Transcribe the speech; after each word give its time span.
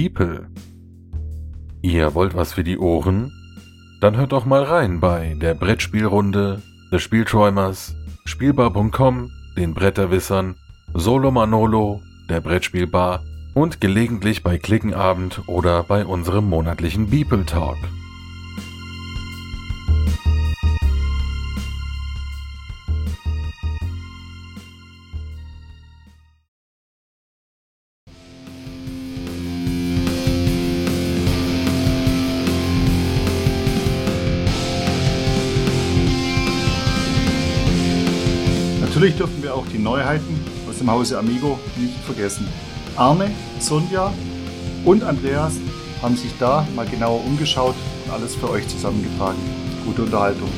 Beeple. 0.00 0.48
Ihr 1.82 2.14
wollt 2.14 2.34
was 2.34 2.54
für 2.54 2.64
die 2.64 2.78
Ohren? 2.78 3.30
Dann 4.00 4.16
hört 4.16 4.32
doch 4.32 4.46
mal 4.46 4.62
rein 4.62 4.98
bei 4.98 5.36
der 5.38 5.52
Brettspielrunde, 5.52 6.62
des 6.90 7.02
Spielträumers, 7.02 7.94
Spielbar.com, 8.24 9.30
den 9.58 9.74
Bretterwissern, 9.74 10.56
Solo 10.94 11.30
Manolo, 11.30 12.00
der 12.30 12.40
Brettspielbar 12.40 13.22
und 13.52 13.82
gelegentlich 13.82 14.42
bei 14.42 14.56
Klickenabend 14.56 15.42
oder 15.48 15.82
bei 15.82 16.06
unserem 16.06 16.48
monatlichen 16.48 17.10
Beeple 17.10 17.44
Talk. 17.44 17.76
Hause 40.90 41.20
Amigo 41.20 41.56
nicht 41.76 41.96
vergessen. 42.00 42.48
Arne, 42.96 43.30
Sonja 43.60 44.12
und 44.84 45.04
Andreas 45.04 45.54
haben 46.02 46.16
sich 46.16 46.32
da 46.40 46.66
mal 46.74 46.84
genauer 46.84 47.24
umgeschaut 47.24 47.76
und 48.04 48.12
alles 48.12 48.34
für 48.34 48.50
euch 48.50 48.66
zusammengetragen. 48.66 49.38
Gute 49.84 50.02
Unterhaltung. 50.02 50.48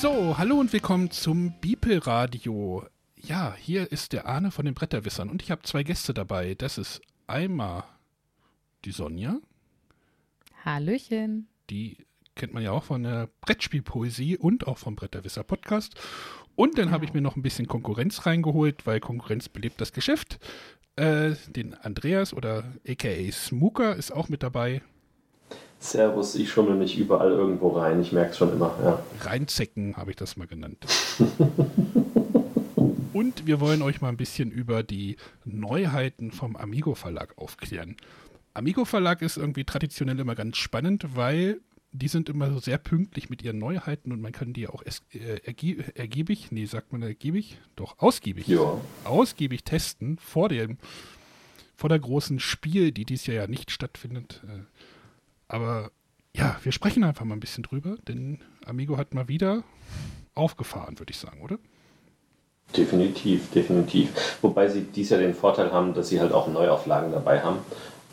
So, 0.00 0.38
hallo 0.38 0.58
und 0.58 0.72
willkommen 0.72 1.10
zum 1.10 1.52
Bipel 1.60 1.98
Radio. 1.98 2.86
Ja, 3.16 3.54
hier 3.58 3.92
ist 3.92 4.14
der 4.14 4.24
Arne 4.24 4.50
von 4.50 4.64
den 4.64 4.72
Bretterwissern 4.72 5.28
und 5.28 5.42
ich 5.42 5.50
habe 5.50 5.60
zwei 5.64 5.82
Gäste 5.82 6.14
dabei. 6.14 6.54
Das 6.54 6.78
ist 6.78 7.02
einmal 7.26 7.84
die 8.86 8.92
Sonja, 8.92 9.40
Hallöchen. 10.64 11.48
die 11.70 11.98
kennt 12.36 12.54
man 12.54 12.62
ja 12.62 12.70
auch 12.70 12.84
von 12.84 13.02
der 13.02 13.28
Brettspielpoesie 13.40 14.36
und 14.36 14.66
auch 14.66 14.78
vom 14.78 14.94
Bretterwisser 14.94 15.42
Podcast. 15.42 15.94
Und 16.54 16.78
dann 16.78 16.90
habe 16.90 17.04
ich 17.04 17.12
mir 17.12 17.20
noch 17.20 17.36
ein 17.36 17.42
bisschen 17.42 17.66
Konkurrenz 17.66 18.26
reingeholt, 18.26 18.86
weil 18.86 19.00
Konkurrenz 19.00 19.48
belebt 19.48 19.80
das 19.80 19.92
Geschäft. 19.92 20.38
Äh, 20.96 21.32
den 21.48 21.74
Andreas 21.74 22.32
oder 22.32 22.64
aka 22.86 23.32
Smooker 23.32 23.96
ist 23.96 24.12
auch 24.12 24.28
mit 24.28 24.42
dabei. 24.42 24.82
Servus, 25.78 26.34
ich 26.36 26.50
schummel 26.50 26.76
mich 26.76 26.96
überall 26.96 27.32
irgendwo 27.32 27.68
rein, 27.68 28.00
ich 28.00 28.12
merke 28.12 28.30
es 28.30 28.38
schon 28.38 28.52
immer, 28.52 28.74
ja. 28.82 29.02
Reinzecken 29.20 29.96
habe 29.96 30.10
ich 30.10 30.16
das 30.16 30.36
mal 30.36 30.46
genannt. 30.46 30.86
Und 33.12 33.46
wir 33.46 33.60
wollen 33.60 33.82
euch 33.82 34.00
mal 34.00 34.08
ein 34.08 34.16
bisschen 34.16 34.50
über 34.50 34.82
die 34.82 35.16
Neuheiten 35.44 36.32
vom 36.32 36.54
Amigo 36.56 36.94
Verlag 36.94 37.36
aufklären. 37.38 37.96
Amigo 38.56 38.86
Verlag 38.86 39.20
ist 39.20 39.36
irgendwie 39.36 39.64
traditionell 39.64 40.18
immer 40.18 40.34
ganz 40.34 40.56
spannend, 40.56 41.14
weil 41.14 41.60
die 41.92 42.08
sind 42.08 42.30
immer 42.30 42.50
so 42.50 42.58
sehr 42.58 42.78
pünktlich 42.78 43.28
mit 43.28 43.42
ihren 43.42 43.58
Neuheiten 43.58 44.12
und 44.12 44.22
man 44.22 44.32
kann 44.32 44.54
die 44.54 44.66
auch 44.66 44.82
äh, 44.82 45.40
ergie 45.44 45.78
ergiebig, 45.94 46.50
nee, 46.52 46.64
sagt 46.64 46.90
man 46.90 47.02
ergiebig? 47.02 47.58
Doch, 47.76 47.98
ausgiebig. 47.98 48.46
Ja. 48.46 48.80
Ausgiebig 49.04 49.64
testen 49.64 50.18
vor 50.18 50.48
dem, 50.48 50.78
vor 51.74 51.90
der 51.90 51.98
großen 51.98 52.40
Spiel, 52.40 52.92
die 52.92 53.04
dieses 53.04 53.26
Jahr 53.26 53.36
ja 53.36 53.46
nicht 53.46 53.70
stattfindet. 53.70 54.42
Äh, 54.48 54.62
aber 55.48 55.90
ja, 56.34 56.58
wir 56.62 56.72
sprechen 56.72 57.04
einfach 57.04 57.26
mal 57.26 57.36
ein 57.36 57.40
bisschen 57.40 57.62
drüber, 57.62 57.96
denn 58.08 58.38
Amigo 58.64 58.96
hat 58.96 59.12
mal 59.12 59.28
wieder 59.28 59.64
aufgefahren, 60.34 60.98
würde 60.98 61.10
ich 61.10 61.18
sagen, 61.18 61.42
oder? 61.42 61.58
Definitiv, 62.74 63.50
definitiv. 63.50 64.38
Wobei 64.40 64.68
sie 64.68 64.82
dies 64.82 65.10
Jahr 65.10 65.20
den 65.20 65.34
Vorteil 65.34 65.72
haben, 65.72 65.92
dass 65.92 66.08
sie 66.08 66.20
halt 66.20 66.32
auch 66.32 66.48
Neuauflagen 66.48 67.12
dabei 67.12 67.42
haben 67.42 67.58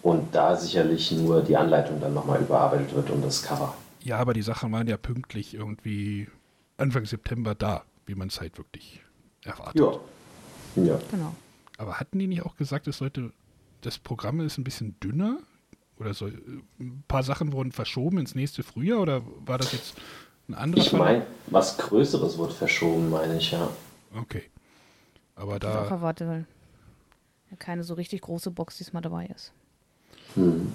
und 0.03 0.36
da 0.36 0.56
sicherlich 0.56 1.12
nur 1.14 1.41
die 1.41 1.56
Anleitung 1.58 2.00
dann 2.00 2.14
nochmal 2.14 2.41
überarbeitet 2.41 2.94
wird 2.94 3.09
und 3.09 3.24
das 3.24 3.41
Cover. 3.41 3.74
Ja, 4.02 4.18
aber 4.18 4.34
die 4.34 4.41
Sachen 4.41 4.72
waren 4.72 4.86
ja 4.88 4.97
pünktlich 4.97 5.53
irgendwie 5.53 6.28
Anfang 6.78 7.06
September 7.06 7.56
da, 7.56 7.84
wie 8.06 8.16
man 8.16 8.28
es 8.28 8.40
halt 8.40 8.58
wirklich 8.58 9.02
erwartet. 9.44 9.80
Ja. 9.80 10.84
Ja. 10.84 11.00
Genau. 11.09 11.34
Aber 11.78 12.00
hatten 12.00 12.19
die 12.19 12.28
nicht 12.28 12.46
auch 12.46 12.58
gesagt, 12.58 12.88
es 12.88 12.97
sollte, 12.97 13.31
das 13.81 13.97
Programm 13.97 14.41
ist 14.41 14.58
ein 14.58 14.66
bisschen 14.66 15.00
dünner? 15.00 15.40
Oder 15.97 16.14
soll, 16.14 16.34
ein 16.80 17.03
paar 17.08 17.24
Sachen 17.24 17.53
wurden 17.53 17.72
verschoben 17.72 18.18
ins 18.18 18.35
nächste 18.35 18.64
Frühjahr? 18.64 19.00
Oder 19.00 19.22
war 19.46 19.58
das 19.58 19.72
jetzt 19.72 19.96
ein 20.50 20.56
anderer 20.56 20.81
Ich 20.81 20.91
meine, 20.91 21.25
was 21.47 21.78
Größeres 21.78 22.38
wurde 22.38 22.53
verschoben, 22.53 23.09
meine 23.09 23.38
ich, 23.38 23.52
ja. 23.52 23.70
Okay. 24.14 24.44
Aber 25.35 25.56
Ich 25.56 25.66
auch 25.66 25.88
da, 25.88 25.88
erwartet, 25.88 26.28
weil 26.28 26.46
ja 27.50 27.58
keine 27.58 27.84
so 27.84 27.94
richtig 27.94 28.22
große 28.22 28.52
Box 28.52 28.78
diesmal 28.78 29.02
dabei 29.02 29.28
ist. 29.28 29.53
Hm. 30.35 30.73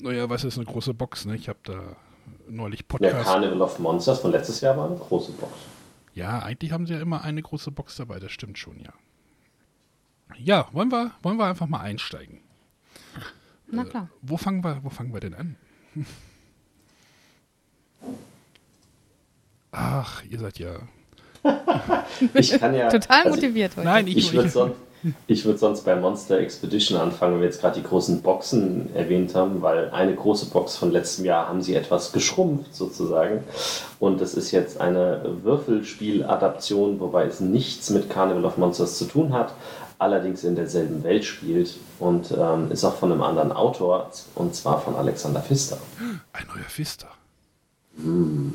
naja, 0.00 0.28
was 0.30 0.44
ist 0.44 0.56
eine 0.56 0.66
große 0.66 0.94
Box, 0.94 1.26
ne? 1.26 1.36
Ich 1.36 1.48
habe 1.48 1.58
da 1.64 1.96
neulich 2.48 2.80
Der 2.80 2.86
Podcast. 2.86 3.24
Carnival 3.24 3.62
of 3.62 3.78
Monsters 3.78 4.20
von 4.20 4.32
letztes 4.32 4.60
Jahr 4.60 4.76
war 4.76 4.86
eine 4.86 4.96
große 4.96 5.32
Box. 5.32 5.52
Ja, 6.14 6.40
eigentlich 6.40 6.72
haben 6.72 6.86
sie 6.86 6.94
ja 6.94 7.00
immer 7.00 7.22
eine 7.22 7.42
große 7.42 7.70
Box 7.70 7.96
dabei, 7.96 8.18
das 8.18 8.32
stimmt 8.32 8.58
schon, 8.58 8.80
ja. 8.80 8.92
Ja, 10.36 10.68
wollen 10.72 10.90
wir, 10.90 11.12
wollen 11.22 11.38
wir 11.38 11.46
einfach 11.46 11.66
mal 11.66 11.80
einsteigen. 11.80 12.40
Na 13.70 13.84
klar. 13.84 14.08
Wo 14.22 14.36
fangen 14.36 14.64
wir, 14.64 14.82
wo 14.82 14.90
fangen 14.90 15.12
wir 15.12 15.20
denn 15.20 15.34
an? 15.34 15.56
Ach, 19.70 20.24
ihr 20.24 20.38
seid 20.38 20.58
ja. 20.58 20.76
Ich 22.34 22.58
kann 22.58 22.74
ja. 22.74 22.88
Total 22.88 23.24
also 23.24 23.36
motiviert 23.36 23.76
heute. 23.76 23.86
Nein, 23.86 24.06
ich, 24.06 24.16
Ich 24.16 24.32
würde 24.32 24.48
ich, 24.48 24.52
sonst, 24.52 24.76
ich 25.26 25.44
würd 25.44 25.58
sonst 25.58 25.84
bei 25.84 25.94
Monster 25.94 26.38
Expedition 26.38 26.98
anfangen, 26.98 27.34
wenn 27.34 27.40
wir 27.40 27.46
jetzt 27.46 27.60
gerade 27.60 27.80
die 27.80 27.86
großen 27.86 28.22
Boxen 28.22 28.94
erwähnt 28.94 29.34
haben, 29.34 29.62
weil 29.62 29.90
eine 29.90 30.14
große 30.14 30.46
Box 30.46 30.76
von 30.76 30.90
letztem 30.90 31.24
Jahr 31.24 31.48
haben 31.48 31.62
sie 31.62 31.74
etwas 31.74 32.12
geschrumpft 32.12 32.74
sozusagen. 32.74 33.44
Und 34.00 34.20
das 34.20 34.34
ist 34.34 34.50
jetzt 34.50 34.80
eine 34.80 35.22
Würfelspiel-Adaption, 35.42 37.00
wobei 37.00 37.26
es 37.26 37.40
nichts 37.40 37.90
mit 37.90 38.10
Carnival 38.10 38.44
of 38.44 38.56
Monsters 38.56 38.98
zu 38.98 39.06
tun 39.06 39.32
hat, 39.32 39.54
allerdings 39.98 40.44
in 40.44 40.56
derselben 40.56 41.02
Welt 41.02 41.24
spielt 41.24 41.76
und 41.98 42.30
ähm, 42.30 42.70
ist 42.70 42.84
auch 42.84 42.94
von 42.94 43.12
einem 43.12 43.22
anderen 43.22 43.52
Autor, 43.52 44.10
und 44.34 44.54
zwar 44.54 44.80
von 44.80 44.96
Alexander 44.96 45.40
Pfister. 45.40 45.78
ein 46.32 46.46
neuer 46.46 46.68
Fister. 46.68 47.08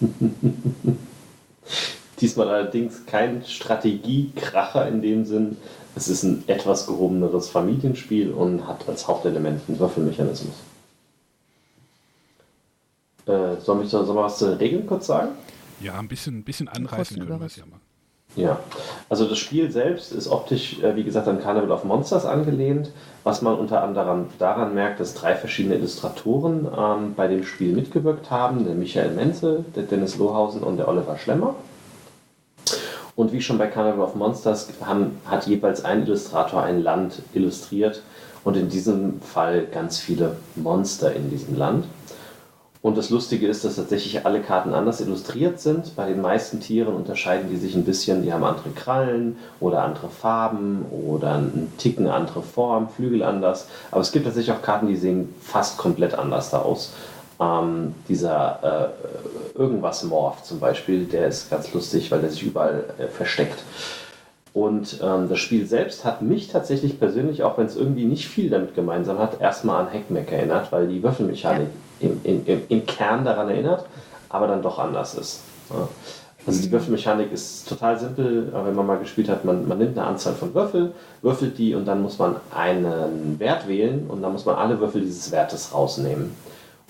Diesmal 2.20 2.48
allerdings 2.48 3.06
kein 3.06 3.44
Strategiekracher 3.44 4.86
in 4.88 5.02
dem 5.02 5.24
Sinn. 5.24 5.56
Es 5.96 6.08
ist 6.08 6.22
ein 6.22 6.44
etwas 6.46 6.86
gehobeneres 6.86 7.48
Familienspiel 7.48 8.32
und 8.32 8.66
hat 8.66 8.88
als 8.88 9.06
Hauptelement 9.06 9.62
einen 9.68 9.78
Würfelmechanismus. 9.78 10.54
Äh, 13.26 13.60
soll, 13.60 13.84
ich, 13.84 13.90
soll 13.90 14.06
man 14.06 14.24
was 14.24 14.38
zu 14.38 14.46
den 14.46 14.58
Regeln 14.58 14.86
kurz 14.86 15.06
sagen? 15.06 15.30
Ja, 15.80 15.98
ein 15.98 16.08
bisschen, 16.08 16.38
ein 16.38 16.44
bisschen 16.44 16.68
anreißen 16.68 17.18
können 17.18 17.40
wir 17.40 17.46
es 17.46 17.56
ja 17.56 17.64
mal. 17.66 17.80
Ja, 18.36 18.58
also 19.08 19.26
das 19.26 19.38
Spiel 19.38 19.70
selbst 19.70 20.12
ist 20.12 20.26
optisch, 20.26 20.82
äh, 20.82 20.96
wie 20.96 21.04
gesagt, 21.04 21.28
an 21.28 21.40
Carnival 21.40 21.70
of 21.70 21.84
Monsters 21.84 22.26
angelehnt. 22.26 22.90
Was 23.22 23.42
man 23.42 23.56
unter 23.56 23.82
anderem 23.82 24.26
daran 24.38 24.74
merkt, 24.74 24.98
dass 24.98 25.14
drei 25.14 25.36
verschiedene 25.36 25.76
Illustratoren 25.76 26.66
ähm, 26.76 27.14
bei 27.14 27.28
dem 27.28 27.44
Spiel 27.44 27.72
mitgewirkt 27.74 28.30
haben: 28.30 28.64
der 28.64 28.74
Michael 28.74 29.12
Menzel, 29.12 29.64
der 29.76 29.84
Dennis 29.84 30.16
Lohausen 30.16 30.62
und 30.62 30.78
der 30.78 30.88
Oliver 30.88 31.16
Schlemmer. 31.16 31.54
Und 33.16 33.32
wie 33.32 33.40
schon 33.40 33.58
bei 33.58 33.68
Carnival 33.68 34.00
of 34.00 34.16
Monsters 34.16 34.68
haben, 34.84 35.20
hat 35.24 35.46
jeweils 35.46 35.84
ein 35.84 36.02
Illustrator 36.02 36.62
ein 36.62 36.82
Land 36.82 37.22
illustriert 37.32 38.02
und 38.42 38.56
in 38.56 38.68
diesem 38.68 39.20
Fall 39.20 39.66
ganz 39.66 39.98
viele 39.98 40.36
Monster 40.56 41.14
in 41.14 41.30
diesem 41.30 41.56
Land. 41.56 41.84
Und 42.84 42.98
das 42.98 43.08
Lustige 43.08 43.48
ist, 43.48 43.64
dass 43.64 43.76
tatsächlich 43.76 44.26
alle 44.26 44.42
Karten 44.42 44.74
anders 44.74 45.00
illustriert 45.00 45.58
sind. 45.58 45.96
Bei 45.96 46.06
den 46.06 46.20
meisten 46.20 46.60
Tieren 46.60 46.94
unterscheiden 46.94 47.48
die 47.48 47.56
sich 47.56 47.74
ein 47.74 47.86
bisschen. 47.86 48.22
Die 48.22 48.30
haben 48.30 48.44
andere 48.44 48.68
Krallen 48.72 49.38
oder 49.58 49.82
andere 49.82 50.10
Farben 50.10 50.84
oder 50.90 51.32
einen 51.32 51.72
Ticken 51.78 52.08
andere 52.08 52.42
Form, 52.42 52.90
Flügel 52.90 53.22
anders. 53.22 53.68
Aber 53.90 54.02
es 54.02 54.12
gibt 54.12 54.26
tatsächlich 54.26 54.54
auch 54.54 54.60
Karten, 54.60 54.86
die 54.86 54.96
sehen 54.96 55.34
fast 55.40 55.78
komplett 55.78 56.12
anders 56.12 56.50
da 56.50 56.58
aus. 56.58 56.92
Ähm, 57.40 57.94
dieser 58.08 58.92
äh, 59.54 59.58
irgendwas 59.58 60.04
Morph 60.04 60.42
zum 60.44 60.60
Beispiel, 60.60 61.04
der 61.04 61.26
ist 61.26 61.50
ganz 61.50 61.72
lustig, 61.72 62.10
weil 62.10 62.20
der 62.20 62.30
sich 62.30 62.44
überall 62.44 62.84
äh, 62.98 63.08
versteckt. 63.08 63.58
Und 64.52 65.00
ähm, 65.02 65.28
das 65.28 65.40
Spiel 65.40 65.66
selbst 65.66 66.04
hat 66.04 66.22
mich 66.22 66.48
tatsächlich 66.48 67.00
persönlich, 67.00 67.42
auch 67.42 67.58
wenn 67.58 67.66
es 67.66 67.74
irgendwie 67.74 68.04
nicht 68.04 68.28
viel 68.28 68.50
damit 68.50 68.76
gemeinsam 68.76 69.18
hat, 69.18 69.40
erstmal 69.40 69.84
an 69.84 69.92
Hackmack 69.92 70.30
erinnert, 70.30 70.70
weil 70.70 70.86
die 70.86 71.02
Würfelmechanik 71.02 71.66
im, 71.98 72.20
im, 72.22 72.46
im, 72.46 72.62
im 72.68 72.86
Kern 72.86 73.24
daran 73.24 73.48
erinnert, 73.48 73.84
aber 74.28 74.46
dann 74.46 74.62
doch 74.62 74.78
anders 74.78 75.16
ist. 75.16 75.40
Ja. 75.70 75.88
Also 76.46 76.62
die 76.62 76.70
Würfelmechanik 76.70 77.32
ist 77.32 77.66
total 77.68 77.98
simpel, 77.98 78.52
aber 78.54 78.66
wenn 78.66 78.74
man 78.74 78.86
mal 78.86 78.98
gespielt 78.98 79.28
hat, 79.30 79.44
man, 79.44 79.66
man 79.66 79.78
nimmt 79.78 79.96
eine 79.96 80.06
Anzahl 80.06 80.34
von 80.34 80.54
Würfel, 80.54 80.92
würfelt 81.22 81.56
die 81.56 81.74
und 81.74 81.86
dann 81.86 82.02
muss 82.02 82.18
man 82.18 82.36
einen 82.54 83.40
Wert 83.40 83.66
wählen 83.66 84.06
und 84.08 84.22
dann 84.22 84.32
muss 84.32 84.44
man 84.44 84.56
alle 84.56 84.78
Würfel 84.78 85.00
dieses 85.00 85.32
Wertes 85.32 85.72
rausnehmen. 85.72 86.32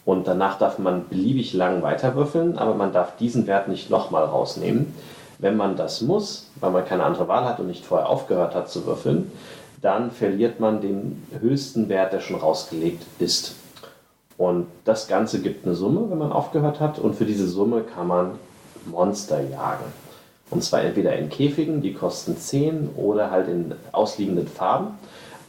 Und 0.05 0.27
danach 0.27 0.59
darf 0.59 0.79
man 0.79 1.09
beliebig 1.09 1.55
lang 1.55 1.83
weiterwürfeln, 1.83 2.59
aber 2.59 2.75
man 2.75 2.93
darf 2.93 3.17
diesen 3.17 3.47
Wert 3.47 3.69
nicht 3.69 3.91
nochmal 3.91 4.25
rausnehmen. 4.25 4.95
Wenn 5.39 5.57
man 5.57 5.77
das 5.77 6.03
muss, 6.03 6.51
weil 6.61 6.71
man 6.71 6.85
keine 6.85 7.05
andere 7.05 7.27
Wahl 7.27 7.45
hat 7.45 7.59
und 7.59 7.67
nicht 7.67 7.85
vorher 7.85 8.09
aufgehört 8.09 8.55
hat 8.55 8.69
zu 8.69 8.87
würfeln, 8.87 9.33
dann 9.81 10.11
verliert 10.11 10.61
man 10.61 10.81
den 10.81 11.27
höchsten 11.41 11.89
Wert, 11.89 12.13
der 12.13 12.21
schon 12.21 12.37
rausgelegt 12.37 13.03
ist. 13.19 13.55
Und 14.37 14.67
das 14.85 15.09
Ganze 15.09 15.41
gibt 15.41 15.65
eine 15.65 15.75
Summe, 15.75 16.11
wenn 16.11 16.19
man 16.19 16.33
aufgehört 16.33 16.81
hat. 16.81 16.99
Und 16.99 17.15
für 17.15 17.25
diese 17.25 17.47
Summe 17.47 17.83
kann 17.83 18.07
man 18.07 18.33
Monster 18.87 19.41
jagen. 19.41 19.85
Und 20.51 20.63
zwar 20.63 20.83
entweder 20.83 21.17
in 21.17 21.31
Käfigen, 21.31 21.83
die 21.83 21.95
kosten 21.95 22.37
10, 22.37 22.91
oder 22.97 23.31
halt 23.31 23.49
in 23.49 23.75
ausliegenden 23.93 24.47
Farben. 24.47 24.99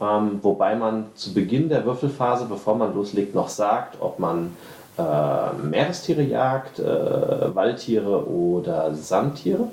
Ähm, 0.00 0.40
wobei 0.42 0.74
man 0.76 1.06
zu 1.14 1.32
Beginn 1.32 1.68
der 1.68 1.84
Würfelphase, 1.84 2.46
bevor 2.46 2.76
man 2.76 2.94
loslegt, 2.94 3.34
noch 3.34 3.48
sagt, 3.48 3.96
ob 4.00 4.18
man 4.18 4.56
äh, 4.98 5.52
Meerestiere 5.62 6.22
jagt, 6.22 6.78
äh, 6.78 7.54
Waldtiere 7.54 8.28
oder 8.28 8.94
Sandtiere. 8.94 9.68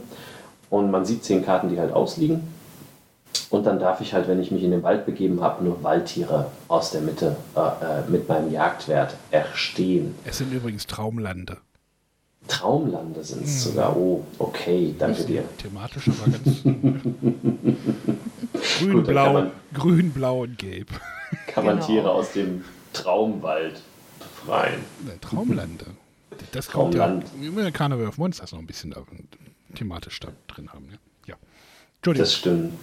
Und 0.70 0.92
man 0.92 1.06
sieht 1.06 1.24
10 1.24 1.46
Karten, 1.46 1.70
die 1.70 1.80
halt 1.80 1.94
ausliegen. 1.94 2.54
Und 3.50 3.66
dann 3.66 3.80
darf 3.80 4.02
ich 4.02 4.14
halt, 4.14 4.28
wenn 4.28 4.42
ich 4.42 4.52
mich 4.52 4.64
in 4.64 4.72
den 4.72 4.84
Wald 4.84 5.06
begeben 5.06 5.42
habe, 5.42 5.64
nur 5.64 5.84
Waldtiere 5.84 6.48
aus 6.68 6.92
der 6.92 7.02
Mitte 7.02 7.36
äh, 7.56 7.60
äh 7.60 8.10
mit 8.10 8.28
meinem 8.28 8.52
Jagdwert 8.52 9.16
erstehen. 9.30 10.16
Es 10.26 10.40
sind 10.40 10.52
übrigens 10.52 10.88
Traumlande. 10.88 11.58
Traumlande 12.48 13.24
sind 13.24 13.44
es 13.46 13.66
hm. 13.66 13.72
sogar. 13.72 13.96
Oh, 13.96 14.26
okay, 14.40 14.94
danke 14.98 15.24
dir. 15.24 15.44
Thematisch 15.58 16.10
aber 16.10 16.32
ganz. 16.32 16.64
grün, 18.80 18.94
Gut, 18.94 19.08
blau, 19.08 19.34
man, 19.34 19.52
grün, 19.74 20.12
blau 20.12 20.42
und 20.44 20.58
gelb. 20.58 20.90
Kann 21.48 21.66
man 21.66 21.76
genau. 21.76 21.88
Tiere 21.88 22.12
aus 22.12 22.34
dem 22.34 22.64
Traumwald 22.92 23.82
befreien. 24.20 24.82
Traumlande. 25.22 25.86
Das 26.52 26.68
Traumland. 26.68 27.26
kommt 27.26 27.58
ja. 27.58 27.72
Carnival 27.72 28.08
of 28.08 28.18
Monsters 28.18 28.52
noch 28.52 28.60
ein 28.60 28.68
bisschen 28.68 28.92
da, 28.92 29.04
thematisch 29.76 30.20
da 30.20 30.30
drin 30.48 30.70
haben. 30.74 30.90
Ja. 31.28 31.36
ja. 31.36 32.14
Das 32.14 32.34
stimmt. 32.34 32.74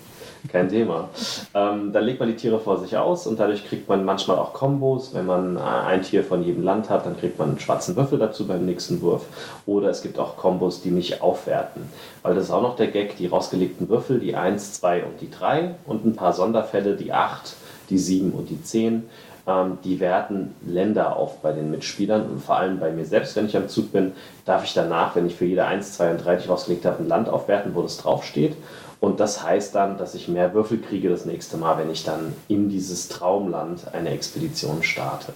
Kein 0.48 0.68
Thema. 0.68 1.10
Ähm, 1.54 1.92
dann 1.92 2.04
legt 2.04 2.20
man 2.20 2.28
die 2.28 2.36
Tiere 2.36 2.58
vor 2.58 2.78
sich 2.78 2.96
aus 2.96 3.26
und 3.26 3.38
dadurch 3.38 3.66
kriegt 3.66 3.88
man 3.88 4.04
manchmal 4.04 4.38
auch 4.38 4.52
Kombos. 4.52 5.12
Wenn 5.12 5.26
man 5.26 5.56
äh, 5.56 5.60
ein 5.60 6.02
Tier 6.02 6.24
von 6.24 6.42
jedem 6.42 6.62
Land 6.62 6.88
hat, 6.88 7.06
dann 7.06 7.18
kriegt 7.18 7.38
man 7.38 7.50
einen 7.50 7.60
schwarzen 7.60 7.94
Würfel 7.96 8.18
dazu 8.18 8.46
beim 8.46 8.64
nächsten 8.64 9.02
Wurf. 9.02 9.26
Oder 9.66 9.90
es 9.90 10.02
gibt 10.02 10.18
auch 10.18 10.36
Kombos, 10.36 10.80
die 10.82 10.90
mich 10.90 11.20
aufwerten. 11.20 11.82
Weil 12.22 12.34
das 12.34 12.44
ist 12.44 12.50
auch 12.50 12.62
noch 12.62 12.76
der 12.76 12.88
Gag, 12.88 13.16
die 13.16 13.26
rausgelegten 13.26 13.88
Würfel, 13.88 14.18
die 14.18 14.34
1, 14.34 14.74
2 14.74 15.04
und 15.04 15.20
die 15.20 15.30
3 15.30 15.74
und 15.86 16.06
ein 16.06 16.16
paar 16.16 16.32
Sonderfälle, 16.32 16.96
die 16.96 17.12
8, 17.12 17.54
die 17.90 17.98
7 17.98 18.32
und 18.32 18.48
die 18.48 18.62
10 18.62 19.04
ähm, 19.46 19.78
die 19.84 20.00
werten 20.00 20.54
Länder 20.66 21.16
auf 21.16 21.40
bei 21.40 21.52
den 21.52 21.70
Mitspielern 21.70 22.22
und 22.30 22.40
vor 22.40 22.56
allem 22.56 22.78
bei 22.78 22.90
mir 22.90 23.04
selbst, 23.04 23.36
wenn 23.36 23.46
ich 23.46 23.56
am 23.56 23.68
Zug 23.68 23.92
bin, 23.92 24.12
darf 24.44 24.64
ich 24.64 24.74
danach, 24.74 25.16
wenn 25.16 25.26
ich 25.26 25.34
für 25.34 25.44
jede 25.44 25.64
1, 25.64 25.94
2 25.94 26.12
und 26.12 26.24
3, 26.24 26.36
die 26.36 26.44
ich 26.44 26.50
rausgelegt 26.50 26.84
habe, 26.84 27.02
ein 27.02 27.08
Land 27.08 27.28
aufwerten, 27.28 27.74
wo 27.74 27.82
das 27.82 27.98
draufsteht. 27.98 28.56
Und 29.00 29.18
das 29.18 29.42
heißt 29.42 29.74
dann, 29.74 29.96
dass 29.96 30.14
ich 30.14 30.28
mehr 30.28 30.52
Würfel 30.52 30.78
kriege 30.78 31.08
das 31.08 31.24
nächste 31.24 31.56
Mal, 31.56 31.78
wenn 31.78 31.90
ich 31.90 32.04
dann 32.04 32.34
in 32.48 32.68
dieses 32.68 33.08
Traumland 33.08 33.94
eine 33.94 34.10
Expedition 34.10 34.82
starte. 34.82 35.32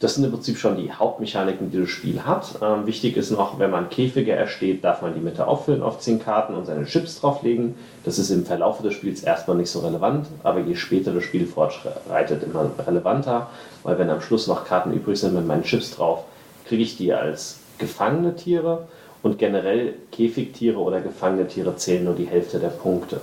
Das 0.00 0.16
sind 0.16 0.24
im 0.24 0.32
Prinzip 0.32 0.58
schon 0.58 0.76
die 0.76 0.90
Hauptmechaniken, 0.90 1.70
die 1.70 1.78
das 1.78 1.88
Spiel 1.88 2.24
hat. 2.24 2.58
Ähm, 2.60 2.86
wichtig 2.86 3.16
ist 3.16 3.30
noch, 3.30 3.60
wenn 3.60 3.70
man 3.70 3.88
Käfige 3.88 4.32
ersteht, 4.32 4.82
darf 4.82 5.00
man 5.00 5.14
die 5.14 5.20
Mitte 5.20 5.46
auffüllen 5.46 5.80
auf 5.80 6.00
10 6.00 6.18
Karten 6.18 6.54
und 6.54 6.66
seine 6.66 6.86
Chips 6.86 7.20
drauflegen. 7.20 7.76
Das 8.04 8.18
ist 8.18 8.30
im 8.30 8.44
Verlauf 8.44 8.82
des 8.82 8.94
Spiels 8.94 9.22
erstmal 9.22 9.56
nicht 9.56 9.70
so 9.70 9.78
relevant, 9.78 10.26
aber 10.42 10.58
je 10.58 10.74
später 10.74 11.12
das 11.12 11.22
Spiel 11.22 11.46
fortschreitet, 11.46 12.42
immer 12.42 12.68
relevanter, 12.84 13.48
weil 13.84 13.96
wenn 13.96 14.10
am 14.10 14.20
Schluss 14.20 14.48
noch 14.48 14.64
Karten 14.64 14.92
übrig 14.92 15.20
sind 15.20 15.34
mit 15.34 15.46
meinen 15.46 15.62
Chips 15.62 15.92
drauf, 15.92 16.24
kriege 16.66 16.82
ich 16.82 16.96
die 16.96 17.12
als 17.12 17.60
gefangene 17.78 18.34
Tiere 18.34 18.88
und 19.22 19.38
generell 19.38 19.94
Käfigtiere 20.10 20.78
oder 20.78 21.00
gefangene 21.00 21.46
Tiere 21.46 21.76
zählen 21.76 22.04
nur 22.04 22.14
die 22.14 22.26
Hälfte 22.26 22.58
der 22.58 22.68
Punkte. 22.68 23.20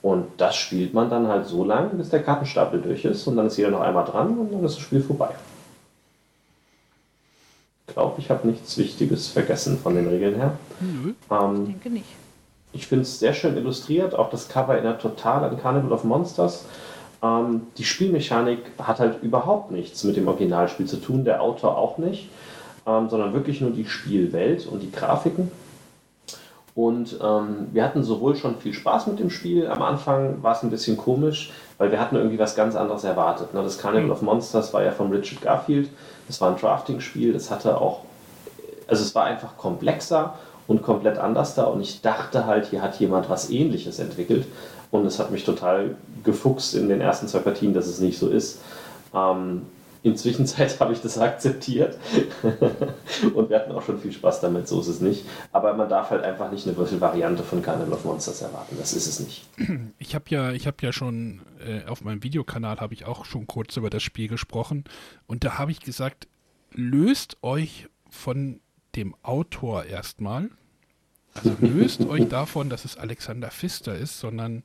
Und 0.00 0.26
das 0.38 0.56
spielt 0.56 0.94
man 0.94 1.10
dann 1.10 1.28
halt 1.28 1.46
so 1.46 1.64
lange, 1.64 1.90
bis 1.90 2.08
der 2.08 2.22
Kartenstapel 2.22 2.80
durch 2.80 3.04
ist 3.04 3.26
und 3.26 3.36
dann 3.36 3.46
ist 3.46 3.56
jeder 3.56 3.70
noch 3.70 3.82
einmal 3.82 4.04
dran 4.04 4.36
und 4.38 4.52
dann 4.52 4.64
ist 4.64 4.76
das 4.76 4.82
Spiel 4.82 5.00
vorbei. 5.00 5.30
Ich 7.86 7.94
glaube, 7.94 8.20
ich 8.20 8.30
habe 8.30 8.48
nichts 8.48 8.76
Wichtiges 8.78 9.28
vergessen 9.28 9.78
von 9.78 9.94
den 9.94 10.08
Regeln 10.08 10.34
her. 10.34 10.56
Nö, 10.80 11.12
ähm, 11.30 11.62
ich 11.62 11.68
denke 11.68 11.90
nicht. 11.90 12.06
Ich 12.72 12.86
finde 12.86 13.02
es 13.02 13.18
sehr 13.18 13.34
schön 13.34 13.56
illustriert, 13.56 14.14
auch 14.14 14.30
das 14.30 14.48
Cover 14.48 14.74
erinnert 14.74 15.02
total 15.02 15.44
an 15.44 15.60
Carnival 15.60 15.92
of 15.92 16.04
Monsters. 16.04 16.64
Ähm, 17.22 17.62
die 17.76 17.84
Spielmechanik 17.84 18.60
hat 18.78 18.98
halt 18.98 19.22
überhaupt 19.22 19.70
nichts 19.70 20.02
mit 20.04 20.16
dem 20.16 20.26
Originalspiel 20.26 20.86
zu 20.86 20.96
tun, 20.96 21.24
der 21.24 21.42
Autor 21.42 21.76
auch 21.76 21.98
nicht 21.98 22.30
ähm, 22.86 23.08
sondern 23.08 23.32
wirklich 23.32 23.60
nur 23.60 23.70
die 23.70 23.86
Spielwelt 23.86 24.66
und 24.66 24.80
die 24.80 24.90
Grafiken. 24.90 25.50
Und 26.74 27.18
ähm, 27.22 27.68
wir 27.72 27.84
hatten 27.84 28.02
sowohl 28.02 28.34
schon 28.34 28.56
viel 28.56 28.72
Spaß 28.72 29.06
mit 29.06 29.18
dem 29.18 29.28
Spiel. 29.28 29.68
Am 29.68 29.82
Anfang 29.82 30.42
war 30.42 30.52
es 30.56 30.62
ein 30.62 30.70
bisschen 30.70 30.96
komisch, 30.96 31.52
weil 31.76 31.90
wir 31.90 32.00
hatten 32.00 32.16
irgendwie 32.16 32.38
was 32.38 32.54
ganz 32.56 32.76
anderes 32.76 33.04
erwartet. 33.04 33.52
Ne? 33.52 33.62
Das 33.62 33.78
Carnival 33.78 34.06
mhm. 34.06 34.12
of 34.12 34.22
Monsters 34.22 34.72
war 34.72 34.82
ja 34.82 34.90
von 34.90 35.12
Richard 35.12 35.42
Garfield. 35.42 35.90
Das 36.28 36.40
war 36.40 36.50
ein 36.50 36.58
Drafting-Spiel. 36.58 37.34
Das 37.34 37.50
hatte 37.50 37.78
auch, 37.78 38.00
also 38.86 39.02
es 39.02 39.14
war 39.14 39.24
einfach 39.24 39.58
komplexer 39.58 40.34
und 40.66 40.82
komplett 40.82 41.18
anders 41.18 41.54
da. 41.54 41.64
Und 41.64 41.82
ich 41.82 42.00
dachte 42.00 42.46
halt, 42.46 42.66
hier 42.66 42.80
hat 42.80 42.98
jemand 43.00 43.28
was 43.28 43.50
Ähnliches 43.50 43.98
entwickelt. 43.98 44.46
Und 44.90 45.04
es 45.04 45.18
hat 45.18 45.30
mich 45.30 45.44
total 45.44 45.96
gefuchst 46.24 46.74
in 46.74 46.88
den 46.88 47.02
ersten 47.02 47.28
zwei 47.28 47.40
Partien, 47.40 47.74
dass 47.74 47.86
es 47.86 48.00
nicht 48.00 48.18
so 48.18 48.28
ist. 48.28 48.60
Ähm, 49.14 49.62
Inzwischen 50.04 50.46
habe 50.80 50.92
ich 50.92 51.00
das 51.00 51.18
akzeptiert. 51.18 51.98
Und 53.34 53.50
wir 53.50 53.56
hatten 53.56 53.72
auch 53.72 53.82
schon 53.82 54.00
viel 54.00 54.12
Spaß 54.12 54.40
damit, 54.40 54.66
so 54.66 54.80
ist 54.80 54.88
es 54.88 55.00
nicht. 55.00 55.24
Aber 55.52 55.74
man 55.74 55.88
darf 55.88 56.10
halt 56.10 56.24
einfach 56.24 56.50
nicht 56.50 56.66
eine 56.66 56.76
Würfelvariante 56.76 57.42
von 57.42 57.62
Carnival 57.62 57.94
of 57.94 58.04
Monsters 58.04 58.42
erwarten, 58.42 58.76
das 58.78 58.92
ist 58.92 59.06
es 59.06 59.20
nicht. 59.20 59.46
Ich 59.98 60.14
habe 60.14 60.24
ja, 60.28 60.52
ich 60.52 60.68
ja 60.80 60.92
schon 60.92 61.42
äh, 61.64 61.84
auf 61.86 62.02
meinem 62.02 62.22
Videokanal 62.22 62.80
habe 62.80 62.94
ich 62.94 63.04
auch 63.04 63.24
schon 63.24 63.46
kurz 63.46 63.76
über 63.76 63.90
das 63.90 64.02
Spiel 64.02 64.28
gesprochen. 64.28 64.84
Und 65.26 65.44
da 65.44 65.58
habe 65.58 65.70
ich 65.70 65.80
gesagt, 65.80 66.26
löst 66.72 67.36
euch 67.42 67.88
von 68.10 68.60
dem 68.96 69.14
Autor 69.22 69.84
erstmal, 69.84 70.50
also 71.34 71.56
löst 71.60 72.04
euch 72.06 72.28
davon, 72.28 72.68
dass 72.68 72.84
es 72.84 72.96
Alexander 72.96 73.50
Pfister 73.50 73.96
ist, 73.96 74.18
sondern 74.18 74.62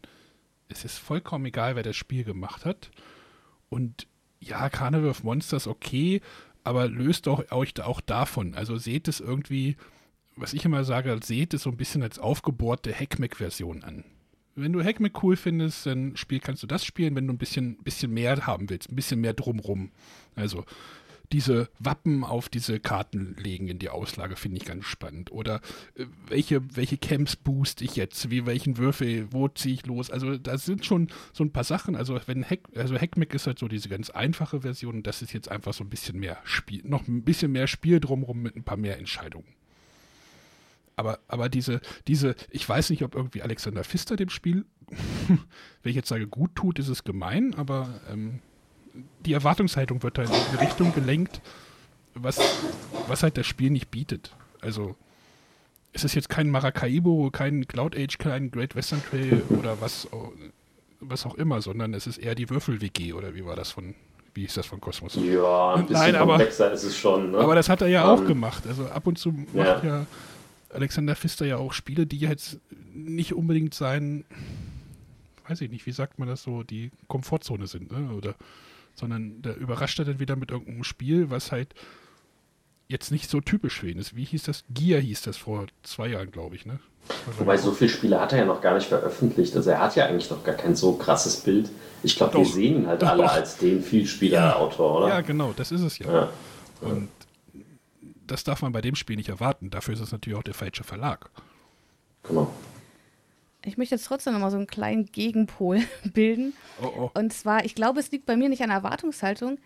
es 0.70 0.84
ist 0.84 0.98
vollkommen 0.98 1.46
egal, 1.46 1.76
wer 1.76 1.84
das 1.84 1.96
Spiel 1.96 2.24
gemacht 2.24 2.66
hat. 2.66 2.92
Und 3.70 4.08
ja, 4.40 4.70
Carnival 4.70 5.10
of 5.10 5.24
Monsters 5.24 5.68
okay, 5.68 6.22
aber 6.64 6.88
löst 6.88 7.28
doch 7.28 7.52
euch 7.52 7.80
auch 7.82 8.02
davon. 8.02 8.54
Also 8.54 8.78
seht 8.78 9.08
es 9.08 9.20
irgendwie, 9.20 9.78
was 10.36 10.54
ich 10.54 10.66
immer 10.66 10.84
sage, 10.84 11.18
seht 11.24 11.54
es 11.54 11.64
so 11.64 11.70
ein 11.70 11.78
bisschen 11.78 12.04
als 12.04 12.20
aufgebohrte 12.20 12.94
Hackmack-Version 12.94 13.84
an. 13.84 14.04
Wenn 14.56 14.74
du 14.74 14.84
Hackmack 14.84 15.24
cool 15.24 15.36
findest, 15.36 15.86
dann 15.86 16.18
spiel, 16.18 16.40
kannst 16.40 16.64
du 16.64 16.68
das 16.68 16.84
spielen, 16.84 17.16
wenn 17.16 17.28
du 17.28 17.34
ein 17.34 17.38
bisschen, 17.38 17.78
bisschen 17.78 18.12
mehr 18.12 18.48
haben 18.48 18.70
willst, 18.70 18.92
ein 18.92 18.96
bisschen 18.96 19.22
mehr 19.22 19.34
drumrum. 19.34 19.92
Also 20.36 20.66
diese 21.32 21.70
Wappen 21.80 22.24
auf 22.24 22.50
diese 22.50 22.80
Karten 22.80 23.36
legen 23.38 23.68
in 23.68 23.80
die 23.80 23.90
Auslage, 23.90 24.36
finde 24.36 24.58
ich 24.58 24.66
ganz 24.66 24.86
spannend. 24.86 25.32
Oder 25.32 25.62
äh, 25.96 26.06
welche, 26.28 26.62
welche 26.76 26.98
Camps 26.98 27.36
boost 27.36 27.82
ich 27.82 27.96
jetzt? 27.96 28.30
Wie 28.30 28.46
welchen 28.46 28.78
Würfel, 28.78 29.32
wo 29.32 29.48
ziehe 29.48 29.74
ich 29.74 29.86
los? 29.86 30.10
Also 30.10 30.38
da 30.38 30.58
sind 30.58 30.86
schon 30.86 31.10
so 31.34 31.44
ein 31.44 31.52
paar 31.52 31.64
Sachen. 31.64 31.96
Also 31.96 32.20
wenn 32.28 32.44
Hack, 32.44 32.62
also 32.76 32.96
Hackmack 32.98 33.34
ist 33.34 33.48
halt 33.48 33.60
so 33.60 33.68
diese 33.68 33.90
ganz 33.90 34.10
einfache 34.10 34.62
Version 34.62 34.96
und 34.96 35.08
das 35.08 35.22
ist 35.22 35.34
jetzt 35.34 35.50
einfach 35.50 35.74
so 35.74 35.84
ein 35.84 35.90
bisschen 35.90 36.20
mehr 36.20 36.38
Spiel, 36.44 36.82
noch 36.86 37.08
ein 37.08 37.24
bisschen 37.24 37.52
mehr 37.52 37.68
Spiel 37.68 38.00
drumherum 38.00 38.42
mit 38.42 38.56
ein 38.56 38.64
paar 38.64 38.78
mehr 38.78 38.98
Entscheidungen. 38.98 39.48
Aber, 40.96 41.20
aber 41.28 41.48
diese, 41.48 41.80
diese, 42.08 42.36
ich 42.50 42.68
weiß 42.68 42.90
nicht, 42.90 43.04
ob 43.04 43.14
irgendwie 43.14 43.44
Alexander 43.44 43.84
Pfister 43.84 44.16
dem 44.16 44.30
Spiel, 44.30 44.66
wenn 45.28 45.90
ich 45.90 45.96
jetzt 45.96 46.10
sage, 46.10 46.28
gut 46.28 46.56
tut, 46.56 46.80
ist 46.80 46.88
es 46.88 47.04
gemein, 47.04 47.54
aber 47.54 48.02
ähm, 48.10 48.40
die 49.26 49.34
Erwartungshaltung 49.34 50.04
wird 50.04 50.18
da 50.18 50.24
in 50.24 50.30
eine 50.30 50.62
Richtung 50.62 50.94
gelenkt, 50.94 51.42
was, 52.14 52.40
was 53.08 53.24
halt 53.24 53.38
das 53.38 53.46
Spiel 53.46 53.70
nicht 53.70 53.92
bietet. 53.92 54.32
Also 54.62 54.96
es 55.94 56.04
ist 56.04 56.16
jetzt 56.16 56.30
kein 56.30 56.50
Maracaibo, 56.50 57.30
kein 57.32 57.68
Cloud 57.68 57.96
Age, 57.96 58.18
kein 58.18 58.52
Great 58.52 58.76
Western 58.76 59.02
Trail 59.04 59.42
oder 59.50 59.82
was, 59.82 60.08
was 61.00 61.26
auch 61.26 61.36
immer, 61.36 61.62
sondern 61.62 61.94
es 61.94 62.08
ist 62.08 62.18
eher 62.18 62.36
die 62.36 62.50
Würfel-WG 62.50 63.14
oder 63.14 63.36
wie 63.36 63.46
war 63.46 63.56
das 63.56 63.72
von, 63.72 63.96
wie 64.34 64.42
hieß 64.42 64.56
das 64.56 64.66
von 64.66 64.82
Kosmos? 64.82 65.16
Ja, 65.16 65.74
ein 65.74 65.88
bisschen 65.88 65.94
Nein, 65.94 66.16
aber, 66.16 66.46
ist 66.46 66.60
es 66.60 66.98
schon. 66.98 67.32
Ne? 67.32 67.38
Aber 67.38 67.56
das 67.56 67.70
hat 67.70 67.82
er 67.82 67.88
ja 67.88 68.04
um, 68.04 68.18
auch 68.18 68.22
ähm, 68.22 68.28
gemacht. 68.28 68.64
Also 68.68 68.88
ab 68.88 69.08
und 69.08 69.18
zu 69.18 69.32
macht 69.32 69.84
ja. 69.84 69.84
ja 69.84 70.06
Alexander 70.70 71.16
Pfister 71.16 71.46
ja 71.46 71.58
auch 71.58 71.74
Spiele, 71.74 72.06
die 72.06 72.20
jetzt 72.20 72.60
nicht 72.94 73.34
unbedingt 73.34 73.74
sein, 73.74 74.26
weiß 75.48 75.62
ich 75.62 75.72
nicht, 75.72 75.86
wie 75.86 75.92
sagt 75.92 76.20
man 76.20 76.28
das 76.28 76.44
so, 76.44 76.64
die 76.64 76.92
Komfortzone 77.08 77.68
sind, 77.68 77.92
ne? 77.92 78.14
Oder 78.14 78.36
sondern 79.00 79.42
da 79.42 79.54
überrascht 79.54 80.00
er 80.00 80.06
dann 80.06 80.20
wieder 80.20 80.36
mit 80.36 80.52
irgendeinem 80.52 80.84
Spiel, 80.84 81.30
was 81.30 81.52
halt 81.52 81.74
jetzt 82.88 83.12
nicht 83.12 83.30
so 83.30 83.42
typisch 83.42 83.80
für 83.80 83.90
ihn 83.90 83.98
ist. 83.98 84.16
Wie 84.16 84.24
hieß 84.24 84.44
das? 84.44 84.64
Gear 84.70 85.00
hieß 85.02 85.22
das 85.22 85.38
vor 85.38 85.68
zwei 85.84 86.08
Jahren, 86.08 86.32
glaube 86.32 86.56
ich, 86.56 86.66
ne? 86.66 86.80
Wobei 87.38 87.58
so 87.58 87.72
viele 87.72 87.90
Spiele 87.90 88.20
hat 88.20 88.34
er 88.34 88.40
ja 88.40 88.46
noch 88.46 88.62
gar 88.62 88.76
nicht 88.76 88.88
veröffentlicht. 88.88 89.56
Also 89.56 89.70
er 89.70 89.80
hat 89.80 89.96
ja 89.96 90.06
eigentlich 90.06 90.30
noch 90.30 90.44
gar 90.44 90.56
kein 90.56 90.76
so 90.76 90.94
krasses 90.94 91.38
Bild. 91.38 91.70
Ich 92.04 92.16
glaube, 92.16 92.40
wir 92.40 92.46
sehen 92.46 92.82
ihn 92.82 92.88
halt 92.88 93.02
doch, 93.02 93.10
alle 93.10 93.24
doch. 93.24 93.34
als 93.34 93.58
den 93.58 93.82
Vielspieler-Autor, 93.82 94.98
oder? 94.98 95.08
Ja, 95.10 95.22
genau, 95.22 95.54
das 95.56 95.72
ist 95.72 95.82
es 95.82 96.00
ja. 96.00 96.12
ja. 96.12 96.30
Und 96.82 97.10
das 98.26 98.44
darf 98.44 98.62
man 98.62 98.74
bei 98.74 98.82
dem 98.82 98.96
Spiel 98.96 99.16
nicht 99.16 99.30
erwarten. 99.30 99.70
Dafür 99.70 99.94
ist 99.94 100.02
es 100.02 100.12
natürlich 100.12 100.38
auch 100.38 100.44
der 100.44 100.54
falsche 100.54 100.84
Verlag. 100.84 101.30
Genau. 102.24 102.52
Ich 103.68 103.78
möchte 103.78 103.96
jetzt 103.96 104.06
trotzdem 104.06 104.34
nochmal 104.34 104.50
so 104.50 104.58
einen 104.58 104.66
kleinen 104.66 105.06
Gegenpol 105.06 105.82
bilden. 106.06 106.54
Oh, 106.82 106.92
oh. 106.98 107.12
Und 107.14 107.34
zwar, 107.34 107.66
ich 107.66 107.76
glaube, 107.76 108.00
es 108.00 108.12
liegt 108.12 108.26
bei 108.26 108.38
mir 108.38 108.48
nicht 108.48 108.64
an 108.64 108.70
Erwartungshaltung, 108.70 109.58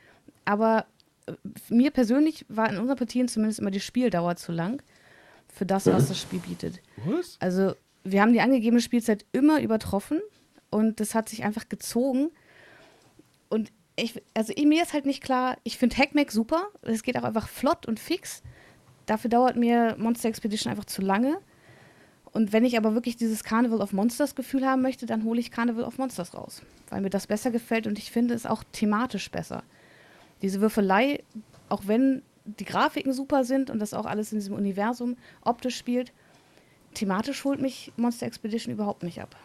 aber 0.44 0.86
äh, 1.28 1.34
mir 1.70 1.92
persönlich 1.92 2.46
war 2.50 2.70
in 2.70 2.78
unseren 2.78 2.98
Partien 2.98 3.28
zumindest 3.28 3.60
immer 3.60 3.70
die 3.70 3.80
Spieldauer 3.80 4.38
zu 4.38 4.52
lang 4.52 4.82
für 5.54 5.68
das, 5.68 5.86
was 5.86 6.08
das 6.08 6.20
Spiel 6.20 6.40
bietet. 6.40 6.82
Was? 7.06 7.38
Also, 7.40 7.76
wir 8.04 8.22
haben 8.22 8.34
die 8.34 8.42
angegebene 8.42 8.82
Spielzeit 8.82 9.26
immer 9.34 9.62
übertroffen 9.62 10.20
und 10.72 11.00
das 11.00 11.14
hat 11.14 11.30
sich 11.30 11.44
einfach 11.44 11.70
gezogen. 11.70 12.32
Und 13.50 13.72
ich, 13.96 14.20
also 14.34 14.54
mir 14.64 14.82
ist 14.82 14.94
halt 14.94 15.06
nicht 15.06 15.22
klar, 15.22 15.58
ich 15.64 15.78
finde 15.78 15.98
Hackmack 15.98 16.32
super, 16.32 16.70
es 16.82 17.04
geht 17.04 17.18
auch 17.18 17.24
einfach 17.24 17.48
flott 17.48 17.86
und 17.86 18.00
fix. 18.00 18.42
Dafür 19.06 19.30
dauert 19.30 19.58
mir 19.58 19.96
Monster 20.00 20.30
Expedition 20.30 20.72
einfach 20.72 20.86
zu 20.86 21.02
lange. 21.04 21.38
Und 22.34 22.54
wenn 22.54 22.64
ich 22.64 22.78
aber 22.78 22.94
wirklich 22.94 23.18
dieses 23.18 23.44
Carnival 23.44 23.82
of 23.82 23.92
Monsters 23.92 24.36
Gefühl 24.36 24.66
haben 24.66 24.82
möchte, 24.82 25.06
dann 25.06 25.24
hole 25.24 25.40
ich 25.40 25.52
Carnival 25.52 25.84
of 25.84 25.98
Monsters 25.98 26.34
raus, 26.34 26.62
weil 26.90 27.02
mir 27.02 27.10
das 27.10 27.28
besser 27.28 27.52
gefällt 27.52 27.88
und 27.88 27.98
ich 27.98 28.12
finde 28.12 28.34
es 28.34 28.46
auch 28.46 28.64
thematisch 28.72 29.30
besser. 29.30 29.64
Diese 30.42 30.62
Würfelei, 30.62 31.24
auch 31.68 31.84
wenn 31.88 32.22
die 32.46 32.66
Grafiken 32.66 33.14
super 33.14 33.44
sind 33.44 33.70
und 33.70 33.80
das 33.80 33.94
auch 33.94 34.06
alles 34.06 34.32
in 34.32 34.40
diesem 34.40 34.56
Universum 34.56 35.18
optisch 35.42 35.78
spielt, 35.78 36.14
thematisch 36.94 37.44
holt 37.44 37.62
mich 37.62 37.92
Monster 37.98 38.26
Expedition 38.26 38.74
überhaupt 38.74 39.04
nicht 39.04 39.22
ab. 39.22 39.36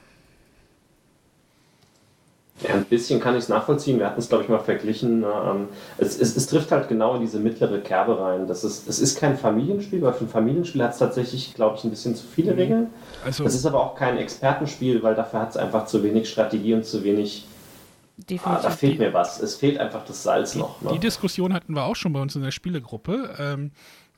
Ja, 2.62 2.74
ein 2.74 2.86
bisschen 2.86 3.20
kann 3.20 3.34
ich 3.34 3.44
es 3.44 3.48
nachvollziehen. 3.50 3.98
Wir 3.98 4.06
hatten 4.06 4.18
es, 4.18 4.30
glaube 4.30 4.44
ich, 4.44 4.48
mal 4.48 4.58
verglichen. 4.58 5.24
Ähm, 5.24 5.68
es, 5.98 6.18
es, 6.18 6.36
es, 6.36 6.46
trifft 6.46 6.72
halt 6.72 6.88
genau 6.88 7.14
in 7.14 7.20
diese 7.20 7.38
mittlere 7.38 7.80
Kerbe 7.80 8.18
rein. 8.18 8.46
Das 8.46 8.64
ist, 8.64 8.88
es 8.88 8.98
ist 8.98 9.18
kein 9.18 9.36
Familienspiel, 9.36 10.00
weil 10.00 10.14
für 10.14 10.24
ein 10.24 10.30
Familienspiel 10.30 10.82
hat 10.82 10.92
es 10.92 10.98
tatsächlich, 10.98 11.54
glaube 11.54 11.76
ich, 11.76 11.84
ein 11.84 11.90
bisschen 11.90 12.14
zu 12.14 12.26
viele 12.26 12.56
Regeln. 12.56 12.88
Also, 13.24 13.44
Es 13.44 13.54
ist 13.54 13.66
aber 13.66 13.82
auch 13.82 13.94
kein 13.94 14.16
Expertenspiel, 14.16 15.02
weil 15.02 15.14
dafür 15.14 15.40
hat 15.40 15.50
es 15.50 15.56
einfach 15.58 15.84
zu 15.84 16.02
wenig 16.02 16.30
Strategie 16.30 16.72
und 16.72 16.86
zu 16.86 17.04
wenig. 17.04 17.46
Ah, 17.46 18.22
Definitiv. 18.30 18.62
da 18.62 18.70
fehlt 18.70 18.98
mir 19.00 19.12
was. 19.12 19.42
Es 19.42 19.56
fehlt 19.56 19.78
einfach 19.78 20.02
das 20.06 20.22
Salz 20.22 20.54
noch. 20.54 20.80
Ne? 20.80 20.92
die 20.94 20.98
Diskussion 20.98 21.52
hatten 21.52 21.74
wir 21.74 21.84
auch 21.84 21.96
schon 21.96 22.14
bei 22.14 22.20
uns 22.22 22.34
in 22.34 22.42
der 22.42 22.52
Spielegruppe, 22.52 23.34
ähm, 23.38 23.70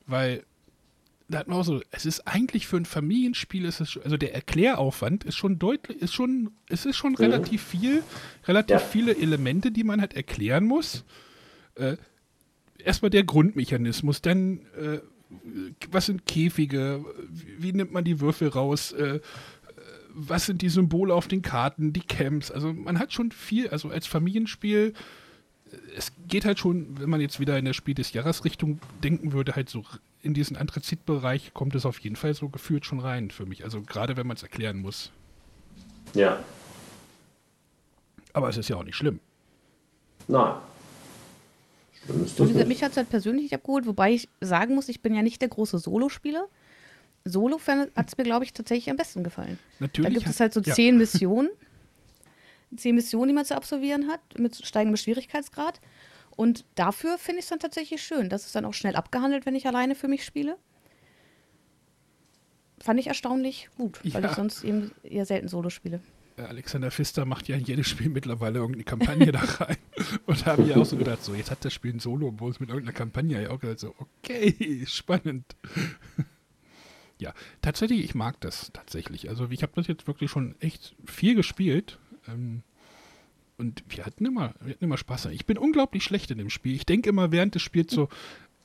weil 0.07 0.43
da 1.29 1.39
hatten 1.39 1.51
wir 1.51 1.57
auch 1.57 1.63
so, 1.63 1.81
es 1.91 2.05
ist 2.05 2.27
eigentlich 2.27 2.67
für 2.67 2.77
ein 2.77 2.85
Familienspiel, 2.85 3.65
ist 3.65 3.79
es, 3.79 3.97
also 4.03 4.17
der 4.17 4.33
Erkläraufwand 4.33 5.23
ist 5.23 5.35
schon 5.35 5.59
deutlich, 5.59 6.01
ist 6.01 6.13
schon, 6.13 6.51
es 6.67 6.85
ist 6.85 6.97
schon 6.97 7.15
relativ 7.15 7.63
viel, 7.63 8.03
relativ 8.47 8.77
Ja. 8.77 8.79
viele 8.79 9.15
Elemente, 9.15 9.71
die 9.71 9.83
man 9.83 10.01
halt 10.01 10.15
erklären 10.15 10.65
muss. 10.65 11.05
Äh, 11.75 11.97
erstmal 12.83 13.11
der 13.11 13.23
Grundmechanismus, 13.23 14.21
dann 14.21 14.61
äh, 14.79 14.99
was 15.91 16.07
sind 16.07 16.25
Käfige, 16.25 17.05
wie, 17.29 17.63
wie 17.63 17.73
nimmt 17.73 17.91
man 17.91 18.03
die 18.03 18.19
Würfel 18.19 18.47
raus, 18.47 18.91
äh, 18.93 19.17
äh, 19.17 19.19
was 20.09 20.47
sind 20.47 20.63
die 20.63 20.69
Symbole 20.69 21.13
auf 21.13 21.27
den 21.27 21.43
Karten, 21.43 21.93
die 21.93 22.01
Camps, 22.01 22.49
also 22.49 22.73
man 22.73 22.97
hat 22.97 23.13
schon 23.13 23.31
viel, 23.31 23.69
also 23.69 23.89
als 23.89 24.07
Familienspiel 24.07 24.93
es 25.95 26.11
geht 26.27 26.45
halt 26.45 26.57
schon, 26.57 26.99
wenn 26.99 27.11
man 27.11 27.21
jetzt 27.21 27.39
wieder 27.39 27.55
in 27.59 27.65
der 27.65 27.73
Spiel 27.73 27.93
des 27.93 28.13
Jahres 28.13 28.43
Richtung 28.43 28.79
denken 29.03 29.33
würde, 29.33 29.55
halt 29.55 29.69
so 29.69 29.83
in 30.21 30.33
diesen 30.33 30.57
Anthrazitbereich 30.57 31.53
kommt 31.53 31.75
es 31.75 31.85
auf 31.85 31.99
jeden 31.99 32.15
Fall 32.15 32.33
so 32.33 32.49
gefühlt 32.49 32.85
schon 32.85 32.99
rein 32.99 33.31
für 33.31 33.45
mich. 33.45 33.63
Also 33.63 33.81
gerade 33.81 34.17
wenn 34.17 34.27
man 34.27 34.35
es 34.35 34.43
erklären 34.43 34.79
muss. 34.79 35.11
Ja. 36.13 36.43
Aber 38.33 38.49
es 38.49 38.57
ist 38.57 38.69
ja 38.69 38.75
auch 38.75 38.83
nicht 38.83 38.95
schlimm. 38.95 39.19
Nein. 40.27 40.55
Schlimm 42.03 42.23
ist 42.23 42.39
das 42.39 42.47
gesagt, 42.47 42.55
nicht. 42.55 42.67
mich 42.67 42.83
hat 42.83 42.91
es 42.91 42.97
halt 42.97 43.09
persönlich 43.09 43.43
nicht 43.43 43.53
abgeholt, 43.53 43.85
wobei 43.85 44.13
ich 44.13 44.29
sagen 44.41 44.75
muss, 44.75 44.89
ich 44.89 45.01
bin 45.01 45.13
ja 45.15 45.21
nicht 45.21 45.41
der 45.41 45.49
große 45.49 45.79
Solo-Spieler. 45.79 46.47
Solo 47.25 47.59
hat 47.67 48.07
es 48.07 48.17
mir, 48.17 48.23
glaube 48.23 48.45
ich, 48.45 48.53
tatsächlich 48.53 48.89
am 48.89 48.97
besten 48.97 49.23
gefallen. 49.23 49.59
Da 49.79 49.85
Natürlich. 49.85 50.13
gibt 50.13 50.27
es 50.27 50.39
halt 50.39 50.53
so 50.53 50.61
ja, 50.61 50.73
zehn 50.73 50.97
Missionen. 50.97 51.49
Zehn 52.75 52.95
Missionen, 52.95 53.29
die 53.29 53.33
man 53.33 53.45
zu 53.45 53.55
absolvieren 53.55 54.07
hat, 54.07 54.21
mit 54.37 54.55
steigendem 54.55 54.97
Schwierigkeitsgrad. 54.97 55.81
Und 56.39 56.63
dafür 56.75 57.17
finde 57.17 57.39
ich 57.39 57.43
es 57.45 57.49
dann 57.49 57.59
tatsächlich 57.59 58.01
schön. 58.01 58.29
Das 58.29 58.45
ist 58.45 58.55
dann 58.55 58.63
auch 58.63 58.73
schnell 58.73 58.95
abgehandelt, 58.95 59.45
wenn 59.45 59.55
ich 59.55 59.67
alleine 59.67 59.93
für 59.93 60.07
mich 60.07 60.23
spiele. 60.23 60.57
Fand 62.81 62.97
ich 62.97 63.07
erstaunlich 63.07 63.67
gut, 63.75 63.99
weil 64.13 64.23
Ja. 64.23 64.29
ich 64.29 64.35
sonst 64.37 64.63
eben 64.63 64.91
eher 65.03 65.25
selten 65.25 65.49
Solo 65.49 65.69
spiele. 65.69 65.99
äh, 66.37 66.43
Alexander 66.43 66.91
Pfister 66.91 67.25
macht 67.25 67.49
ja 67.49 67.57
in 67.57 67.65
jedes 67.65 67.89
Spiel 67.89 68.07
mittlerweile 68.07 68.59
irgendeine 68.59 68.85
Kampagne 68.85 69.33
da 69.33 69.39
rein. 69.41 69.75
Und 70.27 70.41
da 70.47 70.53
habe 70.53 70.63
ich 70.63 70.73
auch 70.73 70.85
so 70.85 70.95
gedacht, 70.95 71.21
so 71.25 71.35
jetzt 71.35 71.51
hat 71.51 71.65
das 71.65 71.73
Spiel 71.73 71.93
ein 71.93 71.99
Solo-Bus 71.99 72.61
mit 72.61 72.69
irgendeiner 72.69 72.97
Kampagne. 72.97 73.41
Ich 73.43 73.49
auch 73.49 73.59
gesagt, 73.59 73.81
so, 73.81 73.93
okay, 73.99 74.85
spannend. 74.87 75.43
ja, 77.19 77.33
tatsächlich, 77.61 78.01
ich 78.05 78.15
mag 78.15 78.39
das 78.39 78.71
tatsächlich. 78.71 79.27
Also 79.27 79.49
ich 79.49 79.61
habe 79.61 79.73
das 79.75 79.87
jetzt 79.87 80.07
wirklich 80.07 80.31
schon 80.31 80.55
echt 80.61 80.95
viel 81.05 81.35
gespielt. 81.35 81.99
Ähm, 82.29 82.63
und 83.59 83.83
wir 83.89 84.05
hatten 84.05 84.25
immer, 84.25 84.53
wir 84.61 84.73
hatten 84.73 84.85
immer 84.85 84.97
Spaß. 84.97 85.25
Ich 85.27 85.45
bin 85.45 85.57
unglaublich 85.57 86.03
schlecht 86.03 86.31
in 86.31 86.37
dem 86.37 86.49
Spiel. 86.49 86.75
Ich 86.75 86.85
denke 86.85 87.09
immer 87.09 87.31
während 87.31 87.55
des 87.55 87.61
Spiels 87.61 87.93
so, 87.93 88.09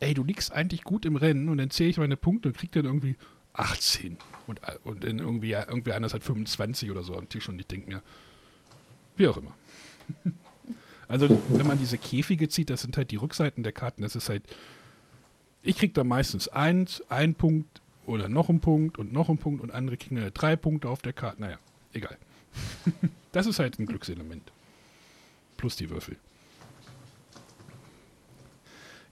ey, 0.01 0.15
du 0.15 0.23
liegst 0.23 0.53
eigentlich 0.53 0.85
gut 0.85 1.05
im 1.05 1.17
Rennen 1.17 1.49
und 1.49 1.59
dann 1.59 1.71
zähle 1.71 1.91
ich 1.91 1.99
meine 1.99 2.17
Punkte 2.17 2.49
und 2.49 2.57
krieg 2.57 2.73
dann 2.73 2.85
irgendwie 2.85 3.17
18 3.55 4.17
und, 4.47 4.61
und 4.85 5.05
dann 5.05 5.19
irgendwie, 5.19 5.53
irgendwie 5.53 5.93
anders 5.93 6.15
hat 6.15 6.23
25 6.23 6.91
oder 6.91 7.03
so 7.03 7.17
am 7.17 7.29
Tisch 7.29 7.49
und 7.49 7.59
ich 7.59 7.67
denke 7.67 7.89
mir, 7.89 8.03
wie 9.17 9.29
auch 9.29 9.37
immer. 9.37 9.55
Also, 11.07 11.29
wenn 11.51 11.67
man 11.67 11.79
diese 11.79 11.99
Käfige 11.99 12.49
zieht, 12.49 12.71
das 12.71 12.81
sind 12.81 12.97
halt 12.97 13.11
die 13.11 13.17
Rückseiten 13.17 13.63
der 13.63 13.73
Karten, 13.73 14.01
das 14.01 14.17
ist 14.17 14.31
halt, 14.31 14.43
ich 15.63 15.77
krieg 15.77 15.93
da 15.93 16.03
meistens 16.03 16.49
eins, 16.49 17.03
ein 17.11 17.35
Punkt 17.35 17.83
oder 18.07 18.31
noch 18.31 18.49
ein 18.49 18.61
Punkt 18.61 18.99
und 18.99 19.13
noch 19.13 19.29
ein 19.29 19.37
Punkt 19.37 19.63
und 19.63 19.71
andere 19.71 19.99
kriegen 19.99 20.17
dann 20.17 20.31
drei 20.33 20.57
Punkte 20.57 20.89
auf 20.89 21.03
der 21.03 21.13
Karte, 21.13 21.43
naja, 21.43 21.59
egal. 21.93 22.17
Das 23.33 23.47
ist 23.47 23.59
halt 23.59 23.79
ein 23.79 23.87
Glückselement. 23.87 24.51
Plus 25.65 25.77
die 25.77 25.89
Würfel. 25.89 26.19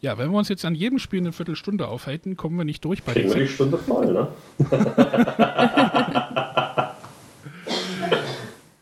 Ja, 0.03 0.19
wenn 0.19 0.31
wir 0.31 0.37
uns 0.37 0.51
jetzt 0.51 0.67
an 0.67 0.75
jedem 0.75 0.99
Spiel 0.99 1.21
eine 1.21 1.33
Viertelstunde 1.33 1.89
aufhalten, 1.89 2.37
kommen 2.37 2.59
wir 2.59 2.67
nicht 2.67 2.85
durch 2.85 3.03
bei 3.03 3.15
Kriegen 3.15 3.31
wir 3.31 3.37
die 3.37 3.49
Stunde 3.49 3.79
voll, 3.79 4.13
ne? 4.13 4.29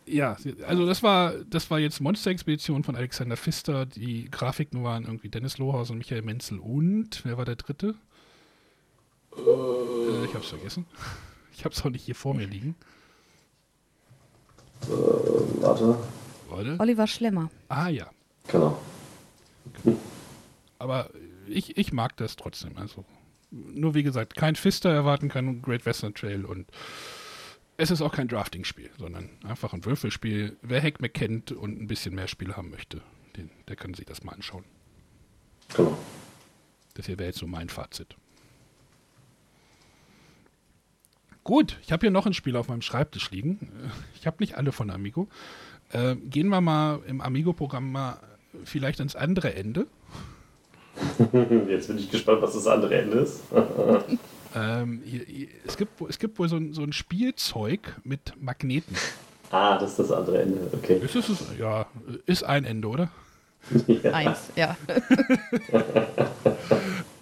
Ja, 0.06 0.36
also 0.66 0.84
das 0.84 1.04
war, 1.04 1.34
das 1.48 1.70
war 1.70 1.78
jetzt 1.78 2.00
Monster-Expedition 2.00 2.82
von 2.82 2.96
Alexander 2.96 3.36
Pfister. 3.36 3.86
Die 3.86 4.28
Grafiken 4.28 4.82
waren 4.82 5.04
irgendwie 5.04 5.28
Dennis 5.28 5.58
Lohaus 5.58 5.90
und 5.90 5.98
Michael 5.98 6.22
Menzel 6.22 6.58
und 6.58 7.24
wer 7.24 7.38
war 7.38 7.44
der 7.44 7.54
dritte? 7.54 7.94
Äh, 9.36 10.24
ich 10.24 10.34
hab's 10.34 10.48
vergessen. 10.48 10.86
Ich 11.56 11.64
hab's 11.64 11.84
auch 11.84 11.90
nicht 11.90 12.04
hier 12.04 12.14
vor 12.14 12.34
mir 12.34 12.46
liegen. 12.46 12.74
Warte. 15.60 15.96
Warte. 16.50 16.76
Oliver 16.78 17.06
Schlemmer. 17.06 17.50
Ah 17.68 17.88
ja. 17.88 18.10
Genau. 18.48 18.80
Aber 20.78 21.10
ich, 21.46 21.76
ich 21.76 21.92
mag 21.92 22.16
das 22.16 22.36
trotzdem. 22.36 22.76
Also 22.76 23.04
nur 23.50 23.94
wie 23.94 24.02
gesagt, 24.02 24.36
kein 24.36 24.56
Pfister 24.56 24.90
erwarten, 24.90 25.28
kein 25.28 25.62
Great 25.62 25.86
Western 25.86 26.14
Trail 26.14 26.44
und 26.44 26.70
es 27.76 27.90
ist 27.90 28.02
auch 28.02 28.12
kein 28.12 28.28
Drafting-Spiel, 28.28 28.90
sondern 28.98 29.30
einfach 29.42 29.72
ein 29.72 29.84
Würfelspiel. 29.84 30.56
Wer 30.60 30.82
Hackmack 30.82 31.14
kennt 31.14 31.52
und 31.52 31.80
ein 31.80 31.86
bisschen 31.86 32.14
mehr 32.14 32.28
Spiele 32.28 32.56
haben 32.56 32.70
möchte, 32.70 33.00
den, 33.36 33.50
der 33.68 33.76
kann 33.76 33.94
sich 33.94 34.04
das 34.04 34.22
mal 34.22 34.32
anschauen. 34.32 34.64
Genau. 35.74 35.96
Das 36.94 37.06
hier 37.06 37.18
wäre 37.18 37.28
jetzt 37.28 37.38
so 37.38 37.46
mein 37.46 37.68
Fazit. 37.68 38.16
Gut, 41.42 41.78
ich 41.82 41.90
habe 41.90 42.02
hier 42.02 42.10
noch 42.10 42.26
ein 42.26 42.34
Spiel 42.34 42.54
auf 42.56 42.68
meinem 42.68 42.82
Schreibtisch 42.82 43.30
liegen. 43.30 43.90
Ich 44.14 44.26
habe 44.26 44.36
nicht 44.40 44.56
alle 44.56 44.72
von 44.72 44.90
Amigo. 44.90 45.28
Äh, 45.92 46.16
gehen 46.16 46.48
wir 46.48 46.60
mal 46.60 47.00
im 47.06 47.20
Amigo-Programm 47.20 47.90
mal 47.90 48.18
vielleicht 48.64 49.00
ans 49.00 49.16
andere 49.16 49.54
Ende. 49.54 49.86
Jetzt 51.68 51.88
bin 51.88 51.98
ich 51.98 52.10
gespannt, 52.10 52.42
was 52.42 52.54
das 52.54 52.66
andere 52.66 53.00
Ende 53.00 53.18
ist. 53.18 53.42
Ähm, 54.52 55.00
hier, 55.04 55.24
hier, 55.26 55.46
es, 55.64 55.76
gibt, 55.76 56.00
es 56.08 56.18
gibt 56.18 56.36
wohl 56.40 56.48
so 56.48 56.56
ein, 56.56 56.74
so 56.74 56.82
ein 56.82 56.92
Spielzeug 56.92 58.00
mit 58.02 58.32
Magneten. 58.42 58.96
ah, 59.52 59.78
das 59.78 59.90
ist 59.90 60.00
das 60.00 60.10
andere 60.10 60.42
Ende. 60.42 60.68
Okay. 60.72 60.98
Ist 61.00 61.14
es, 61.14 61.44
ja, 61.56 61.86
ist 62.26 62.42
ein 62.42 62.64
Ende, 62.64 62.88
oder? 62.88 63.12
Eins, 64.12 64.50
ja. 64.56 64.76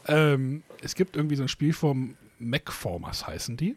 Ähm, 0.08 0.62
es 0.80 0.94
gibt 0.94 1.16
irgendwie 1.16 1.36
so 1.36 1.42
ein 1.42 1.48
Spiel 1.48 1.74
vom 1.74 2.16
Macformers 2.38 3.26
heißen 3.26 3.56
die. 3.56 3.76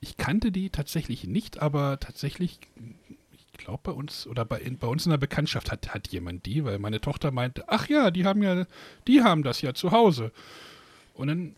Ich 0.00 0.16
kannte 0.16 0.50
die 0.50 0.70
tatsächlich 0.70 1.24
nicht, 1.24 1.60
aber 1.60 2.00
tatsächlich, 2.00 2.58
ich 3.08 3.18
glaube 3.60 3.80
bei 3.82 3.92
uns 3.92 4.26
oder 4.26 4.44
bei, 4.44 4.60
in, 4.60 4.78
bei 4.78 4.86
uns 4.86 5.06
in 5.06 5.10
der 5.10 5.18
Bekanntschaft 5.18 5.70
hat, 5.70 5.94
hat 5.94 6.08
jemand 6.08 6.46
die, 6.46 6.64
weil 6.64 6.78
meine 6.78 7.00
Tochter 7.00 7.30
meinte, 7.30 7.64
ach 7.68 7.88
ja, 7.88 8.10
die 8.10 8.24
haben 8.24 8.42
ja, 8.42 8.66
die 9.06 9.22
haben 9.22 9.42
das 9.42 9.62
ja 9.62 9.74
zu 9.74 9.92
Hause. 9.92 10.32
Und 11.14 11.28
dann, 11.28 11.54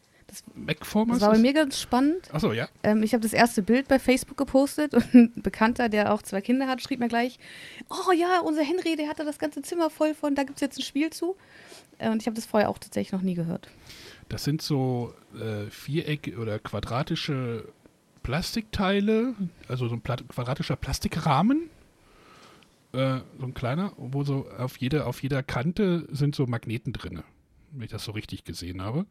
Macformers? 0.55 1.19
Das 1.19 1.29
war 1.29 1.35
bei 1.35 1.41
mir 1.41 1.53
ganz 1.53 1.81
spannend. 1.81 2.33
Achso, 2.33 2.53
ja. 2.53 2.69
Ähm, 2.83 3.03
ich 3.03 3.13
habe 3.13 3.23
das 3.23 3.33
erste 3.33 3.63
Bild 3.63 3.89
bei 3.89 3.99
Facebook 3.99 4.37
gepostet 4.37 4.95
und 4.95 5.15
ein 5.15 5.33
Bekannter, 5.37 5.89
der 5.89 6.13
auch 6.13 6.23
zwei 6.23 6.41
Kinder 6.41 6.67
hat, 6.67 6.83
schrieb 6.83 7.01
mir 7.01 7.09
gleich, 7.09 7.39
oh 7.91 8.13
ja, 8.13 8.41
unser 8.41 8.63
Henry, 8.63 8.97
der 8.97 9.09
hatte 9.09 9.25
das 9.25 9.39
ganze 9.39 9.63
Zimmer 9.63 9.91
voll 9.91 10.15
von, 10.15 10.35
da 10.35 10.45
gibt 10.45 10.57
es 10.57 10.61
jetzt 10.61 10.79
ein 10.79 10.83
Spiel 10.83 11.11
zu. 11.11 11.37
Äh, 11.99 12.11
und 12.11 12.23
ich 12.23 12.27
habe 12.27 12.35
das 12.35 12.47
vorher 12.47 12.69
auch 12.69 12.79
tatsächlich 12.79 13.13
noch 13.13 13.23
nie 13.23 13.35
gehört. 13.35 13.69
Das 14.29 14.45
sind 14.45 14.63
so 14.63 15.15
äh, 15.35 15.71
viereck- 15.71 16.39
oder 16.39 16.59
quadratische 16.59 17.69
Plastikteile, 18.23 19.35
also 19.69 19.89
so 19.89 19.95
ein 19.95 20.01
pla 20.01 20.17
quadratischer 20.17 20.77
Plastikrahmen. 20.77 21.69
Äh, 22.93 23.21
so 23.39 23.47
ein 23.47 23.55
kleiner, 23.55 23.93
wo 23.97 24.23
so 24.23 24.49
auf 24.51 24.77
jeder, 24.77 25.07
auf 25.07 25.23
jeder 25.23 25.43
Kante 25.43 26.07
sind 26.11 26.35
so 26.35 26.47
Magneten 26.47 26.93
drinne, 26.93 27.25
wenn 27.71 27.85
ich 27.85 27.91
das 27.91 28.05
so 28.05 28.13
richtig 28.13 28.45
gesehen 28.45 28.83
habe. 28.83 29.07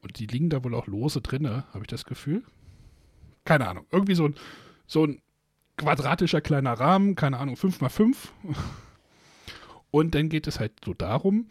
Und 0.00 0.18
die 0.18 0.26
liegen 0.26 0.50
da 0.50 0.62
wohl 0.64 0.74
auch 0.74 0.86
lose 0.86 1.20
drinne, 1.20 1.64
habe 1.72 1.84
ich 1.84 1.88
das 1.88 2.04
Gefühl. 2.04 2.42
Keine 3.44 3.68
Ahnung. 3.68 3.86
Irgendwie 3.90 4.14
so 4.14 4.26
ein, 4.26 4.34
so 4.86 5.06
ein 5.06 5.22
quadratischer 5.76 6.40
kleiner 6.40 6.72
Rahmen, 6.74 7.14
keine 7.14 7.38
Ahnung, 7.38 7.54
5x5. 7.54 8.16
Und 9.90 10.14
dann 10.14 10.28
geht 10.28 10.46
es 10.48 10.58
halt 10.58 10.72
so 10.84 10.92
darum, 10.92 11.46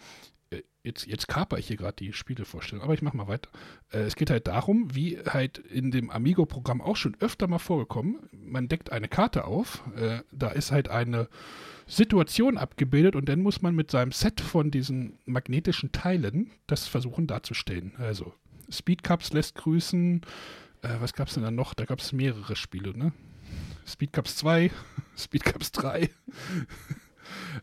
jetzt, 0.83 1.07
jetzt 1.07 1.27
kaper 1.27 1.57
ich 1.57 1.67
hier 1.67 1.77
gerade 1.77 1.95
die 1.95 2.13
Spielevorstellung, 2.13 2.83
aber 2.83 2.93
ich 2.93 3.01
mache 3.01 3.17
mal 3.17 3.27
weiter. 3.27 3.49
Äh, 3.91 3.99
es 3.99 4.15
geht 4.15 4.29
halt 4.29 4.47
darum, 4.47 4.93
wie 4.93 5.17
halt 5.19 5.57
in 5.57 5.91
dem 5.91 6.09
Amigo-Programm 6.09 6.81
auch 6.81 6.97
schon 6.97 7.15
öfter 7.19 7.47
mal 7.47 7.59
vorgekommen, 7.59 8.19
man 8.31 8.67
deckt 8.67 8.91
eine 8.91 9.07
Karte 9.07 9.45
auf, 9.45 9.83
äh, 9.95 10.19
da 10.31 10.49
ist 10.49 10.71
halt 10.71 10.89
eine 10.89 11.29
Situation 11.87 12.57
abgebildet 12.57 13.15
und 13.15 13.27
dann 13.27 13.41
muss 13.41 13.61
man 13.61 13.75
mit 13.75 13.91
seinem 13.91 14.11
Set 14.11 14.41
von 14.41 14.71
diesen 14.71 15.17
magnetischen 15.25 15.91
Teilen 15.91 16.51
das 16.67 16.87
versuchen 16.87 17.27
darzustellen. 17.27 17.93
Also 17.97 18.33
Speedcups 18.69 19.33
lässt 19.33 19.55
grüßen, 19.55 20.21
äh, 20.81 20.89
was 20.99 21.13
gab 21.13 21.27
es 21.27 21.33
denn 21.35 21.43
da 21.43 21.51
noch? 21.51 21.73
Da 21.73 21.85
gab 21.85 21.99
es 21.99 22.11
mehrere 22.11 22.55
Spiele, 22.55 22.97
ne? 22.97 23.13
Speedcups 23.85 24.37
2, 24.37 24.71
Speedcups 25.17 25.71
3. 25.71 26.09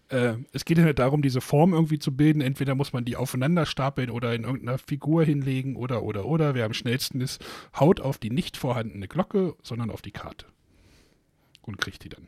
Äh, 0.09 0.35
es 0.52 0.64
geht 0.64 0.79
ja 0.79 0.93
darum, 0.93 1.23
diese 1.23 1.40
Form 1.40 1.73
irgendwie 1.73 1.99
zu 1.99 2.17
bilden. 2.17 2.40
Entweder 2.40 2.75
muss 2.75 2.93
man 2.93 3.05
die 3.05 3.17
aufeinander 3.17 3.67
stapeln 3.67 4.11
oder 4.11 4.35
in 4.35 4.45
irgendeiner 4.45 4.79
Figur 4.79 5.25
hinlegen 5.25 5.76
oder, 5.76 6.02
oder, 6.02 6.26
oder. 6.26 6.55
Wer 6.55 6.67
am 6.67 6.75
schnellsten 6.75 7.21
ist, 7.21 7.45
haut 7.79 8.00
auf 8.00 8.19
die 8.19 8.31
nicht 8.31 8.57
vorhandene 8.57 9.09
Glocke, 9.09 9.55
sondern 9.62 9.90
auf 9.90 10.02
die 10.02 10.12
Karte. 10.12 10.47
Und 11.62 11.79
kriegt 11.79 12.05
die 12.05 12.09
dann. 12.09 12.26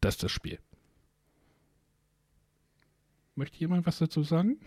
Das 0.00 0.14
ist 0.14 0.22
das 0.24 0.32
Spiel. 0.32 0.58
Möchte 3.34 3.58
jemand 3.58 3.86
was 3.86 3.98
dazu 3.98 4.22
sagen? 4.22 4.58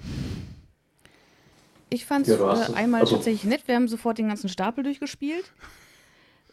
Ich 1.89 2.05
fand 2.05 2.27
es 2.27 2.39
Ja, 2.39 2.69
äh, 2.69 2.73
einmal 2.73 3.01
also- 3.01 3.15
tatsächlich 3.15 3.43
nett. 3.43 3.67
Wir 3.67 3.75
haben 3.75 3.87
sofort 3.87 4.17
den 4.17 4.27
ganzen 4.27 4.49
Stapel 4.49 4.83
durchgespielt. 4.83 5.51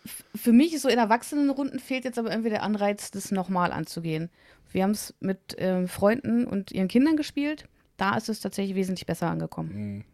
Für 0.05 0.53
mich 0.53 0.79
so 0.81 0.89
in 0.89 0.99
Erwachsenenrunden 0.99 1.79
fehlt 1.79 2.05
jetzt 2.05 2.19
aber 2.19 2.31
irgendwie 2.31 2.51
der 2.51 2.63
Anreiz, 2.63 3.11
das 3.11 3.31
nochmal 3.31 3.73
anzugehen. 3.73 4.31
Wir 4.71 4.83
haben 4.83 4.91
es 4.93 5.15
mit 5.21 5.55
ähm, 5.59 5.87
Freunden 5.87 6.47
und 6.47 6.73
ihren 6.73 6.89
Kindern 6.89 7.17
gespielt. 7.17 7.69
Da 7.97 8.17
ist 8.17 8.29
es 8.29 8.41
tatsächlich 8.41 8.75
wesentlich 8.75 9.07
besser 9.07 9.29
angekommen. 9.29 10.05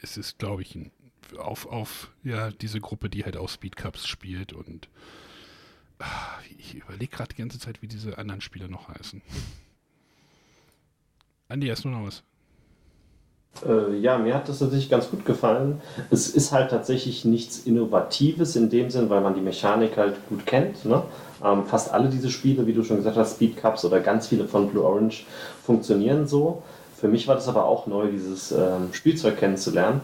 Es 0.00 0.16
ist, 0.16 0.38
glaube 0.38 0.62
ich, 0.62 0.78
auf, 1.36 1.66
auf 1.66 2.12
ja, 2.22 2.50
diese 2.50 2.80
Gruppe, 2.80 3.10
die 3.10 3.24
halt 3.24 3.36
auch 3.36 3.48
Speedcups 3.48 4.06
spielt 4.06 4.52
und 4.52 4.88
ah, 5.98 6.38
ich 6.58 6.74
überlege 6.76 7.08
gerade 7.14 7.34
die 7.34 7.40
ganze 7.40 7.58
Zeit, 7.58 7.82
wie 7.82 7.88
diese 7.88 8.18
anderen 8.18 8.40
Spiele 8.40 8.68
noch 8.68 8.88
heißen. 8.88 9.22
Andi, 11.48 11.68
hast 11.68 11.84
du 11.84 11.88
noch 11.88 12.04
was? 12.04 12.22
Äh, 13.64 13.96
ja, 13.98 14.18
mir 14.18 14.34
hat 14.34 14.48
das 14.48 14.58
tatsächlich 14.58 14.90
ganz 14.90 15.10
gut 15.10 15.24
gefallen. 15.24 15.80
Es 16.10 16.28
ist 16.28 16.52
halt 16.52 16.70
tatsächlich 16.70 17.24
nichts 17.24 17.60
Innovatives 17.60 18.56
in 18.56 18.68
dem 18.68 18.90
Sinn, 18.90 19.08
weil 19.08 19.20
man 19.20 19.34
die 19.34 19.40
Mechanik 19.40 19.96
halt 19.96 20.14
gut 20.28 20.44
kennt. 20.46 20.84
Ne? 20.84 21.02
Ähm, 21.44 21.64
fast 21.64 21.92
alle 21.92 22.08
diese 22.08 22.30
Spiele, 22.30 22.66
wie 22.66 22.72
du 22.72 22.82
schon 22.82 22.98
gesagt 22.98 23.16
hast, 23.16 23.36
Speed 23.36 23.56
Cups 23.56 23.84
oder 23.84 24.00
ganz 24.00 24.28
viele 24.28 24.46
von 24.46 24.68
Blue 24.68 24.84
Orange 24.84 25.24
funktionieren 25.64 26.26
so. 26.26 26.62
Für 26.98 27.08
mich 27.08 27.28
war 27.28 27.34
das 27.34 27.48
aber 27.48 27.66
auch 27.66 27.86
neu, 27.86 28.08
dieses 28.10 28.52
ähm, 28.52 28.92
Spielzeug 28.92 29.36
kennenzulernen. 29.38 30.00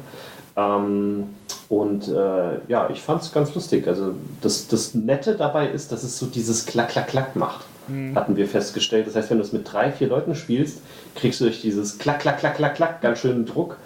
Ähm, 0.57 1.31
und 1.69 2.09
äh, 2.09 2.61
ja, 2.69 2.91
ich 2.91 3.01
fand 3.01 3.23
es 3.23 3.33
ganz 3.33 3.55
lustig. 3.55 3.89
Also 3.89 4.15
das, 4.43 4.69
das 4.69 4.95
Nette 4.95 5.37
dabei 5.37 5.69
ist, 5.69 5.91
dass 5.91 6.03
es 6.03 6.19
so 6.19 6.27
dieses 6.27 6.67
Klack, 6.67 6.91
Klack, 6.91 7.09
Klack 7.09 7.35
macht. 7.35 7.65
Hatten 8.15 8.37
wir 8.37 8.47
festgestellt. 8.47 9.07
Das 9.07 9.17
heißt, 9.17 9.31
wenn 9.31 9.39
du 9.39 9.45
es 9.45 9.53
mit 9.53 9.71
drei, 9.71 9.91
vier 9.91 10.09
Leuten 10.09 10.35
spielst, 10.35 10.81
kriegst 11.17 11.41
du 11.41 11.45
durch 11.45 11.61
dieses 11.61 11.99
Klack, 11.99 12.21
Klack, 12.21 12.39
Klack, 12.39 12.57
Klack, 12.57 12.75
Klack 12.77 13.01
ganz 13.01 13.19
schön 13.19 13.45
Druck. 13.45 13.77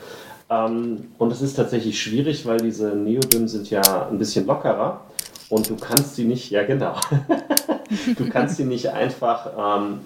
Ähm, 0.50 1.09
und 1.18 1.32
es 1.32 1.42
ist 1.42 1.54
tatsächlich 1.54 2.00
schwierig, 2.00 2.46
weil 2.46 2.59
diese 2.59 2.88
Neodym 2.94 3.48
sind 3.48 3.68
ja 3.70 4.09
ein 4.09 4.18
bisschen 4.18 4.46
lockerer 4.46 5.00
und 5.48 5.68
du 5.68 5.76
kannst 5.76 6.14
sie 6.16 6.24
nicht, 6.24 6.50
ja 6.50 6.64
genau, 6.64 6.94
du 8.16 8.28
kannst 8.28 8.56
sie 8.56 8.64
nicht 8.64 8.90
einfach 8.90 9.48
ähm, 9.80 9.98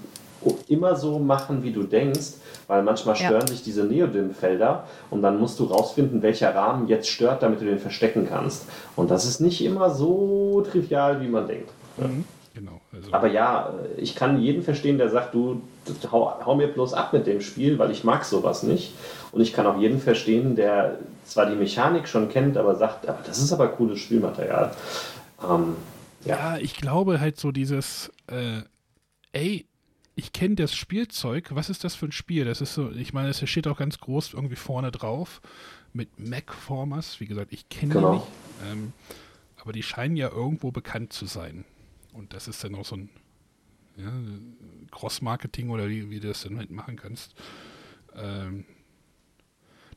immer 0.68 0.96
so 0.96 1.18
machen, 1.18 1.62
wie 1.62 1.72
du 1.72 1.82
denkst, 1.82 2.34
weil 2.68 2.82
manchmal 2.82 3.16
Ja. 3.16 3.26
stören 3.26 3.46
sich 3.48 3.62
diese 3.62 3.84
Neodym-Felder 3.84 4.84
und 5.10 5.20
dann 5.20 5.38
musst 5.38 5.58
du 5.60 5.64
rausfinden, 5.64 6.22
welcher 6.22 6.54
Rahmen 6.54 6.88
jetzt 6.88 7.08
stört, 7.08 7.42
damit 7.42 7.60
du 7.60 7.66
den 7.66 7.78
verstecken 7.78 8.26
kannst. 8.28 8.64
Und 8.96 9.10
das 9.10 9.26
ist 9.26 9.40
nicht 9.40 9.62
immer 9.62 9.90
so 9.90 10.64
trivial, 10.70 11.20
wie 11.20 11.28
man 11.28 11.46
denkt. 11.46 11.70
Genau. 11.98 12.10
Also, 12.92 13.12
Aber 13.12 13.28
ja, 13.28 13.72
ich 13.96 14.16
kann 14.16 14.40
jeden 14.40 14.62
verstehen, 14.62 14.98
der 14.98 15.10
sagt, 15.10 15.34
du 15.34 15.62
hau, 16.10 16.44
hau 16.44 16.54
mir 16.56 16.66
bloß 16.68 16.92
ab 16.94 17.12
mit 17.12 17.26
dem 17.26 17.40
Spiel, 17.40 17.78
weil 17.78 17.90
ich 17.90 18.02
mag 18.02 18.24
sowas 18.24 18.62
nicht. 18.64 18.92
Und 19.32 19.40
ich 19.40 19.52
kann 19.52 19.66
auch 19.66 19.78
jeden 19.78 20.00
verstehen, 20.00 20.56
der 20.56 20.98
zwar 21.24 21.46
die 21.46 21.54
Mechanik 21.54 22.08
schon 22.08 22.28
kennt, 22.28 22.56
aber 22.56 22.74
sagt, 22.74 23.08
aber 23.08 23.20
das 23.24 23.38
ist 23.38 23.52
aber 23.52 23.68
cooles 23.68 24.00
Spielmaterial. 24.00 24.74
Ähm, 25.48 25.76
ja. 26.24 26.36
ja, 26.36 26.58
ich 26.58 26.74
glaube 26.74 27.20
halt 27.20 27.38
so 27.38 27.52
dieses, 27.52 28.10
äh, 28.26 28.62
ey, 29.32 29.66
ich 30.16 30.32
kenne 30.32 30.56
das 30.56 30.74
Spielzeug, 30.74 31.50
was 31.54 31.70
ist 31.70 31.84
das 31.84 31.94
für 31.94 32.06
ein 32.06 32.12
Spiel? 32.12 32.44
Das 32.44 32.60
ist 32.60 32.74
so, 32.74 32.90
ich 32.90 33.12
meine, 33.12 33.28
es 33.28 33.48
steht 33.48 33.68
auch 33.68 33.78
ganz 33.78 33.98
groß 33.98 34.34
irgendwie 34.34 34.56
vorne 34.56 34.90
drauf 34.90 35.40
mit 35.92 36.18
Macformers. 36.18 37.20
Wie 37.20 37.26
gesagt, 37.26 37.52
ich 37.52 37.68
kenne 37.68 37.94
Genau. 37.94 38.12
die 38.12 38.16
nicht. 38.18 38.26
Ähm, 38.70 38.92
aber 39.62 39.72
die 39.72 39.82
scheinen 39.82 40.16
ja 40.16 40.28
irgendwo 40.28 40.72
bekannt 40.72 41.12
zu 41.12 41.26
sein. 41.26 41.64
Und 42.12 42.32
das 42.34 42.48
ist 42.48 42.62
dann 42.64 42.74
auch 42.74 42.84
so 42.84 42.96
ein 42.96 43.10
ja, 43.96 44.12
Cross-Marketing 44.90 45.70
oder 45.70 45.88
wie, 45.88 46.10
wie 46.10 46.20
du 46.20 46.28
das 46.28 46.42
dann 46.42 46.58
halt 46.58 46.70
machen 46.70 46.96
kannst. 46.96 47.34
Ähm, 48.14 48.64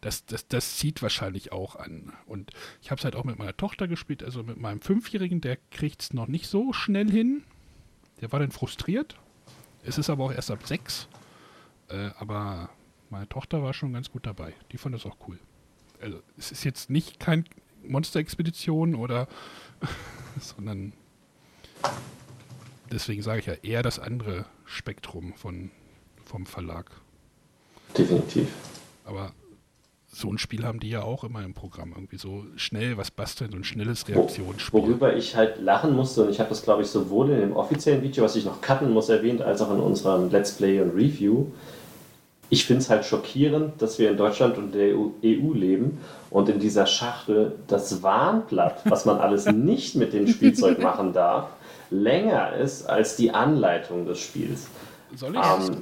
das, 0.02 0.26
das, 0.26 0.48
das 0.48 0.76
zieht 0.78 1.02
wahrscheinlich 1.02 1.52
auch 1.52 1.78
an. 1.78 2.12
Und 2.26 2.52
ich 2.82 2.92
habe 2.92 3.00
es 3.00 3.06
halt 3.06 3.16
auch 3.16 3.24
mit 3.24 3.40
meiner 3.40 3.56
Tochter 3.56 3.88
gespielt, 3.88 4.22
also 4.22 4.44
mit 4.44 4.58
meinem 4.58 4.82
Fünfjährigen, 4.82 5.40
der 5.40 5.58
kriegt 5.72 6.02
es 6.02 6.14
noch 6.14 6.28
nicht 6.28 6.48
so 6.48 6.74
schnell 6.74 7.10
hin. 7.10 7.44
Der 8.20 8.32
war 8.32 8.40
dann 8.40 8.52
frustriert. 8.52 9.16
Es 9.84 9.98
ist 9.98 10.10
aber 10.10 10.26
auch 10.26 10.32
erst 10.32 10.52
ab 10.52 10.66
sechs. 10.66 11.08
Äh, 11.88 12.12
aber 12.18 12.70
meine 13.10 13.30
Tochter 13.30 13.64
war 13.64 13.74
schon 13.74 13.94
ganz 13.94 14.12
gut 14.12 14.26
dabei. 14.26 14.54
Die 14.72 14.78
fand 14.78 14.96
das 14.96 15.06
auch 15.06 15.18
cool. 15.28 15.40
Also 16.02 16.22
es 16.38 16.52
ist 16.52 16.66
jetzt 16.66 16.90
nicht 16.90 17.20
kein 17.20 17.46
Monster-Expedition 17.88 18.96
oder 18.96 19.28
sondern 20.40 20.94
deswegen 22.92 23.22
sage 23.22 23.40
ich 23.40 23.46
ja 23.46 23.54
eher 23.62 23.84
das 23.84 24.00
andere 24.00 24.46
Spektrum 24.66 25.34
von, 25.34 25.72
vom 26.24 26.46
Verlag. 26.46 26.92
Definitiv. 27.98 28.48
Aber 29.06 29.34
so 30.08 30.30
ein 30.30 30.38
Spiel 30.38 30.64
haben 30.64 30.80
die 30.80 30.90
ja 30.90 31.02
auch 31.02 31.24
immer 31.24 31.44
im 31.44 31.54
Programm. 31.54 31.94
Irgendwie 31.96 32.18
so 32.18 32.46
schnell 32.56 32.98
was 32.98 33.12
basteln, 33.12 33.54
ein 33.54 33.64
schnelles 33.64 34.08
Reaktionsspiel. 34.08 34.80
Worüber 34.80 35.16
ich 35.16 35.36
halt 35.36 35.60
lachen 35.60 35.96
musste, 35.96 36.24
und 36.24 36.30
ich 36.30 36.40
habe 36.40 36.50
das, 36.50 36.62
glaube 36.62 36.84
ich, 36.84 36.88
sowohl 36.88 37.32
in 37.32 37.40
dem 37.40 37.56
offiziellen 37.56 38.04
Video, 38.04 38.24
was 38.24 38.36
ich 38.36 38.46
noch 38.46 38.62
cutten 38.62 38.92
muss, 38.92 39.10
erwähnt, 39.10 39.42
als 39.42 39.62
auch 39.62 39.72
in 39.72 39.80
unserem 39.80 40.30
Let's 40.30 40.52
Play 40.52 40.82
und 40.82 40.92
Review. 40.92 41.48
Ich 42.50 42.66
finde 42.66 42.84
es 42.84 42.90
halt 42.92 43.06
schockierend, 43.06 43.82
dass 43.82 43.98
wir 43.98 44.12
in 44.12 44.18
Deutschland 44.18 44.58
und 44.60 44.74
der 44.74 44.96
EU, 44.96 45.08
EU 45.24 45.54
leben 45.54 45.98
und 46.30 46.50
in 46.50 46.60
dieser 46.60 46.86
Schachtel 46.86 47.56
das 47.68 48.04
Warnblatt, 48.04 48.82
was 48.86 49.06
man 49.06 49.18
alles 49.18 49.46
nicht 49.52 49.96
mit 49.96 50.14
dem 50.14 50.28
Spielzeug 50.28 50.80
machen 50.80 51.14
darf, 51.14 51.48
länger 51.94 52.54
ist 52.56 52.86
als 52.86 53.16
die 53.16 53.32
Anleitung 53.32 54.06
des 54.06 54.20
Spiels. 54.20 54.68
Soll 55.16 55.36
ich 55.36 55.42
es 55.42 55.70
Ähm, 55.70 55.76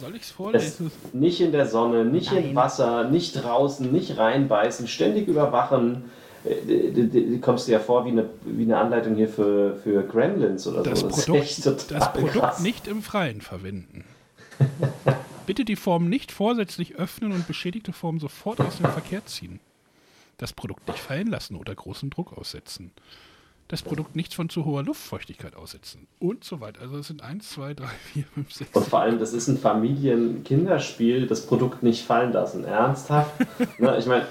soll 0.00 0.16
ich's 0.16 0.26
Es, 0.26 0.30
vorlesen? 0.32 0.90
nicht 1.12 1.40
in 1.40 1.52
der 1.52 1.66
Sonne, 1.66 2.04
nicht 2.04 2.32
im 2.32 2.46
Nein. 2.46 2.54
Wasser, 2.56 3.04
nicht 3.08 3.32
draußen, 3.42 3.90
nicht 3.92 4.18
reinbeißen, 4.18 4.88
ständig 4.88 5.28
überwachen. 5.28 6.10
Äh, 6.44 6.90
Du, 6.90 7.38
kommst 7.38 7.68
dir 7.68 7.72
ja 7.72 7.78
vor 7.78 8.04
wie 8.04 8.08
eine, 8.10 8.28
wie 8.44 8.64
eine 8.64 8.76
Anleitung 8.78 9.14
hier 9.14 9.28
für, 9.28 9.76
für 9.84 10.02
Gremlins 10.02 10.66
oder 10.66 10.82
Das 10.82 11.00
so. 11.00 11.06
ist 11.08 11.24
Produkt, 11.26 11.42
echt 11.44 11.62
total 11.62 11.98
das 12.00 12.12
Produkt 12.12 12.32
krass. 12.32 12.60
nicht 12.60 12.88
im 12.88 13.02
Freien 13.02 13.40
verwenden. 13.40 14.04
Bitte 15.46 15.64
die 15.64 15.76
Form 15.76 16.08
nicht 16.08 16.32
vorsätzlich 16.32 16.96
öffnen 16.96 17.30
und 17.32 17.46
beschädigte 17.46 17.92
Form 17.92 18.18
sofort 18.20 18.60
aus 18.60 18.78
dem 18.78 18.86
Verkehr 18.90 19.24
ziehen. 19.26 19.60
Das 20.38 20.52
Produkt 20.52 20.88
nicht 20.88 20.98
fallen 20.98 21.28
lassen 21.28 21.54
oder 21.56 21.72
großen 21.74 22.10
Druck 22.10 22.36
aussetzen. 22.36 22.90
Das 23.72 23.80
Produkt 23.80 24.14
nicht 24.16 24.34
von 24.34 24.50
zu 24.50 24.66
hoher 24.66 24.82
Luftfeuchtigkeit 24.82 25.56
aussetzen 25.56 26.06
und 26.18 26.44
so 26.44 26.60
weiter. 26.60 26.82
Also 26.82 26.98
es 26.98 27.06
sind 27.06 27.22
1, 27.22 27.52
2, 27.52 27.72
3, 27.72 27.86
4, 28.12 28.24
5, 28.34 28.52
6. 28.52 28.76
Und 28.76 28.86
vor 28.86 29.00
allem, 29.00 29.18
das 29.18 29.32
ist 29.32 29.48
ein 29.48 29.56
Familien-Kinderspiel, 29.56 31.26
das 31.26 31.46
Produkt 31.46 31.82
nicht 31.82 32.04
fallen 32.04 32.34
lassen. 32.34 32.64
Ernsthaft? 32.64 33.32
ne, 33.78 33.96
ich 33.98 34.04
meine, 34.04 34.26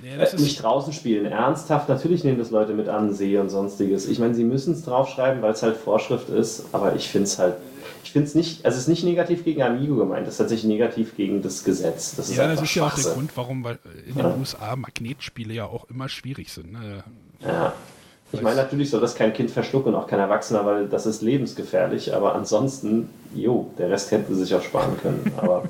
Nee, 0.00 0.14
äh, 0.14 0.36
nicht 0.36 0.62
draußen 0.62 0.92
spielen. 0.92 1.26
Ernsthaft? 1.26 1.88
Natürlich 1.88 2.22
nehmen 2.22 2.38
das 2.38 2.52
Leute 2.52 2.74
mit 2.74 2.88
an, 2.88 3.12
See 3.12 3.36
und 3.38 3.48
sonstiges. 3.48 4.06
Ich 4.06 4.20
meine, 4.20 4.36
sie 4.36 4.44
müssen 4.44 4.74
es 4.74 4.84
draufschreiben, 4.84 5.42
weil 5.42 5.54
es 5.54 5.64
halt 5.64 5.76
Vorschrift 5.76 6.28
ist, 6.28 6.66
aber 6.70 6.94
ich 6.94 7.08
finde 7.08 7.24
es 7.24 7.40
halt. 7.40 7.56
Ich 8.04 8.12
finde 8.12 8.28
es 8.28 8.36
nicht, 8.36 8.64
also 8.64 8.76
es 8.76 8.82
ist 8.82 8.88
nicht 8.88 9.02
negativ 9.02 9.44
gegen 9.44 9.60
Amigo 9.62 9.96
gemeint, 9.96 10.28
es 10.28 10.34
ist 10.34 10.38
tatsächlich 10.38 10.68
negativ 10.68 11.16
gegen 11.16 11.42
das 11.42 11.64
Gesetz. 11.64 12.14
Das 12.14 12.28
ist 12.30 12.36
ja, 12.36 12.46
das 12.46 12.62
ist 12.62 12.74
ja 12.76 12.86
auch 12.86 12.94
der. 12.94 13.12
Grund, 13.12 13.36
warum 13.36 13.66
in 13.66 14.14
den 14.14 14.18
Ja. 14.18 14.36
USA 14.36 14.76
Magnetspiele 14.76 15.52
ja 15.52 15.66
auch 15.66 15.90
immer 15.90 16.08
schwierig 16.08 16.52
sind. 16.52 16.72
Ne? 16.72 17.02
Ja. 17.40 17.72
Ich 18.32 18.42
meine, 18.42 18.56
natürlich 18.56 18.90
soll 18.90 19.00
das 19.00 19.14
kein 19.14 19.32
Kind 19.32 19.50
verschlucken 19.50 19.94
und 19.94 20.00
auch 20.00 20.06
kein 20.06 20.20
Erwachsener, 20.20 20.66
weil 20.66 20.86
das 20.88 21.06
ist 21.06 21.22
lebensgefährlich, 21.22 22.14
aber 22.14 22.34
ansonsten, 22.34 23.08
jo, 23.34 23.72
der 23.78 23.90
Rest 23.90 24.10
hätten 24.10 24.34
sie 24.34 24.42
sich 24.44 24.54
auch 24.54 24.62
sparen 24.62 24.98
können. 25.00 25.32
Aber 25.38 25.64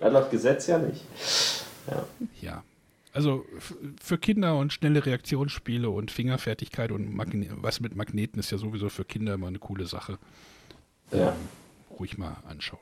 ja, 0.00 0.08
laut 0.08 0.30
Gesetz 0.30 0.66
ja 0.66 0.78
nicht. 0.78 1.04
Ja. 1.88 2.04
Ja. 2.40 2.62
Also 3.12 3.44
für 4.00 4.18
Kinder 4.18 4.56
und 4.56 4.72
schnelle 4.72 5.04
Reaktionsspiele 5.04 5.90
und 5.90 6.10
Fingerfertigkeit 6.12 6.92
und 6.92 7.12
Magne 7.14 7.48
was 7.56 7.80
mit 7.80 7.96
Magneten 7.96 8.38
ist 8.38 8.50
ja 8.52 8.58
sowieso 8.58 8.88
für 8.88 9.04
Kinder 9.04 9.34
immer 9.34 9.48
eine 9.48 9.58
coole 9.58 9.86
Sache. 9.86 10.18
Ja. 11.12 11.34
Ruhig 11.98 12.18
mal 12.18 12.36
anschauen. 12.48 12.80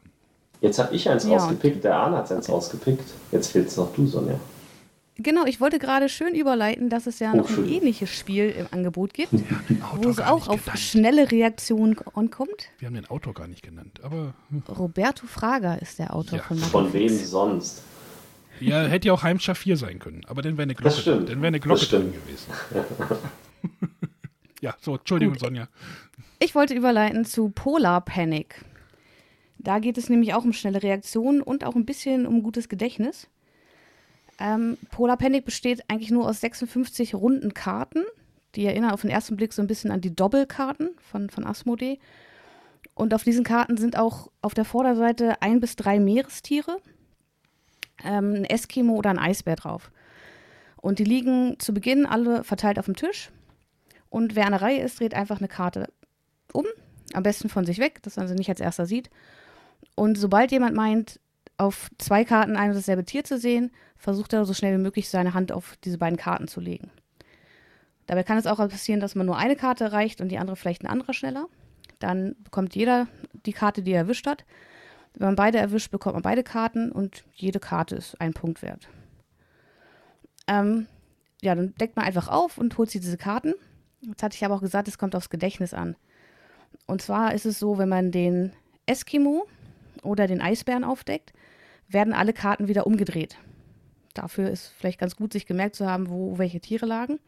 Jetzt 0.61 0.79
habe 0.79 0.95
ich 0.95 1.09
eins 1.09 1.25
Ja. 1.25 1.37
ausgepickt, 1.37 1.85
der 1.85 1.97
Arne 1.97 2.17
hat 2.19 2.31
eins 2.31 2.51
ausgepickt. 2.51 3.05
Jetzt 3.33 3.53
fehlt 3.53 3.69
es 3.69 3.77
noch 3.77 3.95
du, 3.95 4.07
Sonja. 4.07 4.39
Genau, 5.21 5.45
ich 5.47 5.61
wollte 5.61 5.79
gerade 5.81 6.09
schön 6.09 6.35
überleiten, 6.35 6.89
dass 6.91 7.07
es 7.09 7.19
ja 7.19 7.33
Oh, 7.33 7.39
noch 7.39 7.49
ein 7.49 7.55
schön. 7.57 7.69
ähnliches 7.69 8.09
Spiel 8.11 8.51
im 8.51 8.67
Angebot 8.71 9.15
gibt, 9.15 9.33
wo 9.97 10.09
es 10.09 10.21
auch 10.21 10.47
auf 10.49 10.63
genannt. 10.65 10.79
schnelle 10.79 11.31
Reaktionen 11.33 11.97
ankommt. 12.15 12.69
Wir 12.79 12.87
haben 12.87 12.95
den 12.95 13.07
Autor 13.07 13.35
gar 13.35 13.49
nicht 13.49 13.63
genannt, 13.63 14.01
aber 14.05 14.35
hm. 14.51 14.63
Roberto 14.69 15.27
Fraga 15.27 15.75
ist 15.75 15.99
der 15.99 16.15
Autor 16.15 16.39
Ja, 16.39 16.45
von 16.45 16.59
Von 16.59 16.93
wem 16.93 17.09
sonst? 17.09 17.83
ja, 18.61 18.83
hätte 18.85 19.09
ja 19.09 19.13
auch 19.15 19.25
Heimschar 19.25 19.57
4 19.57 19.77
sein 19.77 19.99
können, 19.99 20.25
aber 20.27 20.41
dann 20.43 20.53
wäre 20.57 20.63
eine 20.65 20.75
Glocke, 20.77 20.97
stimmt. 21.01 21.29
dann 21.29 21.39
wäre 21.39 21.49
eine 21.49 21.61
Glocke 21.61 21.81
Das 21.81 21.89
drin 21.89 22.13
stimmt. 22.13 22.25
gewesen. 22.27 23.19
ja, 24.61 24.75
so, 24.81 24.97
Entschuldigung, 24.97 25.35
Gut. 25.35 25.41
Sonja. 25.41 25.69
Ich 26.39 26.55
wollte 26.55 26.75
überleiten 26.75 27.25
zu 27.25 27.49
Polar 27.51 28.01
Panic. 28.05 28.65
Da 29.59 29.81
geht 29.81 29.99
es 29.99 30.09
nämlich 30.09 30.35
auch 30.35 30.45
um 30.45 30.53
schnelle 30.53 30.81
Reaktionen 30.83 31.43
und 31.43 31.65
auch 31.65 31.75
ein 31.75 31.85
bisschen 31.85 32.25
um 32.27 32.45
gutes 32.45 32.69
Gedächtnis. 32.69 33.27
Ähm, 34.39 34.79
Polar 34.91 35.17
Panic 35.17 35.45
besteht 35.45 35.83
eigentlich 35.89 36.11
nur 36.11 36.29
aus 36.29 36.41
56 36.41 37.15
runden 37.15 37.55
Karten. 37.55 38.05
Die 38.55 38.65
erinnern 38.65 38.93
auf 38.93 39.03
den 39.03 39.11
ersten 39.11 39.37
Blick 39.37 39.53
so 39.53 39.63
ein 39.63 39.67
bisschen 39.67 39.91
an 39.91 40.01
die 40.01 40.15
Doppelkarten 40.15 40.91
von, 41.01 41.29
von 41.31 41.45
Asmodee. 41.45 41.99
Und 42.95 43.15
auf 43.15 43.25
diesen 43.25 43.45
Karten 43.45 43.77
sind 43.77 43.97
auch 43.97 44.31
auf 44.43 44.55
der 44.55 44.65
Vorderseite 44.65 45.41
ein 45.43 45.61
bis 45.61 45.77
drei 45.77 46.01
Meerestiere, 46.01 46.79
ähm, 48.05 48.35
ein 48.35 48.45
Eskimo 48.45 48.95
oder 48.95 49.11
ein 49.11 49.19
Eisbär 49.19 49.57
drauf. 49.57 49.91
Und 50.77 50.99
die 50.99 51.05
liegen 51.05 51.59
zu 51.59 51.75
Beginn 51.75 52.07
alle 52.07 52.45
verteilt 52.45 52.79
auf 52.79 52.87
dem 52.87 52.97
Tisch. 52.97 53.31
Und 54.11 54.37
wer 54.37 54.47
an 54.47 54.53
der 54.53 54.63
Reihe 54.63 54.83
ist, 54.83 55.01
dreht 55.01 55.15
einfach 55.15 55.39
eine 55.39 55.49
Karte 55.49 55.93
um, 56.53 56.65
am 57.13 57.23
besten 57.23 57.49
von 57.49 57.65
sich 57.67 57.79
weg, 57.79 58.03
dass 58.03 58.17
man 58.17 58.29
sie 58.29 58.35
nicht 58.35 58.49
als 58.49 58.61
erster 58.61 58.87
sieht. 58.87 59.11
Und 59.95 60.17
sobald 60.17 60.51
jemand 60.51 60.75
meint, 60.75 61.21
auf 61.59 61.91
zwei 61.99 62.25
Karten 62.25 62.57
ein 62.57 62.71
und 62.71 62.77
dasselbe 62.77 63.05
Tier 63.05 63.25
zu 63.25 63.37
sehen, 63.37 63.73
versucht 63.97 64.33
er 64.33 64.45
so 64.45 64.55
schnell 64.55 64.79
wie 64.79 64.83
möglich 64.83 65.09
seine 65.09 65.35
Hand 65.35 65.53
auf 65.53 65.77
diese 65.85 65.99
beiden 65.99 66.17
Karten 66.17 66.49
zu 66.49 66.61
legen. 66.61 66.91
Dabei 68.07 68.23
kann 68.23 68.39
es 68.39 68.47
auch 68.47 68.57
passieren, 68.57 69.01
dass 69.01 69.15
man 69.15 69.27
nur 69.27 69.37
eine 69.37 69.57
Karte 69.57 69.85
erreicht 69.85 70.21
und 70.21 70.31
die 70.31 70.39
andere 70.39 70.57
vielleicht 70.57 70.83
ein 70.83 70.89
anderer 70.89 71.13
schneller. 71.13 71.47
Dann 71.99 72.37
bekommt 72.43 72.75
jeder 72.75 73.09
die 73.45 73.53
Karte, 73.53 73.83
die 73.83 73.91
er 73.91 74.03
erwischt 74.03 74.27
hat. 74.27 74.45
Wenn 75.15 75.29
man 75.29 75.37
beide 75.37 75.59
erwischt, 75.59 75.91
bekommt 75.91 76.15
man 76.15 76.23
beide 76.23 76.45
Karten 76.45 76.93
und 76.93 77.25
jede 77.35 77.59
Karte 77.59 77.97
ist 77.97 78.21
ein 78.21 78.33
Punkt 78.33 78.63
wert. 78.63 78.89
Ähm, 80.47 80.87
ja, 81.43 81.55
dann 81.55 81.75
deckt 81.75 81.97
man 81.97 82.07
einfach 82.07 82.29
auf 82.29 82.57
und 82.57 82.79
holt 82.79 82.91
sich 82.91 83.01
diese 83.01 83.19
Karten. 83.19 83.55
Jetzt 84.01 84.23
hatte 84.23 84.37
ich 84.37 84.45
aber 84.45 84.55
auch 84.55 84.61
gesagt, 84.61 84.89
es 84.89 84.97
kommt 84.97 85.17
aufs 85.17 85.29
Gedächtnis 85.29 85.75
an. 85.75 85.97
Und 86.87 87.03
zwar 87.03 87.35
ist 87.35 87.47
es 87.47 87.59
so, 87.59 87.79
wenn 87.79 87.89
man 87.89 88.13
den 88.13 88.53
Eskimo 88.87 89.47
oder 90.05 90.27
den 90.27 90.41
Eisbären 90.41 90.85
aufdeckt, 90.85 91.33
werden 91.89 92.13
alle 92.13 92.33
Karten 92.33 92.69
wieder 92.69 92.87
umgedreht. 92.87 93.39
Dafür 94.15 94.51
ist 94.51 94.73
vielleicht 94.79 94.99
ganz 94.99 95.17
gut, 95.17 95.33
sich 95.33 95.47
gemerkt 95.47 95.77
zu 95.77 95.87
haben, 95.87 96.11
wo 96.11 96.39
welche 96.39 96.61
Tiere 96.61 96.87
lagen, 96.87 97.21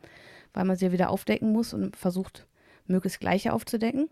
weil 0.53 0.65
man 0.65 0.77
sie 0.77 0.93
wieder 0.93 1.11
aufdecken 1.11 1.53
muss 1.53 1.73
und 1.73 1.97
versucht, 1.97 2.47
möglichst 2.87 3.21
gleiche 3.21 3.53
aufzudecken. 3.53 4.09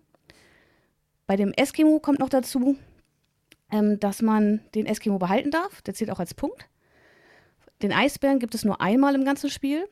Bei 1.27 1.37
dem 1.37 1.53
Eskimo 1.53 1.99
kommt 1.99 2.21
noch 2.21 2.29
dazu, 2.29 2.77
ähm, 3.71 4.01
dass 4.01 4.23
man 4.23 4.61
den 4.75 4.87
Eskimo 4.87 5.19
behalten 5.19 5.51
darf. 5.51 5.83
Der 5.83 5.95
zählt 5.95 6.11
auch 6.11 6.21
als 6.21 6.35
Punkt. 6.35 6.69
Den 7.83 7.93
Eisbären 7.93 8.39
gibt 8.39 8.55
es 8.55 8.65
nur 8.65 8.81
einmal 8.81 9.15
im 9.15 9.25
ganzen 9.25 9.51
Spiel. 9.51 9.87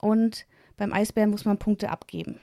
Und 0.00 0.46
beim 0.76 0.92
Eisbären 0.92 1.30
muss 1.30 1.44
man 1.44 1.58
Punkte 1.58 1.90
abgeben. 1.90 2.40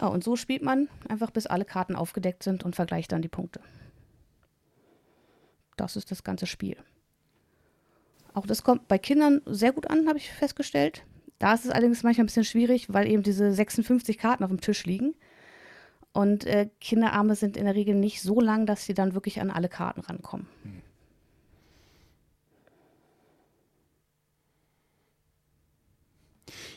Ja, 0.00 0.08
und 0.08 0.22
so 0.22 0.36
spielt 0.36 0.62
man 0.62 0.88
einfach, 1.08 1.30
bis 1.30 1.46
alle 1.46 1.64
Karten 1.64 1.96
aufgedeckt 1.96 2.42
sind 2.42 2.64
und 2.64 2.76
vergleicht 2.76 3.10
dann 3.12 3.22
die 3.22 3.28
Punkte. 3.28 3.60
Das 5.78 5.96
ist 5.96 6.10
das 6.10 6.24
ganze 6.24 6.46
Spiel. 6.46 6.76
Auch 8.34 8.46
das 8.46 8.62
kommt 8.62 8.88
bei 8.88 8.98
Kindern 8.98 9.40
sehr 9.46 9.72
gut 9.72 9.88
an, 9.88 10.06
habe 10.08 10.18
ich 10.18 10.30
festgestellt. 10.30 11.04
Da 11.38 11.54
ist 11.54 11.64
es 11.64 11.70
allerdings 11.70 12.02
manchmal 12.02 12.24
ein 12.24 12.26
bisschen 12.26 12.44
schwierig, 12.44 12.92
weil 12.92 13.08
eben 13.08 13.22
diese 13.22 13.52
56 13.52 14.18
Karten 14.18 14.44
auf 14.44 14.50
dem 14.50 14.60
Tisch 14.60 14.84
liegen. 14.84 15.14
Und 16.12 16.46
äh, 16.46 16.68
Kinderarme 16.80 17.36
sind 17.36 17.56
in 17.56 17.64
der 17.64 17.76
Regel 17.76 17.94
nicht 17.94 18.22
so 18.22 18.40
lang, 18.40 18.66
dass 18.66 18.84
sie 18.84 18.94
dann 18.94 19.14
wirklich 19.14 19.40
an 19.40 19.50
alle 19.50 19.68
Karten 19.68 20.00
rankommen. 20.00 20.46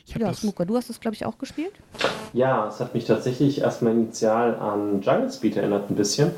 Ich 0.06 0.14
hab 0.14 0.22
Ja, 0.22 0.28
das, 0.28 0.40
Smuka, 0.40 0.64
du 0.64 0.76
hast 0.76 0.90
das, 0.90 1.00
glaube 1.00 1.14
ich, 1.14 1.24
auch 1.24 1.38
gespielt. 1.38 1.72
Ja, 2.32 2.68
es 2.68 2.78
hat 2.78 2.94
mich 2.94 3.06
tatsächlich 3.06 3.60
erstmal 3.60 3.92
initial 3.94 4.54
an 4.56 5.00
Jungle 5.00 5.32
Speed 5.32 5.56
erinnert 5.56 5.90
ein 5.90 5.96
bisschen, 5.96 6.32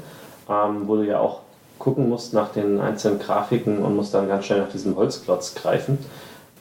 ähm, 0.49 0.87
wo 0.87 0.97
du 0.97 1.07
ja 1.07 1.19
auch 1.19 1.44
gucken 1.79 2.09
musst 2.09 2.33
nach 2.33 2.51
den 2.51 2.81
einzelnen 2.81 3.19
Grafiken 3.19 3.79
und 3.79 3.97
musst 3.97 4.15
dann 4.15 4.29
ganz 4.29 4.47
schnell 4.47 4.61
nach 4.61 4.71
diesem 4.71 4.97
Holzklotz 4.97 5.55
greifen. 5.55 5.99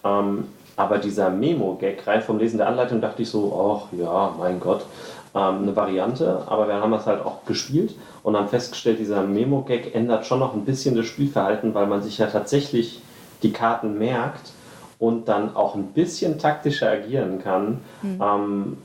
Ähm, 0.03 0.45
aber 0.75 0.97
dieser 0.97 1.29
Memo-Gag 1.29 2.05
rein 2.07 2.21
vom 2.21 2.39
Lesen 2.39 2.57
der 2.57 2.67
Anleitung 2.67 2.99
dachte 2.99 3.21
ich 3.21 3.29
so, 3.29 3.85
ach 3.85 3.97
ja, 3.97 4.35
mein 4.37 4.59
Gott, 4.59 4.85
ähm, 5.35 5.63
eine 5.63 5.75
Variante, 5.75 6.43
aber 6.47 6.67
wir 6.67 6.75
haben 6.75 6.91
das 6.91 7.05
halt 7.05 7.23
auch 7.23 7.45
gespielt 7.45 7.95
und 8.23 8.35
haben 8.35 8.47
festgestellt, 8.47 8.99
dieser 8.99 9.21
Memo-Gag 9.23 9.93
ändert 9.93 10.25
schon 10.25 10.39
noch 10.39 10.53
ein 10.53 10.65
bisschen 10.65 10.95
das 10.95 11.05
Spielverhalten, 11.05 11.73
weil 11.73 11.87
man 11.87 12.01
sich 12.01 12.17
ja 12.17 12.27
tatsächlich 12.27 13.01
die 13.43 13.51
Karten 13.51 13.97
merkt 13.97 14.51
und 14.99 15.27
dann 15.27 15.55
auch 15.55 15.75
ein 15.75 15.87
bisschen 15.87 16.39
taktischer 16.39 16.89
agieren 16.89 17.39
kann. 17.43 17.81
Ähm, 18.21 18.77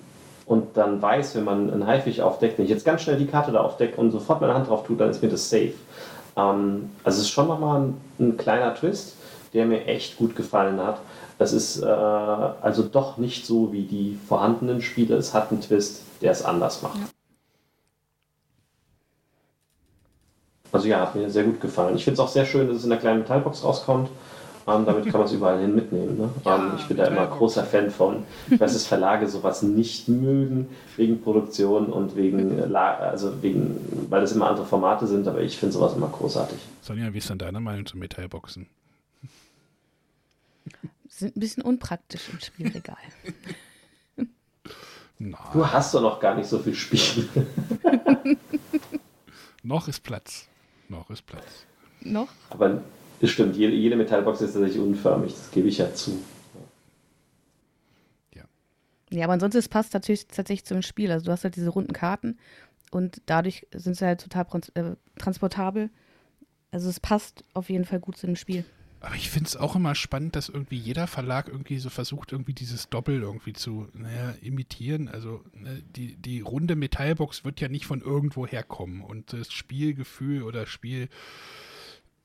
und 0.47 0.77
dann 0.79 1.01
weiß, 1.01 1.37
wenn 1.37 1.45
man 1.45 1.71
einen 1.71 1.87
Haifig 1.87 2.23
aufdeckt, 2.23 2.59
wenn 2.59 2.65
ich 2.65 2.71
jetzt 2.71 2.85
ganz 2.85 3.03
schnell 3.03 3.17
die 3.17 3.27
Karte 3.27 3.53
da 3.53 3.61
aufdecke 3.61 4.01
und 4.01 4.11
sofort 4.11 4.41
meine 4.41 4.55
Hand 4.55 4.69
drauf 4.69 4.85
tue, 4.87 4.97
dann 4.97 5.11
ist 5.11 5.23
mir 5.23 5.29
das 5.29 5.49
safe. 5.49 5.75
Ähm, 6.39 6.91
also 7.05 7.19
es 7.19 7.25
ist 7.25 7.31
schon 7.31 7.49
nochmal 7.49 7.81
ein, 7.81 8.01
ein 8.21 8.37
kleiner 8.37 8.75
Twist, 8.75 9.17
der 9.53 9.67
mir 9.67 9.87
echt 9.87 10.17
gut 10.17 10.37
gefallen 10.37 10.81
hat. 10.81 11.01
Es 11.39 11.53
ist 11.53 11.83
äh, 11.83 11.87
also 11.87 12.83
doch 12.83 13.17
nicht 13.19 13.47
so 13.47 13.73
wie 13.73 13.83
die 13.83 14.19
vorhandenen 14.29 14.81
Spiele. 14.81 15.17
Es 15.17 15.35
hat 15.35 15.51
einen 15.51 15.61
Twist, 15.61 16.03
der 16.23 16.33
es 16.33 16.45
anders 16.45 16.83
macht. 16.83 16.99
Also 20.71 20.87
ja, 20.87 21.01
hat 21.01 21.15
mir 21.15 21.31
sehr 21.31 21.45
gut 21.45 21.61
gefallen. 21.61 21.97
Ich 21.97 22.05
finde 22.05 22.21
es 22.21 22.21
auch 22.21 22.29
sehr 22.29 22.45
schön, 22.45 22.69
dass 22.69 22.79
es 22.79 22.85
in 22.85 22.91
der 22.91 22.99
kleinen 22.99 23.21
Metallbox 23.21 23.65
rauskommt. 23.65 24.11
Ähm, 24.69 24.85
damit 24.85 25.05
kann 25.05 25.21
man 25.21 25.25
es 25.25 25.33
überall 25.33 25.61
hin 25.61 25.75
mitnehmen. 25.75 26.19
Ne? 26.19 26.31
Ja, 26.45 26.57
ähm, 26.57 26.73
ich 26.77 26.87
bin 26.87 26.97
da 26.97 27.07
immer 27.07 27.27
großer 27.27 27.65
Fan 27.65 27.91
von. 27.91 28.25
Ich 28.51 28.61
weiß, 28.61 28.73
dass 28.73 28.87
Verlage 28.87 29.29
sowas 29.29 29.63
nicht 29.63 30.09
mögen, 30.09 30.69
wegen 30.97 31.23
Produktion 31.23 31.87
und 31.87 32.17
wegen, 32.17 32.59
äh, 32.59 32.77
also 32.77 33.43
wegen, 33.43 34.07
weil 34.11 34.21
das 34.21 34.33
immer 34.33 34.49
andere 34.49 34.67
Formate 34.67 35.07
sind, 35.07 35.27
aber 35.27 35.41
ich 35.41 35.57
finde 35.57 35.73
sowas 35.73 35.95
immer 35.95 36.09
großartig. 36.09 36.59
Sonja, 36.83 37.13
wie 37.15 37.19
ist 37.19 37.31
denn 37.31 37.39
deine 37.39 37.61
Meinung 37.61 37.87
zu 37.87 37.97
Metallboxen? 37.97 38.69
Sind 41.09 41.37
ein 41.37 41.41
bisschen 41.41 41.63
unpraktisch 41.63 42.29
im 42.31 42.39
Spielregal. 42.41 42.97
Na, 45.19 45.39
Du 45.53 45.67
hast 45.67 45.95
doch 45.95 46.03
noch 46.03 46.21
gar 46.21 46.35
nicht 46.35 46.49
so 46.49 46.59
viel 46.59 46.75
Spiel. 46.75 47.29
noch 49.65 49.89
ist 49.89 50.03
Platz. 50.05 50.47
Noch 50.89 51.11
ist 51.11 51.27
Platz. 51.27 51.67
Noch? 52.01 52.29
aber 52.51 52.83
es 53.21 53.31
stimmt, 53.31 53.57
jede, 53.57 53.75
jede 53.75 53.97
Metallbox 53.97 54.41
ist 54.41 54.53
tatsächlich 54.53 54.81
unförmig, 54.81 55.33
das 55.33 55.51
gebe 55.51 55.69
ich 55.69 55.79
ja 55.79 55.93
zu. 55.95 56.19
Ja, 59.11 59.25
aber 59.25 59.35
ansonsten 59.35 59.59
es 59.59 59.69
passt 59.69 59.95
natürlich 59.95 60.27
tatsächlich 60.27 60.65
zum 60.65 60.83
Spiel. 60.83 61.11
Also 61.11 61.27
du 61.27 61.33
hast 61.33 61.45
halt 61.45 61.57
diese 61.57 61.71
runden 61.71 61.93
Karten 61.93 62.39
und 62.91 63.23
dadurch 63.27 63.67
sind 63.73 63.97
sie 63.97 64.05
halt 64.05 64.21
total 64.21 64.45
trans 64.45 64.69
äh, 64.71 64.97
transportabel. 65.19 65.91
Also 66.71 66.91
es 66.91 67.01
passt 67.01 67.45
auf 67.55 67.71
jeden 67.71 67.85
Fall 67.85 68.01
gut 68.01 68.17
zu 68.17 68.27
dem 68.27 68.37
Spiel. 68.37 68.65
Aber 69.01 69.15
ich 69.15 69.31
finde 69.31 69.47
es 69.47 69.57
auch 69.57 69.77
immer 69.77 69.95
spannend, 69.95 70.35
dass 70.35 70.49
irgendwie 70.49 70.77
jeder 70.77 71.07
Verlag 71.07 71.49
irgendwie 71.49 71.79
so 71.79 71.89
versucht, 71.89 72.33
irgendwie 72.33 72.53
dieses 72.53 72.89
Doppel 72.89 73.23
irgendwie 73.23 73.53
zu 73.53 73.89
naja, 73.95 74.35
imitieren. 74.43 75.09
Also 75.09 75.45
ne, 75.55 75.83
die, 75.95 76.17
die 76.17 76.41
runde 76.41 76.75
Metallbox 76.75 77.45
wird 77.45 77.61
ja 77.61 77.69
nicht 77.69 77.87
von 77.87 78.01
irgendwo 78.01 78.47
herkommen. 78.47 79.03
Und 79.03 79.33
das 79.33 79.53
Spielgefühl 79.53 80.43
oder 80.43 80.67
Spiel. 80.67 81.09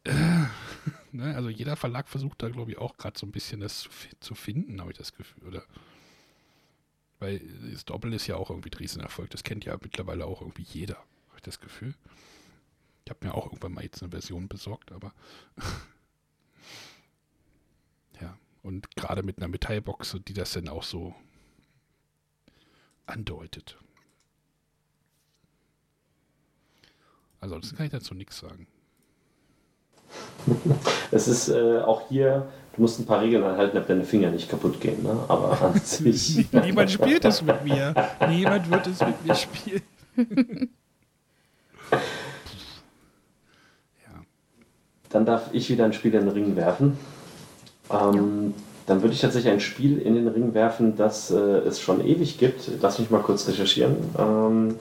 Äh, 0.04 0.14
ne, 1.12 1.36
also 1.36 1.50
jeder 1.50 1.76
Verlag 1.76 2.10
versucht 2.10 2.42
da, 2.42 2.50
glaube 2.50 2.72
ich, 2.72 2.78
auch 2.78 2.98
gerade 2.98 3.18
so 3.18 3.26
ein 3.26 3.32
bisschen 3.32 3.62
das 3.62 3.82
zu, 3.82 3.90
zu 4.20 4.36
finden, 4.36 4.82
habe 4.82 4.92
ich 4.92 4.98
das 4.98 5.14
Gefühl. 5.14 5.48
Oder 5.48 5.64
weil 7.20 7.40
das 7.72 7.86
Doppel 7.86 8.14
ist 8.14 8.28
ja 8.28 8.36
auch 8.36 8.50
irgendwie 8.50 8.70
ein 8.70 8.78
Riesenerfolg. 8.78 9.30
Das 9.30 9.44
kennt 9.44 9.66
ja 9.66 9.78
mittlerweile 9.82 10.26
auch 10.26 10.42
irgendwie 10.42 10.64
jeder, 10.64 10.96
habe 10.96 11.38
ich 11.38 11.44
das 11.44 11.60
Gefühl. 11.60 11.96
Ich 13.06 13.10
habe 13.10 13.26
mir 13.26 13.34
auch 13.34 13.46
irgendwann 13.46 13.74
mal 13.74 13.84
jetzt 13.84 14.02
eine 14.02 14.12
Version 14.12 14.48
besorgt, 14.48 14.92
aber 14.92 15.14
Und 18.64 18.96
gerade 18.96 19.24
mit 19.24 19.38
einer 19.38 19.50
Metallbox, 19.50 20.18
die 20.26 20.34
das 20.34 20.54
dann 20.54 20.70
auch 20.70 20.84
so 20.84 21.14
andeutet. 23.06 23.78
Ansonsten 27.42 27.76
kann 27.76 27.88
ich 27.88 27.92
dazu 27.92 28.14
nichts 28.14 28.38
sagen. 28.38 28.68
Es 31.12 31.28
ist 31.28 31.50
äh, 31.50 31.80
auch 31.80 32.04
hier, 32.10 32.48
du 32.76 32.82
musst 32.82 33.00
ein 33.00 33.06
paar 33.06 33.22
Regeln 33.22 33.44
einhalten, 33.44 33.76
damit 33.76 33.90
deine 33.90 34.04
Finger 34.04 34.32
nicht 34.32 34.50
kaputt 34.50 34.82
gehen, 34.82 35.04
ne? 35.04 35.18
aber 35.28 35.62
an 35.62 35.80
sich. 35.84 36.52
Niemand 36.52 36.92
spielt 36.92 37.26
es 37.26 37.42
mit 37.42 37.64
mir. 37.64 37.94
Niemand 38.28 38.70
wird 38.70 38.88
es 38.88 39.00
mit 39.00 39.26
mir 39.26 39.36
spielen. 39.36 39.82
ja. 41.92 41.98
Dann 45.10 45.26
darf 45.26 45.50
ich 45.54 45.70
wieder 45.70 45.86
ein 45.86 45.94
Spiel 45.94 46.14
in 46.14 46.22
den 46.22 46.30
Ring 46.30 46.56
werfen. 46.56 46.98
Ähm, 47.90 48.54
ja. 48.56 48.64
Dann 48.86 49.02
würde 49.02 49.14
ich 49.14 49.22
tatsächlich 49.22 49.54
ein 49.54 49.62
Spiel 49.62 49.98
in 50.00 50.16
den 50.16 50.28
Ring 50.28 50.54
werfen, 50.54 50.98
das 50.98 51.32
äh, 51.32 51.36
es 51.38 51.80
schon 51.80 52.06
ewig 52.06 52.38
gibt. 52.38 52.70
Lass 52.82 53.00
mich 53.00 53.10
mal 53.10 53.22
kurz 53.22 53.48
recherchieren. 53.48 53.96
Ähm, 54.18 54.72
äh, 54.72 54.74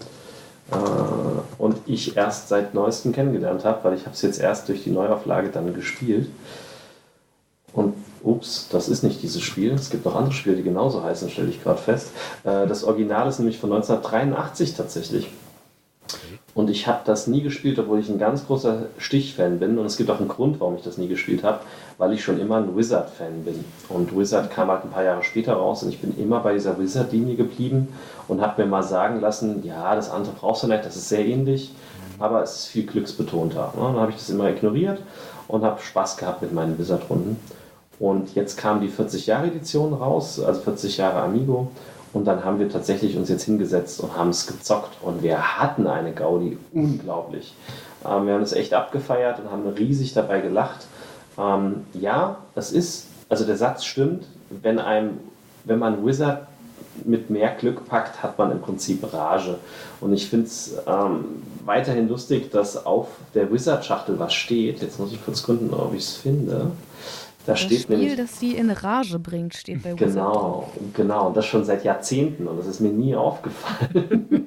und 1.58 1.76
ich 1.86 2.16
erst 2.16 2.48
seit 2.48 2.74
neuestem 2.74 3.12
kennengelernt 3.12 3.64
habe, 3.64 3.84
weil 3.84 3.94
ich 3.94 4.02
habe 4.02 4.14
es 4.14 4.22
jetzt 4.22 4.40
erst 4.40 4.68
durch 4.68 4.84
die 4.84 4.90
Neuauflage 4.90 5.50
dann 5.50 5.74
gespielt. 5.74 6.28
Und 7.72 7.94
ups, 8.22 8.68
das 8.70 8.88
ist 8.88 9.02
nicht 9.02 9.22
dieses 9.22 9.42
Spiel. 9.42 9.72
Es 9.72 9.90
gibt 9.90 10.04
noch 10.04 10.14
andere 10.14 10.32
Spiele, 10.32 10.56
die 10.56 10.62
genauso 10.62 11.02
heißen, 11.02 11.30
stelle 11.30 11.48
ich 11.48 11.62
gerade 11.62 11.80
fest. 11.80 12.10
Äh, 12.44 12.66
das 12.66 12.84
Original 12.84 13.28
ist 13.28 13.38
nämlich 13.38 13.58
von 13.58 13.72
1983 13.72 14.74
tatsächlich. 14.74 15.30
Und 16.54 16.68
ich 16.68 16.86
habe 16.86 17.00
das 17.04 17.26
nie 17.26 17.40
gespielt, 17.40 17.78
obwohl 17.78 17.98
ich 17.98 18.08
ein 18.08 18.18
ganz 18.18 18.46
großer 18.46 18.86
Stich-Fan 18.98 19.58
bin. 19.58 19.78
Und 19.78 19.86
es 19.86 19.96
gibt 19.96 20.10
auch 20.10 20.18
einen 20.18 20.28
Grund, 20.28 20.60
warum 20.60 20.76
ich 20.76 20.82
das 20.82 20.98
nie 20.98 21.08
gespielt 21.08 21.44
habe, 21.44 21.60
weil 21.98 22.12
ich 22.12 22.22
schon 22.22 22.38
immer 22.38 22.58
ein 22.58 22.76
Wizard-Fan 22.76 23.44
bin. 23.44 23.64
Und 23.88 24.16
Wizard 24.16 24.50
kam 24.50 24.68
halt 24.68 24.84
ein 24.84 24.90
paar 24.90 25.04
Jahre 25.04 25.24
später 25.24 25.54
raus 25.54 25.82
und 25.82 25.88
ich 25.88 26.00
bin 26.00 26.18
immer 26.18 26.40
bei 26.40 26.52
dieser 26.52 26.78
Wizard-Linie 26.78 27.36
geblieben 27.36 27.88
und 28.28 28.40
habe 28.40 28.62
mir 28.62 28.68
mal 28.68 28.82
sagen 28.82 29.20
lassen, 29.20 29.62
ja, 29.64 29.94
das 29.94 30.10
andere 30.10 30.34
brauchst 30.38 30.62
du 30.62 30.68
nicht, 30.68 30.84
das 30.84 30.96
ist 30.96 31.08
sehr 31.08 31.24
ähnlich, 31.24 31.74
aber 32.18 32.42
es 32.42 32.56
ist 32.56 32.66
viel 32.66 32.86
glücksbetonter. 32.86 33.72
Ne? 33.76 33.82
Dann 33.82 34.00
habe 34.00 34.10
ich 34.10 34.16
das 34.16 34.28
immer 34.28 34.50
ignoriert 34.50 35.00
und 35.48 35.64
habe 35.64 35.80
Spaß 35.80 36.16
gehabt 36.18 36.42
mit 36.42 36.52
meinen 36.52 36.78
Wizard-Runden. 36.78 37.36
Und 37.98 38.34
jetzt 38.34 38.56
kam 38.58 38.80
die 38.80 38.88
40-Jahre-Edition 38.88 39.94
raus, 39.94 40.40
also 40.40 40.60
40 40.60 40.96
Jahre 40.96 41.20
Amigo. 41.22 41.70
Und 42.12 42.26
dann 42.26 42.44
haben 42.44 42.58
wir 42.58 42.68
tatsächlich 42.68 43.16
uns 43.16 43.28
jetzt 43.28 43.44
hingesetzt 43.44 44.00
und 44.00 44.16
haben 44.16 44.30
es 44.30 44.46
gezockt. 44.46 44.96
Und 45.02 45.22
wir 45.22 45.58
hatten 45.58 45.86
eine 45.86 46.12
Gaudi, 46.12 46.58
unglaublich. 46.72 47.54
Ähm, 48.04 48.26
wir 48.26 48.34
haben 48.34 48.42
es 48.42 48.52
echt 48.52 48.74
abgefeiert 48.74 49.38
und 49.40 49.50
haben 49.50 49.66
riesig 49.68 50.12
dabei 50.12 50.40
gelacht. 50.40 50.86
Ähm, 51.38 51.86
ja, 51.94 52.36
es 52.54 52.72
ist, 52.72 53.06
also 53.28 53.44
der 53.44 53.56
Satz 53.56 53.84
stimmt, 53.84 54.26
wenn, 54.50 54.78
einem, 54.78 55.20
wenn 55.64 55.78
man 55.78 56.04
Wizard 56.04 56.46
mit 57.04 57.30
mehr 57.30 57.54
Glück 57.54 57.88
packt, 57.88 58.22
hat 58.22 58.38
man 58.38 58.52
im 58.52 58.60
Prinzip 58.60 59.12
Rage. 59.12 59.58
Und 60.00 60.12
ich 60.12 60.28
finde 60.28 60.46
es 60.46 60.74
ähm, 60.86 61.42
weiterhin 61.64 62.08
lustig, 62.08 62.50
dass 62.50 62.84
auf 62.84 63.08
der 63.34 63.50
Wizard-Schachtel 63.50 64.18
was 64.18 64.34
steht. 64.34 64.82
Jetzt 64.82 64.98
muss 64.98 65.12
ich 65.12 65.24
kurz 65.24 65.42
gründen, 65.42 65.72
ob 65.72 65.94
ich 65.94 66.02
es 66.02 66.16
finde. 66.16 66.72
Da 67.46 67.52
das 67.52 67.60
steht 67.60 67.82
Spiel, 67.82 67.98
nämlich, 67.98 68.16
das 68.16 68.38
sie 68.38 68.54
in 68.54 68.70
Rage 68.70 69.18
bringt, 69.18 69.54
steht 69.54 69.82
bei 69.82 69.94
Wizard. 69.94 70.14
Genau, 70.14 70.72
genau. 70.94 71.26
Und 71.28 71.36
das 71.36 71.46
schon 71.46 71.64
seit 71.64 71.84
Jahrzehnten. 71.84 72.46
Und 72.46 72.58
das 72.58 72.66
ist 72.66 72.80
mir 72.80 72.92
nie 72.92 73.16
aufgefallen. 73.16 74.46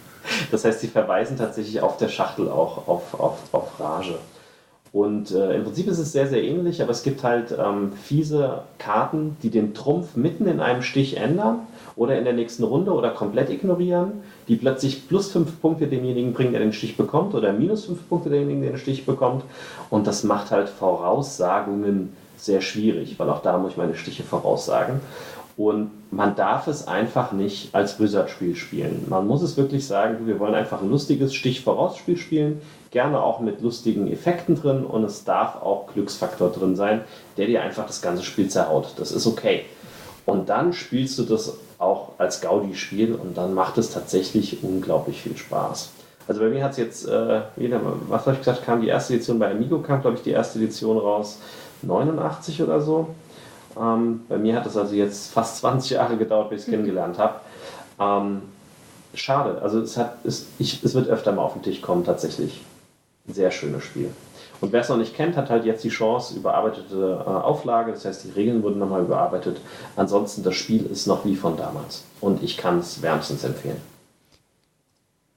das 0.50 0.64
heißt, 0.64 0.80
sie 0.80 0.88
verweisen 0.88 1.36
tatsächlich 1.36 1.80
auf 1.80 1.98
der 1.98 2.08
Schachtel 2.08 2.48
auch 2.48 2.88
auf, 2.88 3.14
auf, 3.18 3.38
auf 3.52 3.78
Rage. 3.80 4.18
Und 4.92 5.30
äh, 5.30 5.56
im 5.56 5.64
Prinzip 5.64 5.88
ist 5.88 5.98
es 5.98 6.12
sehr, 6.12 6.26
sehr 6.26 6.42
ähnlich, 6.44 6.82
aber 6.82 6.90
es 6.90 7.02
gibt 7.02 7.24
halt 7.24 7.56
ähm, 7.58 7.92
fiese 7.94 8.64
Karten, 8.76 9.38
die 9.42 9.48
den 9.48 9.72
Trumpf 9.72 10.16
mitten 10.16 10.46
in 10.46 10.60
einem 10.60 10.82
Stich 10.82 11.16
ändern 11.16 11.60
oder 11.96 12.18
in 12.18 12.24
der 12.24 12.34
nächsten 12.34 12.62
Runde 12.62 12.92
oder 12.92 13.10
komplett 13.10 13.48
ignorieren, 13.48 14.22
die 14.48 14.56
plötzlich 14.56 15.08
plus 15.08 15.32
fünf 15.32 15.62
Punkte 15.62 15.86
demjenigen 15.86 16.34
bringen, 16.34 16.52
der 16.52 16.60
den 16.60 16.74
Stich 16.74 16.98
bekommt, 16.98 17.34
oder 17.34 17.54
minus 17.54 17.86
fünf 17.86 18.06
Punkte 18.06 18.28
demjenigen, 18.28 18.60
der 18.60 18.72
den 18.72 18.78
Stich 18.78 19.06
bekommt. 19.06 19.44
Und 19.88 20.06
das 20.06 20.24
macht 20.24 20.50
halt 20.50 20.68
Voraussagungen 20.68 22.14
sehr 22.44 22.60
schwierig, 22.60 23.18
weil 23.18 23.30
auch 23.30 23.42
da 23.42 23.58
muss 23.58 23.72
ich 23.72 23.76
meine 23.76 23.94
Stiche 23.94 24.22
voraussagen. 24.22 25.00
Und 25.56 25.90
man 26.10 26.34
darf 26.34 26.66
es 26.66 26.88
einfach 26.88 27.32
nicht 27.32 27.74
als 27.74 28.00
Wizard-Spiel 28.00 28.56
spielen. 28.56 29.04
Man 29.08 29.26
muss 29.26 29.42
es 29.42 29.56
wirklich 29.56 29.86
sagen, 29.86 30.26
wir 30.26 30.40
wollen 30.40 30.54
einfach 30.54 30.80
ein 30.80 30.90
lustiges 30.90 31.34
Stich-Vorausspiel 31.34 32.16
spielen, 32.16 32.62
gerne 32.90 33.22
auch 33.22 33.40
mit 33.40 33.60
lustigen 33.60 34.10
Effekten 34.10 34.54
drin 34.54 34.84
und 34.84 35.04
es 35.04 35.24
darf 35.24 35.56
auch 35.62 35.88
Glücksfaktor 35.92 36.50
drin 36.50 36.74
sein, 36.74 37.02
der 37.36 37.46
dir 37.46 37.62
einfach 37.62 37.86
das 37.86 38.00
ganze 38.00 38.22
Spiel 38.22 38.48
zerhaut. 38.48 38.94
Das 38.96 39.12
ist 39.12 39.26
okay. 39.26 39.64
Und 40.24 40.48
dann 40.48 40.72
spielst 40.72 41.18
du 41.18 41.24
das 41.24 41.58
auch 41.78 42.10
als 42.18 42.40
Gaudi-Spiel 42.40 43.14
und 43.14 43.36
dann 43.36 43.54
macht 43.54 43.76
es 43.76 43.90
tatsächlich 43.90 44.62
unglaublich 44.62 45.20
viel 45.20 45.36
Spaß. 45.36 45.90
Also 46.28 46.40
bei 46.40 46.48
mir 46.48 46.62
hat 46.62 46.72
es 46.72 46.76
jetzt, 46.76 47.08
äh, 47.08 47.40
was 48.08 48.26
habe 48.26 48.32
ich 48.32 48.38
gesagt, 48.38 48.64
kam 48.64 48.80
die 48.80 48.88
erste 48.88 49.14
Edition 49.14 49.38
bei 49.38 49.50
Amigo, 49.50 49.80
kam 49.80 50.00
glaube 50.00 50.16
ich 50.16 50.22
die 50.22 50.30
erste 50.30 50.58
Edition 50.60 50.96
raus, 50.96 51.38
89 51.82 52.62
oder 52.62 52.80
so. 52.80 53.08
Ähm, 53.78 54.22
bei 54.28 54.38
mir 54.38 54.56
hat 54.56 54.66
es 54.66 54.76
also 54.76 54.94
jetzt 54.94 55.32
fast 55.32 55.58
20 55.58 55.92
Jahre 55.92 56.16
gedauert, 56.16 56.50
bis 56.50 56.62
ich 56.62 56.62
es 56.62 56.68
mhm. 56.68 56.72
kennengelernt 56.72 57.18
habe. 57.18 57.40
Ähm, 57.98 58.42
schade, 59.14 59.60
also 59.62 59.80
es, 59.80 59.96
hat, 59.96 60.16
es, 60.24 60.46
ich, 60.58 60.82
es 60.84 60.94
wird 60.94 61.08
öfter 61.08 61.32
mal 61.32 61.42
auf 61.42 61.54
den 61.54 61.62
Tisch 61.62 61.80
kommen 61.80 62.04
tatsächlich. 62.04 62.64
Ein 63.28 63.34
sehr 63.34 63.50
schönes 63.50 63.84
Spiel. 63.84 64.10
Und 64.60 64.72
wer 64.72 64.80
es 64.80 64.88
noch 64.88 64.96
nicht 64.96 65.14
kennt, 65.14 65.36
hat 65.36 65.50
halt 65.50 65.64
jetzt 65.64 65.82
die 65.82 65.88
Chance, 65.88 66.36
überarbeitete 66.36 67.24
äh, 67.26 67.28
Auflage, 67.28 67.92
das 67.92 68.04
heißt, 68.04 68.24
die 68.24 68.30
Regeln 68.30 68.62
wurden 68.62 68.78
nochmal 68.78 69.02
überarbeitet. 69.02 69.60
Ansonsten, 69.96 70.42
das 70.42 70.54
Spiel 70.54 70.86
ist 70.86 71.06
noch 71.06 71.24
wie 71.24 71.34
von 71.34 71.56
damals. 71.56 72.04
Und 72.20 72.42
ich 72.42 72.56
kann 72.56 72.78
es 72.78 73.02
wärmstens 73.02 73.42
empfehlen. 73.42 73.80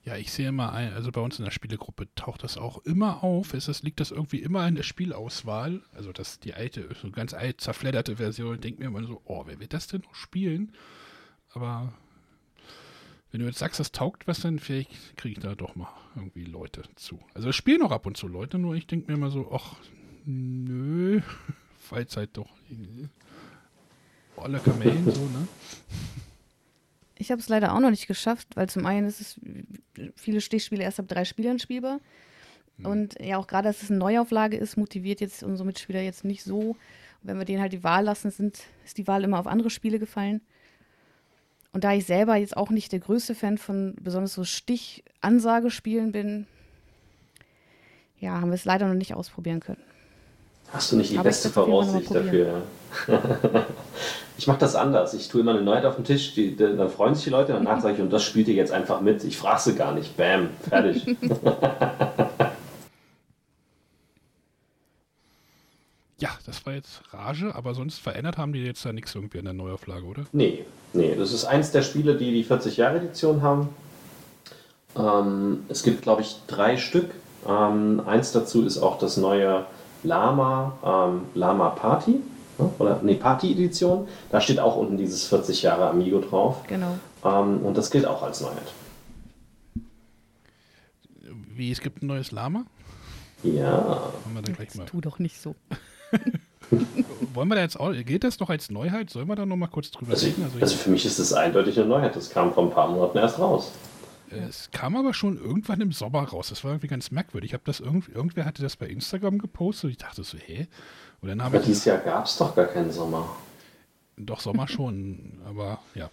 Ja, 0.05 0.15
ich 0.17 0.31
sehe 0.31 0.49
immer 0.49 0.71
ein, 0.71 0.93
also 0.93 1.11
bei 1.11 1.19
uns 1.19 1.39
in 1.39 1.45
der 1.45 1.51
Spielegruppe 1.51 2.07
taucht 2.13 2.43
das 2.43 2.57
auch 2.57 2.77
immer 2.85 3.23
auf. 3.23 3.55
Es, 3.55 3.65
das 3.65 3.81
liegt 3.81 3.99
das 3.99 4.11
irgendwie 4.11 4.37
immer 4.37 4.67
in 4.67 4.75
der 4.75 4.83
Spielauswahl. 4.83 5.81
Also 5.95 6.11
das 6.11 6.39
die 6.39 6.53
alte, 6.53 6.87
so 7.01 7.09
ganz 7.09 7.33
alt 7.33 7.59
zerfledderte 7.59 8.17
Version. 8.17 8.61
Denkt 8.61 8.79
mir 8.79 8.85
immer 8.85 9.03
so, 9.03 9.23
oh, 9.25 9.43
wer 9.47 9.59
wird 9.59 9.73
das 9.73 9.87
denn 9.87 10.01
noch 10.01 10.13
spielen? 10.13 10.73
Aber 11.53 11.91
wenn 13.31 13.39
du 13.39 13.47
jetzt 13.47 13.57
sagst, 13.57 13.79
das 13.79 13.91
taugt 13.91 14.27
was, 14.27 14.41
dann 14.41 14.59
vielleicht 14.59 15.17
kriege 15.17 15.39
ich 15.39 15.43
da 15.43 15.55
doch 15.55 15.75
mal 15.75 15.89
irgendwie 16.15 16.45
Leute 16.45 16.83
zu. 16.95 17.19
Also 17.33 17.49
es 17.49 17.55
spielen 17.55 17.81
auch 17.81 17.91
ab 17.91 18.05
und 18.05 18.15
zu 18.15 18.27
Leute, 18.27 18.59
nur 18.59 18.75
ich 18.75 18.85
denke 18.85 19.11
mir 19.11 19.17
immer 19.17 19.31
so, 19.31 19.51
ach, 19.51 19.75
nö, 20.25 21.19
Freizeit 21.79 22.29
doch. 22.33 22.49
Alle 24.37 24.59
Kamellen 24.59 25.11
so, 25.11 25.21
ne? 25.21 25.47
Ich 27.17 27.31
habe 27.31 27.41
es 27.41 27.49
leider 27.49 27.73
auch 27.73 27.79
noch 27.79 27.91
nicht 27.91 28.07
geschafft, 28.07 28.49
weil 28.55 28.67
zum 28.67 28.85
einen 28.85 29.07
ist 29.07 29.21
es 29.21 29.39
viele 30.15 30.41
Stichspiele 30.41 30.83
erst 30.83 30.99
ab 30.99 31.07
drei 31.07 31.25
Spielern 31.25 31.59
spielbar. 31.59 31.99
Mhm. 32.77 32.85
Und 32.85 33.21
ja, 33.21 33.37
auch 33.37 33.47
gerade, 33.47 33.69
dass 33.69 33.83
es 33.83 33.89
eine 33.89 33.99
Neuauflage 33.99 34.57
ist, 34.57 34.77
motiviert 34.77 35.21
jetzt 35.21 35.43
unsere 35.43 35.65
Mitspieler 35.65 36.01
jetzt 36.01 36.25
nicht 36.25 36.43
so. 36.43 36.75
wenn 37.23 37.39
wir 37.39 37.45
denen 37.45 37.61
halt 37.61 37.73
die 37.73 37.83
Wahl 37.83 38.03
lassen, 38.03 38.29
sind, 38.29 38.59
ist 38.83 38.97
die 38.97 39.07
Wahl 39.07 39.23
immer 39.23 39.39
auf 39.39 39.47
andere 39.47 39.69
Spiele 39.69 39.97
gefallen. 39.97 40.41
Und 41.71 41.83
da 41.83 41.93
ich 41.93 42.05
selber 42.05 42.35
jetzt 42.35 42.55
auch 42.55 42.69
nicht 42.69 42.91
der 42.91 42.99
größte 42.99 43.35
Fan 43.35 43.57
von 43.57 43.95
besonders 43.99 44.33
so 44.33 44.43
Stich-Ansagespielen 44.43 46.11
bin, 46.11 46.47
ja, 48.19 48.39
haben 48.39 48.49
wir 48.49 48.55
es 48.55 48.65
leider 48.65 48.87
noch 48.87 48.93
nicht 48.93 49.13
ausprobieren 49.13 49.59
können. 49.59 49.81
Hast 50.75 50.91
du 50.91 50.97
nicht 50.97 51.11
die 51.11 51.17
Aber 51.17 51.29
beste 51.29 51.49
Voraussicht 51.49 52.13
dafür? 52.13 52.63
ich 54.37 54.45
mache 54.45 54.59
das 54.59 54.75
anders. 54.75 55.13
Ich 55.13 55.29
tue 55.29 55.39
immer 55.39 55.51
eine 55.51 55.61
Neuheit 55.61 55.85
auf 55.85 55.95
den 55.95 56.03
Tisch, 56.03 56.33
die, 56.33 56.53
die, 56.53 56.75
dann 56.75 56.89
freuen 56.89 57.15
sich 57.15 57.23
die 57.23 57.29
Leute, 57.29 57.53
danach 57.53 57.79
sage 57.79 57.95
ich, 57.95 58.01
und 58.01 58.11
das 58.11 58.25
spielt 58.25 58.49
ihr 58.49 58.55
jetzt 58.55 58.73
einfach 58.73 58.99
mit. 58.99 59.23
Ich 59.23 59.37
frage 59.37 59.61
sie 59.61 59.75
gar 59.75 59.93
nicht. 59.93 60.17
Bam, 60.17 60.49
fertig. 60.67 61.05
ja, 66.17 66.31
das 66.45 66.65
war 66.65 66.73
jetzt 66.73 67.03
Rage, 67.13 67.55
aber 67.55 67.73
sonst 67.73 67.99
verändert 67.99 68.37
haben 68.37 68.51
die 68.51 68.65
jetzt 68.65 68.85
da 68.85 68.91
nichts 68.91 69.15
irgendwie 69.15 69.37
in 69.37 69.45
der 69.45 69.53
Neuauflage, 69.53 70.05
oder? 70.05 70.25
Nee, 70.33 70.65
nee. 70.91 71.15
Das 71.15 71.31
ist 71.31 71.45
eins 71.45 71.71
der 71.71 71.83
Spiele, 71.83 72.17
die 72.17 72.33
die 72.33 72.43
40-Jahre-Edition 72.43 73.41
haben. 73.41 73.69
Ähm, 74.97 75.63
es 75.69 75.83
gibt, 75.83 76.01
glaube 76.01 76.21
ich, 76.21 76.35
drei 76.47 76.75
Stück. 76.75 77.11
Ähm, 77.47 78.01
eins 78.05 78.33
dazu 78.33 78.65
ist 78.65 78.77
auch 78.77 78.99
das 78.99 79.15
neue 79.15 79.65
Lama, 80.05 80.73
ähm, 80.83 81.21
Lama 81.33 81.69
Party. 81.69 82.21
ne? 82.57 82.69
Oder 82.79 82.99
nee, 83.03 83.15
Party-Edition. 83.15 84.07
Da 84.31 84.39
steht 84.39 84.59
auch 84.59 84.77
unten 84.77 84.97
dieses 84.97 85.25
40 85.27 85.61
Jahre 85.63 85.89
Amigo 85.89 86.19
drauf. 86.19 86.63
Genau. 86.67 86.97
Ähm, 87.23 87.59
und 87.65 87.77
das 87.77 87.91
gilt 87.91 88.05
auch 88.05 88.23
als 88.23 88.41
Neuheit. 88.41 88.71
Wie, 91.55 91.71
es 91.71 91.81
gibt 91.81 92.03
ein 92.03 92.07
neues 92.07 92.31
Lama? 92.31 92.65
Ja. 93.43 93.77
Wollen 94.23 94.35
wir 94.35 94.41
da 94.41 94.51
gleich 94.51 94.75
mal. 94.75 94.85
Tu 94.85 95.01
doch 95.01 95.19
nicht 95.19 95.39
so. 95.41 95.55
Wollen 97.33 97.47
wir 97.47 97.55
da 97.55 97.61
jetzt 97.61 97.79
auch, 97.79 97.93
geht 97.93 98.23
das 98.23 98.39
noch 98.39 98.49
als 98.49 98.71
Neuheit? 98.71 99.09
Sollen 99.09 99.27
wir 99.27 99.35
da 99.35 99.45
noch 99.45 99.55
mal 99.55 99.67
kurz 99.67 99.91
drüber 99.91 100.11
Also, 100.13 100.25
reden? 100.25 100.43
Also, 100.43 100.57
also 100.59 100.75
für 100.75 100.89
mich 100.89 101.05
ist 101.05 101.19
das 101.19 101.31
eindeutig 101.33 101.77
eine 101.79 101.87
Neuheit. 101.87 102.15
Das 102.15 102.29
kam 102.29 102.53
vor 102.53 102.63
ein 102.63 102.71
paar 102.71 102.87
Monaten 102.89 103.17
erst 103.17 103.37
raus. 103.39 103.71
Es 104.35 104.71
kam 104.71 104.95
aber 104.95 105.13
schon 105.13 105.37
irgendwann 105.37 105.81
im 105.81 105.91
Sommer 105.91 106.23
raus. 106.23 106.49
Das 106.49 106.63
war 106.63 106.71
irgendwie 106.71 106.87
ganz 106.87 107.11
merkwürdig. 107.11 107.51
Ich 107.51 107.53
habe 107.53 107.63
das 107.65 107.79
irgendwie, 107.79 108.11
irgendwer 108.11 108.45
hatte 108.45 108.61
das 108.61 108.75
bei 108.75 108.87
Instagram 108.87 109.39
gepostet 109.39 109.85
und 109.85 109.91
ich 109.91 109.97
dachte 109.97 110.23
so, 110.23 110.37
hä? 110.37 110.67
Und 111.21 111.29
dann 111.29 111.41
Aber 111.41 111.59
dieses 111.59 111.85
Jahr 111.85 111.99
gab 111.99 112.25
es 112.25 112.37
doch 112.37 112.55
gar 112.55 112.67
keinen 112.67 112.91
Sommer. 112.91 113.35
Doch, 114.17 114.39
Sommer 114.39 114.67
schon, 114.67 115.39
aber 115.45 115.79
ja. 115.93 116.09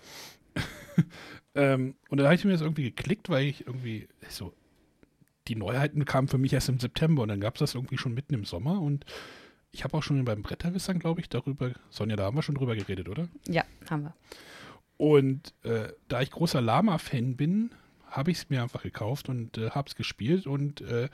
ähm, 1.55 1.95
und 2.09 2.19
dann 2.19 2.27
habe 2.27 2.35
ich 2.35 2.45
mir 2.45 2.53
das 2.53 2.61
irgendwie 2.61 2.85
geklickt, 2.85 3.29
weil 3.29 3.45
ich 3.45 3.67
irgendwie 3.67 4.09
so, 4.29 4.53
die 5.49 5.57
Neuheiten 5.57 6.05
kamen 6.05 6.29
für 6.29 6.39
mich 6.39 6.53
erst 6.53 6.69
im 6.69 6.81
September 6.81 7.23
und 7.23 7.29
dann 7.29 7.41
gab 7.41 7.55
es 7.55 7.61
das 7.61 7.75
irgendwie 7.75 7.99
schon 7.99 8.15
mitten 8.15 8.35
im 8.35 8.45
Sommer 8.45 8.81
und 8.81 9.05
ich 9.71 9.85
habe 9.85 9.97
auch 9.97 10.03
schon 10.03 10.25
beim 10.25 10.43
Bretterwissern, 10.43 10.99
glaube 10.99 11.21
ich, 11.21 11.29
darüber, 11.29 11.73
Sonja, 11.91 12.17
da 12.17 12.25
haben 12.25 12.37
wir 12.37 12.43
schon 12.43 12.55
drüber 12.55 12.77
geredet, 12.77 13.09
oder? 13.09 13.29
Ja, 13.49 13.65
haben 13.89 14.03
wir. 14.03 14.15
Und 14.99 15.55
äh, 15.65 15.89
da 16.09 16.21
ich 16.21 16.31
großer 16.31 16.61
Lama-Fan 16.61 17.37
bin, 17.37 17.71
habe 18.13 18.31
ich 18.31 18.39
es 18.39 18.51
mir 18.51 18.63
einfach 18.63 18.83
gekauft 18.83 19.29
und 19.29 19.59
äh, 19.59 19.71
habe 19.71 19.89
es 19.89 19.97
gespielt 19.97 20.47
und 20.47 20.81
äh, 20.83 21.09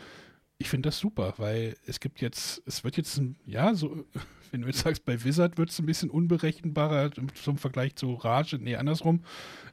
ich 0.58 0.68
finde 0.68 0.88
das 0.88 0.98
super, 0.98 1.34
weil 1.36 1.76
es 1.86 2.00
gibt 2.00 2.20
jetzt, 2.20 2.62
es 2.66 2.82
wird 2.82 2.96
jetzt, 2.96 3.16
ein, 3.16 3.36
ja, 3.46 3.74
so, 3.74 4.04
wenn 4.50 4.62
du 4.62 4.66
jetzt 4.66 4.80
sagst, 4.80 5.04
bei 5.04 5.22
Wizard 5.24 5.56
wird 5.56 5.70
es 5.70 5.78
ein 5.78 5.86
bisschen 5.86 6.10
unberechenbarer 6.10 7.10
zum 7.34 7.58
Vergleich 7.58 7.94
zu 7.94 8.14
Rage, 8.14 8.58
nee, 8.58 8.76
andersrum. 8.76 9.22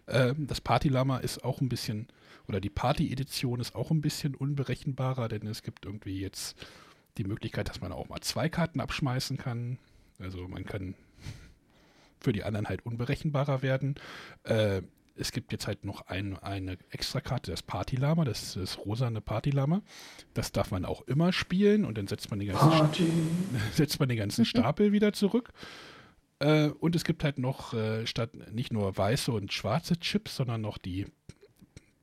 Ähm, 0.08 0.48
das 0.48 0.62
Party-Lama 0.62 1.18
ist 1.18 1.44
auch 1.44 1.62
ein 1.62 1.70
bisschen, 1.70 2.08
oder 2.48 2.62
die 2.62 2.70
Party-Edition 2.70 3.60
ist 3.60 3.76
auch 3.76 3.90
ein 3.90 4.02
bisschen 4.02 4.36
unberechenbarer, 4.36 5.28
denn 5.28 5.48
es 5.48 5.64
gibt 5.64 5.86
irgendwie 5.86 6.20
jetzt 6.20 6.56
die 7.18 7.24
Möglichkeit, 7.24 7.70
dass 7.70 7.82
man 7.82 7.92
auch 7.92 8.10
mal 8.10 8.22
zwei 8.22 8.50
Karten 8.50 8.80
abschmeißen 8.80 9.38
kann. 9.38 9.80
Also 10.20 10.48
man 10.48 10.66
kann 10.66 10.94
für 12.20 12.34
die 12.34 12.44
anderen 12.44 12.68
halt 12.68 12.86
unberechenbarer 12.86 13.62
werden. 13.62 13.96
Äh, 14.44 14.82
es 15.18 15.32
gibt 15.32 15.52
jetzt 15.52 15.68
halt 15.68 15.86
noch 15.86 16.08
ein, 16.08 16.38
eine 16.38 16.78
Extrakarte, 16.90 17.52
das 17.52 17.64
Partylama, 17.64 18.26
das 18.26 18.44
ist 18.44 18.56
das 18.58 18.86
rosane 18.86 19.22
Partylama. 19.22 19.82
Das 20.34 20.52
darf 20.52 20.72
man 20.72 20.86
auch 20.86 21.02
immer 21.04 21.32
spielen 21.32 21.86
und 21.86 21.98
dann 21.98 22.08
setzt 22.08 22.30
man 22.30 22.40
den 22.40 22.50
ganzen, 22.50 23.08
setzt 23.74 24.00
man 24.00 24.10
den 24.10 24.18
ganzen 24.18 24.46
Stapel 24.46 24.92
wieder 24.92 25.14
zurück. 25.14 25.54
Äh, 26.40 26.70
und 26.70 26.96
es 26.96 27.04
gibt 27.04 27.24
halt 27.24 27.40
noch 27.40 27.74
äh, 27.74 28.06
statt 28.06 28.32
nicht 28.52 28.74
nur 28.74 28.98
weiße 28.98 29.32
und 29.32 29.54
schwarze 29.54 29.98
Chips, 29.98 30.36
sondern 30.36 30.62
noch 30.62 30.78
die 30.78 31.08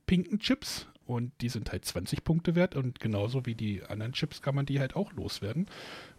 pinken 0.05 0.39
Chips. 0.39 0.87
Und 1.05 1.33
die 1.41 1.49
sind 1.49 1.71
halt 1.71 1.83
20 1.83 2.23
Punkte 2.23 2.55
wert 2.55 2.75
und 2.75 2.99
genauso 3.01 3.45
wie 3.45 3.55
die 3.55 3.83
anderen 3.83 4.13
Chips 4.13 4.41
kann 4.41 4.55
man 4.55 4.65
die 4.65 4.79
halt 4.79 4.95
auch 4.95 5.11
loswerden. 5.11 5.67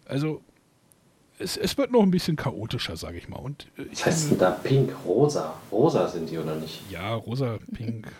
Also 0.05 0.45
es, 1.39 1.57
es 1.57 1.77
wird 1.77 1.91
noch 1.91 2.03
ein 2.03 2.11
bisschen 2.11 2.37
chaotischer, 2.37 2.97
sage 2.97 3.19
ich 3.19 3.29
mal. 3.29 3.39
Und 3.39 3.69
äh, 3.77 3.87
Was 3.91 4.07
heißt 4.07 4.31
denn 4.31 4.39
da 4.39 4.51
pink, 4.51 4.93
rosa? 5.05 5.59
Rosa 5.71 6.09
sind 6.09 6.31
die 6.31 6.39
oder 6.39 6.57
nicht? 6.57 6.83
Ja, 6.91 7.15
rosa, 7.15 7.59
pink, 7.75 8.13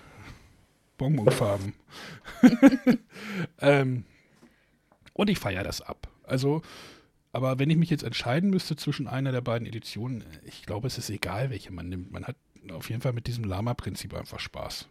Bonbonfarben. 0.99 1.75
ähm, 3.61 4.05
und 5.13 5.31
ich 5.31 5.39
feiere 5.39 5.65
das 5.65 5.81
ab. 5.81 6.09
Also, 6.25 6.63
aber 7.33 7.59
wenn 7.59 7.71
ich 7.71 7.77
mich 7.77 7.91
jetzt 7.91 8.05
entscheiden 8.05 8.51
müsste 8.51 8.77
zwischen 8.77 9.09
einer 9.09 9.33
der 9.33 9.41
beiden 9.41 9.67
Editionen, 9.67 10.25
ich 10.45 10.65
glaube, 10.65 10.87
es 10.87 10.99
ist 10.99 11.11
egal, 11.11 11.51
welche 11.51 11.73
man 11.73 11.89
nimmt. 11.89 12.13
Man 12.13 12.25
hat 12.25 12.37
auf 12.73 12.89
jeden 12.91 13.03
Fall 13.03 13.13
mit 13.13 13.27
diesem 13.27 13.45
Lama-Prinzip 13.45 14.15
einfach 14.15 14.41
Spaß. 14.41 14.89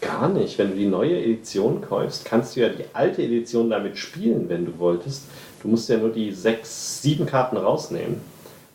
Gar 0.00 0.28
nicht. 0.30 0.58
Wenn 0.58 0.70
du 0.70 0.76
die 0.76 0.86
neue 0.86 1.22
Edition 1.22 1.80
kaufst, 1.82 2.24
kannst 2.24 2.56
du 2.56 2.60
ja 2.60 2.68
die 2.70 2.84
alte 2.94 3.22
Edition 3.22 3.68
damit 3.70 3.98
spielen, 3.98 4.48
wenn 4.48 4.64
du 4.64 4.78
wolltest. 4.78 5.24
Du 5.62 5.68
musst 5.68 5.88
ja 5.88 5.98
nur 5.98 6.10
die 6.10 6.32
sechs, 6.32 7.02
sieben 7.02 7.26
Karten 7.26 7.56
rausnehmen. 7.56 8.20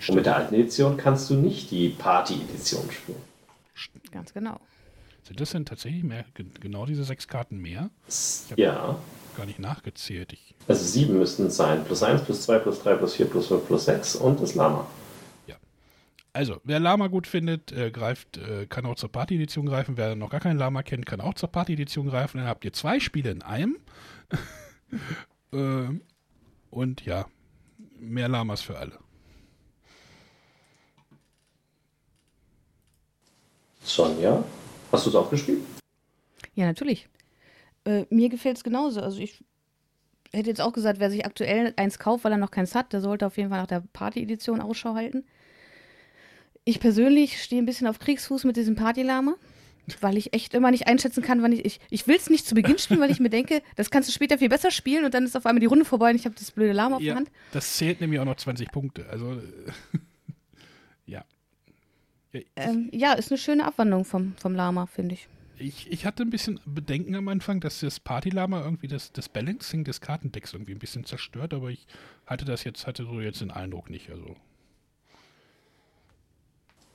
Und 0.08 0.16
mit 0.16 0.26
der 0.26 0.36
alten 0.36 0.54
Edition 0.56 0.98
kannst 0.98 1.30
du 1.30 1.36
nicht 1.36 1.72
die 1.72 1.90
Party-Edition 1.90 2.92
spielen. 2.92 3.18
Ganz 4.12 4.34
genau. 4.34 4.60
Sind 5.24 5.40
das 5.42 5.50
denn 5.52 5.66
tatsächlich 5.66 6.04
mehr, 6.04 6.26
ge- 6.36 6.46
genau 6.60 6.86
diese 6.86 7.04
sechs 7.04 7.28
Karten 7.28 7.58
mehr? 7.58 7.90
Ja. 8.56 8.98
Gar 9.36 9.46
nicht 9.48 9.58
nachgezählt. 9.60 10.34
Ich, 10.34 10.54
Also 10.68 10.86
sieben 10.86 11.18
müssten 11.18 11.48
es 11.48 11.58
sein. 11.58 11.84
Plus 11.86 12.04
eins, 12.04 12.22
plus 12.24 12.44
zwei, 12.44 12.60
plus 12.60 12.82
drei, 12.84 12.94
plus 12.96 13.16
vier, 13.16 13.26
plus 13.26 13.48
fünf, 13.48 13.66
plus 13.66 13.86
sechs 13.86 14.16
und 14.16 14.40
das 14.42 14.54
Lama. 14.54 14.86
Also, 16.36 16.60
wer 16.66 16.82
Lama 16.82 17.08
gut 17.08 17.28
findet, 17.28 17.72
äh, 17.72 17.92
greift, 17.92 18.36
äh, 18.36 18.66
kann 18.68 18.86
auch 18.86 18.96
zur 18.96 19.10
Party-Edition 19.10 19.66
greifen. 19.66 19.96
Wer 19.96 20.18
noch 20.18 20.30
gar 20.30 20.42
keinen 20.42 20.58
Lama 20.58 20.84
kennt, 20.84 21.06
kann 21.06 21.22
auch 21.22 21.34
zur 21.34 21.50
Party-Edition 21.50 22.08
greifen. 22.08 22.40
Dann 22.40 22.48
habt 22.48 22.66
ihr 22.66 22.74
zwei 22.74 23.00
Spiele 23.00 23.32
in 23.32 23.42
einem. 23.42 23.78
äh, 25.54 25.88
und 26.72 27.06
ja, 27.06 27.26
mehr 27.98 28.28
Lamas 28.28 28.62
für 28.62 28.78
alle. 28.78 29.00
Sonja, 33.82 34.44
hast 34.92 35.06
du 35.06 35.12
es 35.12 35.16
auch 35.16 35.30
gespielt? 35.30 35.62
Ja, 36.54 36.66
natürlich. 36.66 37.08
Äh, 37.86 38.08
mir 38.10 38.28
gefällt 38.28 38.58
es 38.58 38.64
genauso. 38.66 39.00
Also 39.00 39.20
ich 39.20 39.42
hätte 40.34 40.50
jetzt 40.50 40.60
auch 40.60 40.74
gesagt, 40.74 41.00
wer 41.00 41.10
sich 41.10 41.26
aktuell 41.26 41.74
eins 41.78 41.98
kauft, 41.98 42.26
weil 42.26 42.34
er 42.34 42.38
noch 42.38 42.52
keins 42.52 42.76
hat, 42.76 42.92
der 42.92 43.00
sollte 43.00 43.26
auf 43.26 43.38
jeden 43.38 43.52
Fall 43.52 43.62
nach 43.62 43.68
der 43.68 43.84
Party-Edition 43.94 44.60
Ausschau 44.60 44.96
halten. 44.96 45.24
Ich 46.66 46.80
persönlich 46.80 47.42
stehe 47.42 47.62
ein 47.62 47.66
bisschen 47.68 47.86
auf 47.86 48.00
Kriegsfuß 48.00 48.44
mit 48.44 48.58
diesem 48.58 48.76
Partylama, 48.76 49.36
weil 50.02 50.18
ich 50.18 50.34
echt 50.34 50.56
immer 50.56 50.72
nicht 50.72 50.88
einschätzen 50.88 51.22
kann, 51.22 51.44
wann 51.44 51.52
ich. 51.52 51.64
Ich, 51.64 51.80
ich 51.92 52.08
will 52.08 52.16
es 52.16 52.30
nicht 52.32 52.48
zu 52.48 52.56
Beginn 52.56 52.80
spielen, 52.80 53.00
weil 53.00 53.12
ich 53.12 53.20
mir 53.20 53.30
denke, 53.30 53.62
das 53.76 53.92
kannst 53.92 54.10
du 54.10 54.14
später 54.14 54.40
viel 54.40 54.50
besser 54.50 54.72
spielen 54.72 55.06
und 55.06 55.14
dann 55.14 55.26
ist 55.26 55.38
auf 55.38 55.46
einmal 55.46 55.60
die 55.60 55.68
Runde 55.68 55.86
vorbei 55.86 56.10
und 56.10 56.16
ich 56.16 56.26
habe 56.26 56.34
das 56.34 56.50
blöde 56.50 56.74
Lama 56.74 56.96
auf 56.96 57.04
der 57.04 57.16
Hand. 57.16 57.30
das 57.52 57.78
zählt 57.78 58.02
nämlich 58.02 58.20
auch 58.20 58.26
noch 58.26 58.36
20 58.36 58.72
Punkte. 58.72 59.06
Also, 59.12 59.40
ja. 61.06 61.24
Ja, 62.34 62.42
Ähm, 62.56 62.90
ja, 62.92 63.14
ist 63.14 63.32
eine 63.32 63.38
schöne 63.38 63.64
Abwandlung 63.64 64.04
vom, 64.04 64.34
vom 64.38 64.56
Lama, 64.56 64.88
finde 64.88 65.14
ich. 65.14 65.28
Ich, 65.60 65.90
ich 65.92 66.06
hatte 66.06 66.24
ein 66.24 66.32
bisschen 66.32 66.60
Bedenken 66.66 67.16
am 67.16 67.28
Anfang, 67.28 67.62
dass 67.62 67.80
das 67.80 68.00
Partylama 68.00 68.62
irgendwie 68.64 68.88
das, 68.88 69.14
das 69.14 69.30
Balancing 69.30 69.84
des 69.84 70.02
Kartendecks 70.02 70.52
irgendwie 70.52 70.74
ein 70.74 70.80
bisschen 70.80 71.06
zerstört, 71.06 71.54
aber 71.54 71.70
ich 71.70 71.86
hatte 72.26 72.44
das 72.44 72.64
jetzt, 72.64 72.88
hatte 72.88 73.06
so 73.06 73.22
jetzt 73.22 73.40
den 73.40 73.52
Eindruck 73.52 73.92
nicht. 73.92 74.10
Also, 74.10 74.36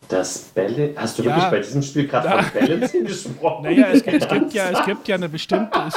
Das 0.08 0.38
Bälle. 0.54 0.94
Hast 0.96 1.18
du 1.18 1.22
Ja. 1.22 1.28
wirklich 1.36 1.50
bei 1.50 1.58
diesem 1.58 1.82
Spiel 1.82 2.06
gerade 2.08 2.28
von 2.42 2.60
Balancing 2.60 3.04
gesprochen? 3.06 3.64
naja, 3.64 3.88
es, 3.92 4.02
gibt- 4.02 4.22
es, 4.22 4.28
gibt 4.28 4.52
ja, 4.54 4.70
es 4.70 4.84
gibt 4.84 5.08
ja 5.08 5.14
eine 5.14 5.28
bestimmte, 5.28 5.78
es, 5.86 5.94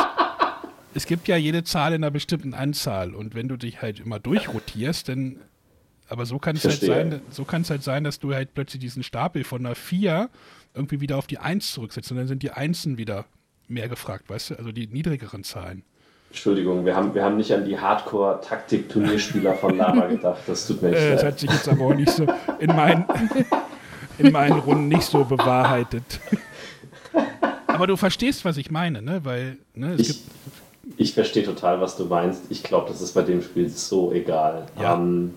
es 0.93 1.05
gibt 1.07 1.27
ja 1.27 1.35
jede 1.35 1.63
Zahl 1.63 1.93
in 1.93 2.03
einer 2.03 2.11
bestimmten 2.11 2.53
Anzahl 2.53 3.15
und 3.15 3.33
wenn 3.33 3.47
du 3.47 3.57
dich 3.57 3.81
halt 3.81 3.99
immer 3.99 4.19
durchrotierst, 4.19 5.09
dann, 5.09 5.37
aber 6.09 6.25
so 6.27 6.37
kann 6.37 6.55
es 6.55 6.63
halt 6.65 6.79
sein, 6.81 7.21
so 7.31 7.43
kann 7.43 7.63
es 7.63 7.71
halt 7.71 7.81
sein, 7.81 8.03
dass 8.03 8.19
du 8.19 8.33
halt 8.35 8.53
plötzlich 8.53 8.81
diesen 8.81 9.01
Stapel 9.01 9.43
von 9.43 9.65
einer 9.65 9.73
4 9.73 10.29
irgendwie 10.75 11.01
wieder 11.01 11.17
auf 11.17 11.25
die 11.25 11.39
1 11.39 11.71
zurücksetzt 11.71 12.11
und 12.11 12.17
dann 12.17 12.27
sind 12.27 12.43
die 12.43 12.51
Einsen 12.51 12.97
wieder 12.99 13.25
mehr 13.67 13.89
gefragt, 13.89 14.29
weißt 14.29 14.51
du, 14.51 14.55
also 14.59 14.71
die 14.71 14.85
niedrigeren 14.87 15.43
Zahlen. 15.43 15.83
Entschuldigung, 16.29 16.83
wir 16.85 16.95
haben, 16.95 17.13
wir 17.15 17.23
haben 17.23 17.37
nicht 17.37 17.51
an 17.53 17.63
die 17.65 17.77
Hardcore-Taktik-Turnierspieler 17.79 19.53
von 19.53 19.77
Lama 19.77 20.07
gedacht. 20.07 20.41
Das 20.47 20.65
tut 20.67 20.81
mir 20.81 20.89
echt 20.89 20.97
Äh, 20.97 21.11
das 21.11 21.21
leid. 21.21 21.31
hat 21.33 21.39
sich 21.39 21.51
jetzt 21.51 21.69
aber 21.69 21.85
auch 21.85 21.93
nicht 21.93 22.09
so 22.11 22.25
in 22.59 22.67
meinen, 22.75 23.05
in 24.17 24.31
meinen 24.31 24.59
Runden 24.59 24.87
nicht 24.87 25.03
so 25.03 25.23
bewahrheitet. 25.23 26.19
Aber 27.67 27.87
du 27.87 27.95
verstehst, 27.97 28.45
was 28.45 28.57
ich 28.57 28.69
meine, 28.71 29.01
ne? 29.01 29.21
Weil 29.23 29.57
ne, 29.73 29.93
es 29.93 30.01
Ich, 30.01 30.07
gibt. 30.07 30.19
ich 30.97 31.13
verstehe 31.13 31.43
total, 31.43 31.81
was 31.81 31.97
du 31.97 32.05
meinst. 32.05 32.43
Ich 32.49 32.61
glaube, 32.63 32.89
das 32.89 33.01
ist 33.01 33.13
bei 33.13 33.23
dem 33.23 33.41
Spiel 33.41 33.69
so 33.69 34.11
egal. 34.11 34.65
Ja. 34.79 34.93
Ähm, 34.95 35.33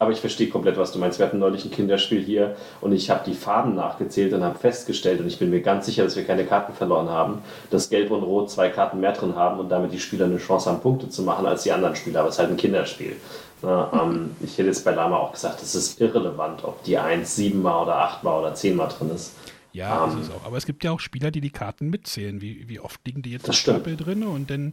aber 0.00 0.12
ich 0.12 0.20
verstehe 0.20 0.48
komplett, 0.48 0.78
was 0.78 0.92
du 0.92 0.98
meinst. 0.98 1.18
Wir 1.18 1.26
hatten 1.26 1.38
neulich 1.38 1.64
ein 1.66 1.70
Kinderspiel 1.70 2.22
hier 2.22 2.56
und 2.80 2.92
ich 2.92 3.10
habe 3.10 3.22
die 3.24 3.34
Farben 3.34 3.74
nachgezählt 3.74 4.32
und 4.32 4.42
habe 4.42 4.58
festgestellt, 4.58 5.20
und 5.20 5.26
ich 5.26 5.38
bin 5.38 5.50
mir 5.50 5.60
ganz 5.60 5.84
sicher, 5.84 6.04
dass 6.04 6.16
wir 6.16 6.24
keine 6.24 6.46
Karten 6.46 6.72
verloren 6.72 7.10
haben, 7.10 7.42
dass 7.70 7.90
Gelb 7.90 8.10
und 8.10 8.22
Rot 8.22 8.50
zwei 8.50 8.70
Karten 8.70 8.98
mehr 8.98 9.12
drin 9.12 9.36
haben 9.36 9.60
und 9.60 9.68
damit 9.68 9.92
die 9.92 10.00
Spieler 10.00 10.24
eine 10.24 10.38
Chance 10.38 10.70
haben, 10.70 10.80
Punkte 10.80 11.10
zu 11.10 11.22
machen 11.22 11.44
als 11.44 11.64
die 11.64 11.72
anderen 11.72 11.94
Spieler. 11.96 12.20
Aber 12.20 12.30
es 12.30 12.36
ist 12.36 12.38
halt 12.40 12.50
ein 12.50 12.56
Kinderspiel. 12.56 13.14
Na, 13.62 13.90
ähm, 13.92 14.30
ich 14.42 14.56
hätte 14.56 14.68
jetzt 14.68 14.86
bei 14.86 14.92
Lama 14.94 15.18
auch 15.18 15.32
gesagt, 15.32 15.60
es 15.62 15.74
ist 15.74 16.00
irrelevant, 16.00 16.64
ob 16.64 16.82
die 16.84 16.96
1 16.96 17.36
siebenmal 17.36 17.82
oder 17.82 17.96
achtmal 17.96 18.40
oder 18.40 18.54
zehnmal 18.54 18.88
drin 18.88 19.10
ist. 19.14 19.34
Ja, 19.72 20.10
Ähm. 20.10 20.22
ist 20.22 20.32
auch. 20.32 20.46
Aber 20.46 20.56
es 20.56 20.64
gibt 20.64 20.82
ja 20.82 20.92
auch 20.92 21.00
Spieler, 21.00 21.30
die 21.30 21.42
die 21.42 21.50
Karten 21.50 21.90
mitzählen. 21.90 22.40
Wie, 22.40 22.66
wie 22.70 22.80
oft 22.80 23.06
liegen 23.06 23.20
die 23.20 23.32
jetzt 23.32 23.46
Das 23.46 23.56
im. 23.56 23.60
Stapel 23.60 23.96
drin 23.98 24.22
und 24.22 24.50
dann. 24.50 24.72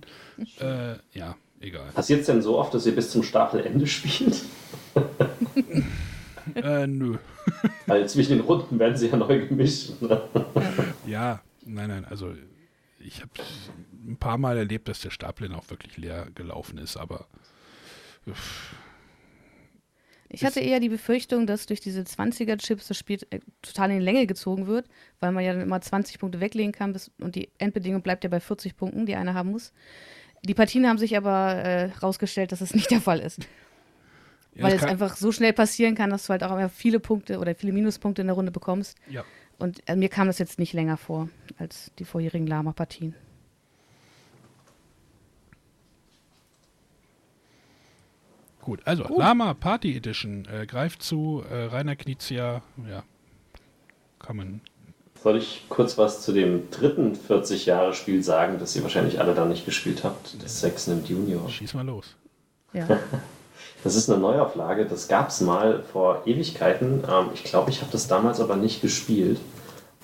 Äh, 0.62 0.96
ja, 1.14 1.36
egal. 1.60 1.90
Passiert 1.94 2.22
es 2.22 2.28
denn 2.28 2.42
so 2.42 2.58
oft, 2.58 2.74
dass 2.74 2.86
ihr 2.86 2.96
bis 2.96 3.12
zum 3.12 3.24
Stapelende 3.24 3.86
spielt? 3.88 4.38
Äh, 6.56 6.88
nö. 6.88 7.18
Weil 7.86 8.08
zwischen 8.10 8.38
den 8.38 8.42
Runden 8.42 8.80
werden 8.80 8.98
sie 8.98 9.08
ja 9.08 9.18
neu 9.18 9.48
gemischt. 9.48 10.02
Ne? 10.02 10.22
Ja, 11.06 11.42
nein, 11.66 11.90
nein. 11.90 12.06
Also, 12.06 12.34
ich 13.00 13.22
habe 13.22 13.32
ein 14.08 14.18
paar 14.18 14.38
Mal 14.38 14.58
erlebt, 14.58 14.88
dass 14.88 15.02
der 15.02 15.12
Stapel 15.12 15.48
dann 15.48 15.58
auch 15.58 15.70
wirklich 15.70 15.98
leer 15.98 16.28
gelaufen 16.36 16.78
ist. 16.78 16.98
Aber 16.98 17.28
Ich 20.30 20.44
hatte 20.44 20.60
eher 20.60 20.80
die 20.80 20.90
Befürchtung, 20.90 21.48
dass 21.48 21.66
durch 21.66 21.80
diese 21.80 22.02
20er-Chips 22.02 22.88
das 22.88 22.98
Spiel 22.98 23.20
äh, 23.30 23.40
total 23.62 23.92
in 23.92 24.00
die 24.00 24.06
Länge 24.06 24.28
gezogen 24.28 24.68
wird, 24.68 24.88
weil 25.20 25.32
man 25.32 25.44
ja 25.44 25.54
dann 25.54 25.62
immer 25.62 25.80
20 25.80 26.20
Punkte 26.20 26.42
weglegen 26.42 26.74
kann 26.74 26.92
bis, 26.94 27.12
und 27.22 27.36
die 27.36 27.50
Endbedingung 27.58 28.02
bleibt 28.02 28.24
ja 28.24 28.30
bei 28.30 28.40
40 28.40 28.76
Punkten, 28.76 29.06
die 29.06 29.16
einer 29.16 29.34
haben 29.34 29.52
muss. 29.52 29.72
Die 30.44 30.54
Partien 30.54 30.88
haben 30.88 30.98
sich 30.98 31.16
aber 31.16 31.56
äh, 31.56 31.86
rausgestellt, 32.04 32.52
dass 32.52 32.62
es 32.62 32.74
nicht 32.74 32.92
der 32.92 33.02
Fall 33.02 33.20
ist. 33.20 33.48
Ja, 34.58 34.64
weil 34.64 34.74
es 34.74 34.84
einfach 34.84 35.16
so 35.16 35.32
schnell 35.32 35.54
passieren 35.54 35.96
kann, 35.96 36.10
dass 36.10 36.26
du 36.26 36.30
halt 36.30 36.44
auch 36.44 36.52
immer 36.52 36.70
viele 36.70 37.00
Punkte 37.00 37.40
oder 37.40 37.54
viele 37.56 37.74
Minuspunkte 37.74 38.22
in 38.22 38.28
der 38.28 38.36
Runde 38.36 38.52
bekommst. 38.52 38.98
Ja. 39.10 39.24
Und 39.60 39.82
äh, 39.88 39.96
mir 39.96 40.10
kam 40.10 40.28
das 40.28 40.40
jetzt 40.40 40.60
nicht 40.60 40.74
länger 40.74 40.98
vor 40.98 41.30
als 41.58 41.92
die 42.00 42.06
vorherigen 42.06 42.48
Lama-Partien. 42.48 43.16
Gut, 48.62 48.82
also 48.84 49.06
Lama 49.18 49.54
Party 49.54 49.96
Edition 49.96 50.46
äh, 50.52 50.66
greift 50.66 51.02
zu, 51.02 51.42
äh, 51.50 51.68
Rainer 51.68 51.96
Knizia, 51.96 52.62
ja, 52.90 53.04
kann 54.20 54.36
man. 54.36 54.62
Soll 55.24 55.38
ich 55.38 55.64
kurz 55.70 55.98
was 55.98 56.22
zu 56.22 56.34
dem 56.34 56.70
dritten 56.70 57.14
40-Jahre-Spiel 57.16 58.22
sagen, 58.22 58.60
das 58.60 58.76
ihr 58.76 58.84
wahrscheinlich 58.84 59.22
alle 59.22 59.34
da 59.34 59.46
nicht 59.46 59.66
gespielt 59.66 60.04
habt? 60.04 60.44
Das 60.44 60.60
Sex 60.60 60.88
nimmt 60.88 61.08
Junior. 61.08 61.50
Schieß 61.50 61.76
mal 61.76 61.86
los. 61.86 62.18
Ja. 62.74 63.00
Das 63.84 63.96
ist 63.96 64.10
eine 64.10 64.20
Neuauflage, 64.20 64.86
das 64.86 65.08
gab 65.08 65.30
es 65.30 65.42
mal 65.42 65.84
vor 65.92 66.24
Ewigkeiten. 66.26 67.04
Ähm, 67.10 67.30
ich 67.34 67.44
glaube, 67.44 67.70
ich 67.70 67.82
habe 67.82 67.92
das 67.92 68.08
damals 68.08 68.40
aber 68.40 68.56
nicht 68.56 68.82
gespielt. 68.82 69.40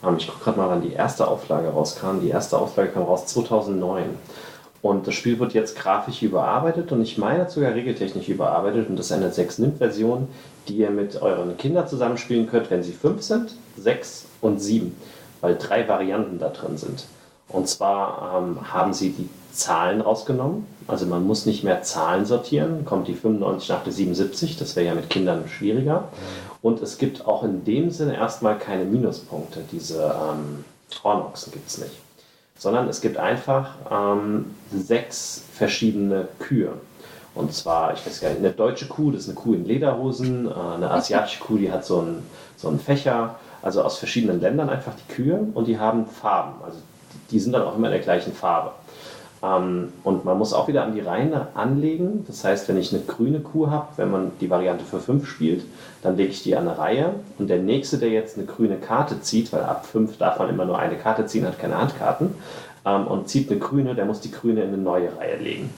Ähm, 0.03 0.17
ich 0.17 0.27
gucke 0.27 0.43
gerade 0.43 0.59
mal, 0.59 0.69
wann 0.69 0.81
die 0.81 0.93
erste 0.93 1.27
Auflage 1.27 1.69
rauskam. 1.69 2.19
Die 2.21 2.29
erste 2.29 2.57
Auflage 2.57 2.91
kam 2.91 3.03
raus 3.03 3.25
2009. 3.27 4.03
Und 4.81 5.07
das 5.07 5.13
Spiel 5.13 5.39
wird 5.39 5.53
jetzt 5.53 5.77
grafisch 5.77 6.21
überarbeitet 6.23 6.91
und 6.91 7.01
ich 7.01 7.17
meine 7.17 7.49
sogar 7.49 7.73
regeltechnisch 7.73 8.27
überarbeitet. 8.27 8.89
Und 8.89 8.97
das 8.97 9.07
ist 9.07 9.11
eine 9.13 9.29
6-Nimmt-Version, 9.29 10.27
die 10.67 10.75
ihr 10.75 10.89
mit 10.89 11.21
euren 11.21 11.55
Kindern 11.55 11.87
zusammenspielen 11.87 12.49
könnt, 12.49 12.69
wenn 12.69 12.83
sie 12.83 12.91
5 12.91 13.21
sind, 13.21 13.55
6 13.77 14.25
und 14.41 14.61
7, 14.61 14.93
weil 15.39 15.57
drei 15.57 15.87
Varianten 15.87 16.37
da 16.37 16.49
drin 16.49 16.77
sind. 16.77 17.05
Und 17.47 17.69
zwar 17.69 18.41
ähm, 18.43 18.73
haben 18.73 18.93
sie 18.93 19.11
die 19.11 19.29
Zahlen 19.53 20.01
rausgenommen. 20.01 20.65
Also 20.87 21.05
man 21.05 21.25
muss 21.25 21.45
nicht 21.45 21.63
mehr 21.63 21.81
Zahlen 21.83 22.25
sortieren. 22.25 22.85
Kommt 22.85 23.07
die 23.07 23.13
95 23.13 23.69
nach 23.69 23.83
der 23.83 23.93
77, 23.93 24.57
das 24.57 24.75
wäre 24.75 24.87
ja 24.87 24.95
mit 24.95 25.09
Kindern 25.09 25.47
schwieriger. 25.47 26.09
Und 26.61 26.81
es 26.81 26.97
gibt 26.97 27.25
auch 27.27 27.43
in 27.43 27.63
dem 27.63 27.91
Sinne 27.91 28.15
erstmal 28.15 28.57
keine 28.57 28.85
Minuspunkte. 28.85 29.61
Diese 29.71 30.03
ähm, 30.03 30.65
Hornochsen 31.03 31.53
gibt 31.53 31.67
es 31.67 31.77
nicht. 31.77 31.93
Sondern 32.57 32.87
es 32.87 33.01
gibt 33.01 33.17
einfach 33.17 33.75
ähm, 33.91 34.55
sechs 34.71 35.43
verschiedene 35.53 36.27
Kühe. 36.39 36.73
Und 37.35 37.53
zwar, 37.53 37.93
ich 37.93 38.05
weiß 38.05 38.21
gar 38.21 38.29
nicht, 38.29 38.39
eine 38.39 38.51
deutsche 38.51 38.87
Kuh, 38.87 39.11
das 39.11 39.23
ist 39.23 39.29
eine 39.29 39.35
Kuh 39.35 39.55
in 39.55 39.65
Lederhosen, 39.65 40.47
äh, 40.47 40.53
eine 40.53 40.91
asiatische 40.91 41.39
Kuh, 41.39 41.57
die 41.57 41.71
hat 41.71 41.85
so 41.85 41.99
einen, 41.99 42.23
so 42.57 42.67
einen 42.67 42.79
Fächer, 42.79 43.35
also 43.61 43.81
aus 43.81 43.97
verschiedenen 43.97 44.39
Ländern 44.39 44.69
einfach 44.69 44.93
die 44.93 45.13
Kühe 45.13 45.47
und 45.53 45.67
die 45.67 45.79
haben 45.79 46.05
Farben. 46.05 46.63
Also 46.63 46.79
die, 47.31 47.39
sind 47.39 47.53
dann 47.53 47.63
auch 47.63 47.75
immer 47.75 47.87
in 47.87 47.93
der 47.93 48.01
gleichen 48.01 48.33
Farbe. 48.33 48.71
Ähm, 49.43 49.91
und 50.03 50.23
man 50.23 50.37
muss 50.37 50.53
auch 50.53 50.67
wieder 50.67 50.83
an 50.83 50.93
die 50.93 51.01
Reihen 51.01 51.33
anlegen. 51.53 52.23
Das 52.27 52.43
heißt, 52.43 52.69
wenn 52.69 52.77
ich 52.77 52.93
eine 52.93 53.03
grüne 53.03 53.41
Kuh 53.41 53.69
habe, 53.69 53.87
wenn 53.97 54.09
man 54.09 54.31
die 54.39 54.49
Variante 54.49 54.85
für 54.85 54.99
5 54.99 55.27
spielt, 55.27 55.65
dann 56.01 56.15
lege 56.15 56.31
ich 56.31 56.43
die 56.43 56.55
an 56.55 56.67
eine 56.67 56.77
Reihe. 56.77 57.15
Und 57.37 57.49
der 57.49 57.59
nächste, 57.59 57.97
der 57.97 58.09
jetzt 58.09 58.37
eine 58.37 58.47
grüne 58.47 58.77
Karte 58.77 59.21
zieht, 59.21 59.51
weil 59.51 59.63
ab 59.63 59.85
5 59.85 60.17
darf 60.17 60.39
man 60.39 60.49
immer 60.49 60.65
nur 60.65 60.79
eine 60.79 60.95
Karte 60.95 61.25
ziehen, 61.25 61.45
hat 61.45 61.59
keine 61.59 61.77
Handkarten, 61.77 62.35
ähm, 62.85 63.07
und 63.07 63.27
zieht 63.27 63.51
eine 63.51 63.59
grüne, 63.59 63.95
der 63.95 64.05
muss 64.05 64.21
die 64.21 64.31
grüne 64.31 64.61
in 64.61 64.69
eine 64.69 64.77
neue 64.77 65.15
Reihe 65.17 65.37
legen. 65.37 65.73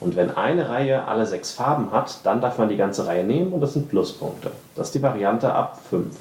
Und 0.00 0.14
wenn 0.14 0.36
eine 0.36 0.68
Reihe 0.68 1.08
alle 1.08 1.26
sechs 1.26 1.50
Farben 1.50 1.90
hat, 1.90 2.20
dann 2.24 2.40
darf 2.40 2.56
man 2.58 2.68
die 2.68 2.76
ganze 2.76 3.08
Reihe 3.08 3.24
nehmen 3.24 3.52
und 3.52 3.60
das 3.60 3.72
sind 3.72 3.88
Pluspunkte. 3.88 4.52
Das 4.76 4.88
ist 4.88 4.94
die 4.94 5.02
Variante 5.02 5.52
ab 5.52 5.80
5. 5.90 6.14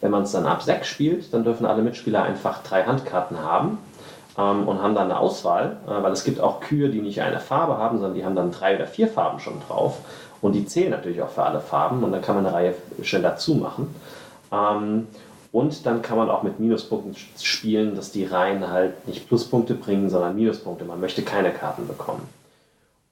Wenn 0.00 0.10
man 0.10 0.24
es 0.24 0.32
dann 0.32 0.46
ab 0.46 0.60
6 0.60 0.88
spielt, 0.88 1.32
dann 1.32 1.44
dürfen 1.44 1.64
alle 1.64 1.82
Mitspieler 1.82 2.24
einfach 2.24 2.64
drei 2.64 2.82
Handkarten 2.82 3.38
haben 3.40 3.78
ähm, 4.38 4.68
und 4.68 4.82
haben 4.82 4.94
dann 4.94 5.10
eine 5.10 5.18
Auswahl, 5.18 5.76
äh, 5.86 6.02
weil 6.02 6.12
es 6.12 6.24
gibt 6.24 6.40
auch 6.40 6.60
Kühe, 6.60 6.88
die 6.88 7.00
nicht 7.00 7.22
eine 7.22 7.40
Farbe 7.40 7.78
haben, 7.78 7.98
sondern 7.98 8.14
die 8.14 8.24
haben 8.24 8.36
dann 8.36 8.52
drei 8.52 8.76
oder 8.76 8.86
vier 8.86 9.08
Farben 9.08 9.40
schon 9.40 9.60
drauf. 9.66 9.98
Und 10.40 10.52
die 10.54 10.66
zählen 10.66 10.90
natürlich 10.90 11.22
auch 11.22 11.30
für 11.30 11.44
alle 11.44 11.60
Farben 11.60 12.02
und 12.02 12.12
dann 12.12 12.22
kann 12.22 12.34
man 12.34 12.46
eine 12.46 12.54
Reihe 12.54 12.74
schnell 13.02 13.22
dazu 13.22 13.54
machen. 13.54 13.94
Ähm, 14.52 15.06
und 15.52 15.84
dann 15.84 16.00
kann 16.00 16.16
man 16.16 16.30
auch 16.30 16.42
mit 16.42 16.58
Minuspunkten 16.58 17.14
spielen, 17.40 17.94
dass 17.94 18.10
die 18.10 18.24
Reihen 18.24 18.70
halt 18.70 19.06
nicht 19.06 19.28
Pluspunkte 19.28 19.74
bringen, 19.74 20.08
sondern 20.08 20.34
Minuspunkte. 20.34 20.84
Man 20.84 20.98
möchte 20.98 21.22
keine 21.22 21.50
Karten 21.50 21.86
bekommen. 21.86 22.26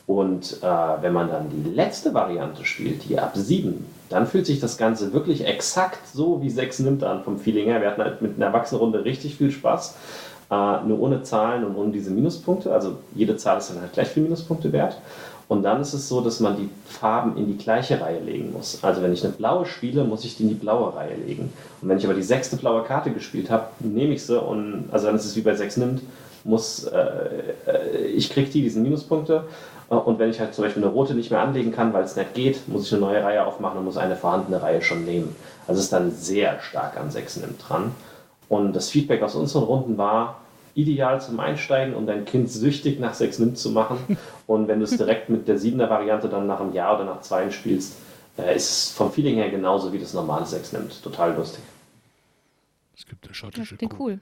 Und 0.06 0.60
äh, 0.62 0.66
wenn 1.02 1.12
man 1.12 1.28
dann 1.28 1.50
die 1.50 1.70
letzte 1.70 2.14
Variante 2.14 2.64
spielt, 2.64 3.08
die 3.08 3.18
ab 3.18 3.32
7, 3.34 3.86
dann 4.08 4.26
fühlt 4.26 4.44
sich 4.44 4.58
das 4.58 4.76
Ganze 4.76 5.12
wirklich 5.12 5.46
exakt 5.46 6.04
so 6.12 6.42
wie 6.42 6.50
6 6.50 6.80
nimmt 6.80 7.04
an 7.04 7.22
vom 7.22 7.38
Feeling 7.38 7.66
her. 7.66 7.80
Wir 7.80 7.88
hatten 7.88 8.02
halt 8.02 8.20
mit 8.20 8.34
einer 8.34 8.46
Erwachsenenrunde 8.46 9.04
richtig 9.04 9.36
viel 9.36 9.52
Spaß. 9.52 9.94
Äh, 10.50 10.84
nur 10.84 11.00
ohne 11.00 11.22
Zahlen 11.22 11.64
und 11.64 11.76
ohne 11.76 11.92
diese 11.92 12.10
Minuspunkte. 12.10 12.72
Also 12.72 12.98
jede 13.14 13.36
Zahl 13.36 13.58
ist 13.58 13.70
dann 13.70 13.80
halt 13.80 13.92
gleich 13.92 14.08
viel 14.08 14.22
Minuspunkte 14.24 14.72
wert. 14.72 14.96
Und 15.46 15.64
dann 15.64 15.80
ist 15.80 15.94
es 15.94 16.08
so, 16.08 16.20
dass 16.20 16.38
man 16.38 16.56
die 16.56 16.68
Farben 16.86 17.36
in 17.36 17.46
die 17.46 17.56
gleiche 17.56 18.00
Reihe 18.00 18.20
legen 18.20 18.52
muss. 18.52 18.78
Also 18.82 19.02
wenn 19.02 19.12
ich 19.12 19.24
eine 19.24 19.32
blaue 19.32 19.66
spiele, 19.66 20.04
muss 20.04 20.24
ich 20.24 20.36
die 20.36 20.44
in 20.44 20.48
die 20.50 20.54
blaue 20.54 20.94
Reihe 20.94 21.16
legen. 21.16 21.52
Und 21.82 21.88
wenn 21.88 21.98
ich 21.98 22.04
aber 22.04 22.14
die 22.14 22.22
sechste 22.22 22.56
blaue 22.56 22.84
Karte 22.84 23.10
gespielt 23.10 23.50
habe, 23.50 23.66
nehme 23.80 24.14
ich 24.14 24.24
sie 24.24 24.40
und 24.40 24.84
also 24.92 25.06
dann 25.06 25.16
ist 25.16 25.24
es 25.24 25.34
wie 25.34 25.40
bei 25.40 25.54
6 25.54 25.78
nimmt, 25.78 26.02
muss 26.44 26.84
äh, 26.84 27.00
äh, 27.66 28.06
ich 28.06 28.30
kriege 28.30 28.48
die, 28.48 28.62
diese 28.62 28.78
Minuspunkte. 28.78 29.44
Äh, 29.90 29.94
Und 29.94 30.20
wenn 30.20 30.30
ich 30.30 30.38
halt 30.38 30.54
zum 30.54 30.64
Beispiel 30.64 30.84
eine 30.84 30.92
rote 30.92 31.14
nicht 31.14 31.32
mehr 31.32 31.40
anlegen 31.40 31.72
kann, 31.72 31.92
weil 31.92 32.04
es 32.04 32.14
nicht 32.14 32.34
geht, 32.34 32.68
muss 32.68 32.86
ich 32.86 32.92
eine 32.92 33.00
neue 33.00 33.22
Reihe 33.22 33.44
aufmachen 33.44 33.78
und 33.78 33.84
muss 33.84 33.96
eine 33.96 34.14
vorhandene 34.16 34.62
Reihe 34.62 34.82
schon 34.82 35.04
nehmen. 35.04 35.34
Also 35.66 35.80
es 35.80 35.86
ist 35.86 35.92
dann 35.92 36.12
sehr 36.12 36.60
stark 36.60 36.96
an 36.96 37.10
6 37.10 37.38
nimmt 37.38 37.68
dran. 37.68 37.92
Und 38.50 38.72
das 38.74 38.90
Feedback 38.90 39.22
aus 39.22 39.36
unseren 39.36 39.62
Runden 39.62 39.96
war, 39.96 40.40
ideal 40.74 41.20
zum 41.20 41.38
Einsteigen, 41.38 41.94
um 41.94 42.04
dein 42.04 42.24
Kind 42.24 42.50
süchtig 42.50 42.98
nach 42.98 43.14
6 43.14 43.38
nimmt 43.38 43.58
zu 43.58 43.70
machen. 43.70 44.18
Und 44.48 44.66
wenn 44.66 44.80
du 44.80 44.84
es 44.84 44.96
direkt 44.96 45.28
mit 45.28 45.46
der 45.46 45.56
7er 45.56 45.88
Variante 45.88 46.28
dann 46.28 46.48
nach 46.48 46.60
einem 46.60 46.72
Jahr 46.72 46.96
oder 46.96 47.04
nach 47.04 47.20
zwei 47.20 47.48
spielst, 47.52 47.96
äh, 48.36 48.56
ist 48.56 48.68
es 48.70 48.90
vom 48.90 49.12
Feeling 49.12 49.36
her 49.36 49.50
genauso 49.50 49.92
wie 49.92 50.00
das 50.00 50.14
normale 50.14 50.44
6 50.44 50.72
nimmt. 50.72 51.00
Total 51.00 51.32
lustig. 51.36 51.62
Es 52.96 53.06
gibt 53.06 53.24
eine 53.24 53.34
schottische 53.34 53.76
Kuh. 53.76 53.96
cool. 54.00 54.20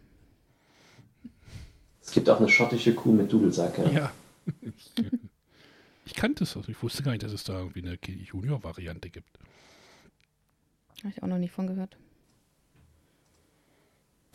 Es 2.02 2.12
gibt 2.12 2.28
auch 2.28 2.38
eine 2.38 2.50
schottische 2.50 2.94
Kuh 2.94 3.12
mit 3.12 3.32
Dudelsack. 3.32 3.78
Ja. 3.78 3.90
Ja. 3.90 4.12
Ich 6.04 6.14
kannte 6.14 6.44
es, 6.44 6.56
also 6.56 6.70
ich 6.70 6.82
wusste 6.82 7.02
gar 7.02 7.10
nicht, 7.10 7.22
dass 7.22 7.32
es 7.32 7.44
da 7.44 7.58
irgendwie 7.58 7.82
eine 7.82 7.98
Junior-Variante 8.02 9.10
gibt. 9.10 9.38
Habe 11.00 11.12
ich 11.14 11.22
auch 11.22 11.26
noch 11.26 11.36
nie 11.36 11.48
von 11.48 11.66
gehört. 11.66 11.98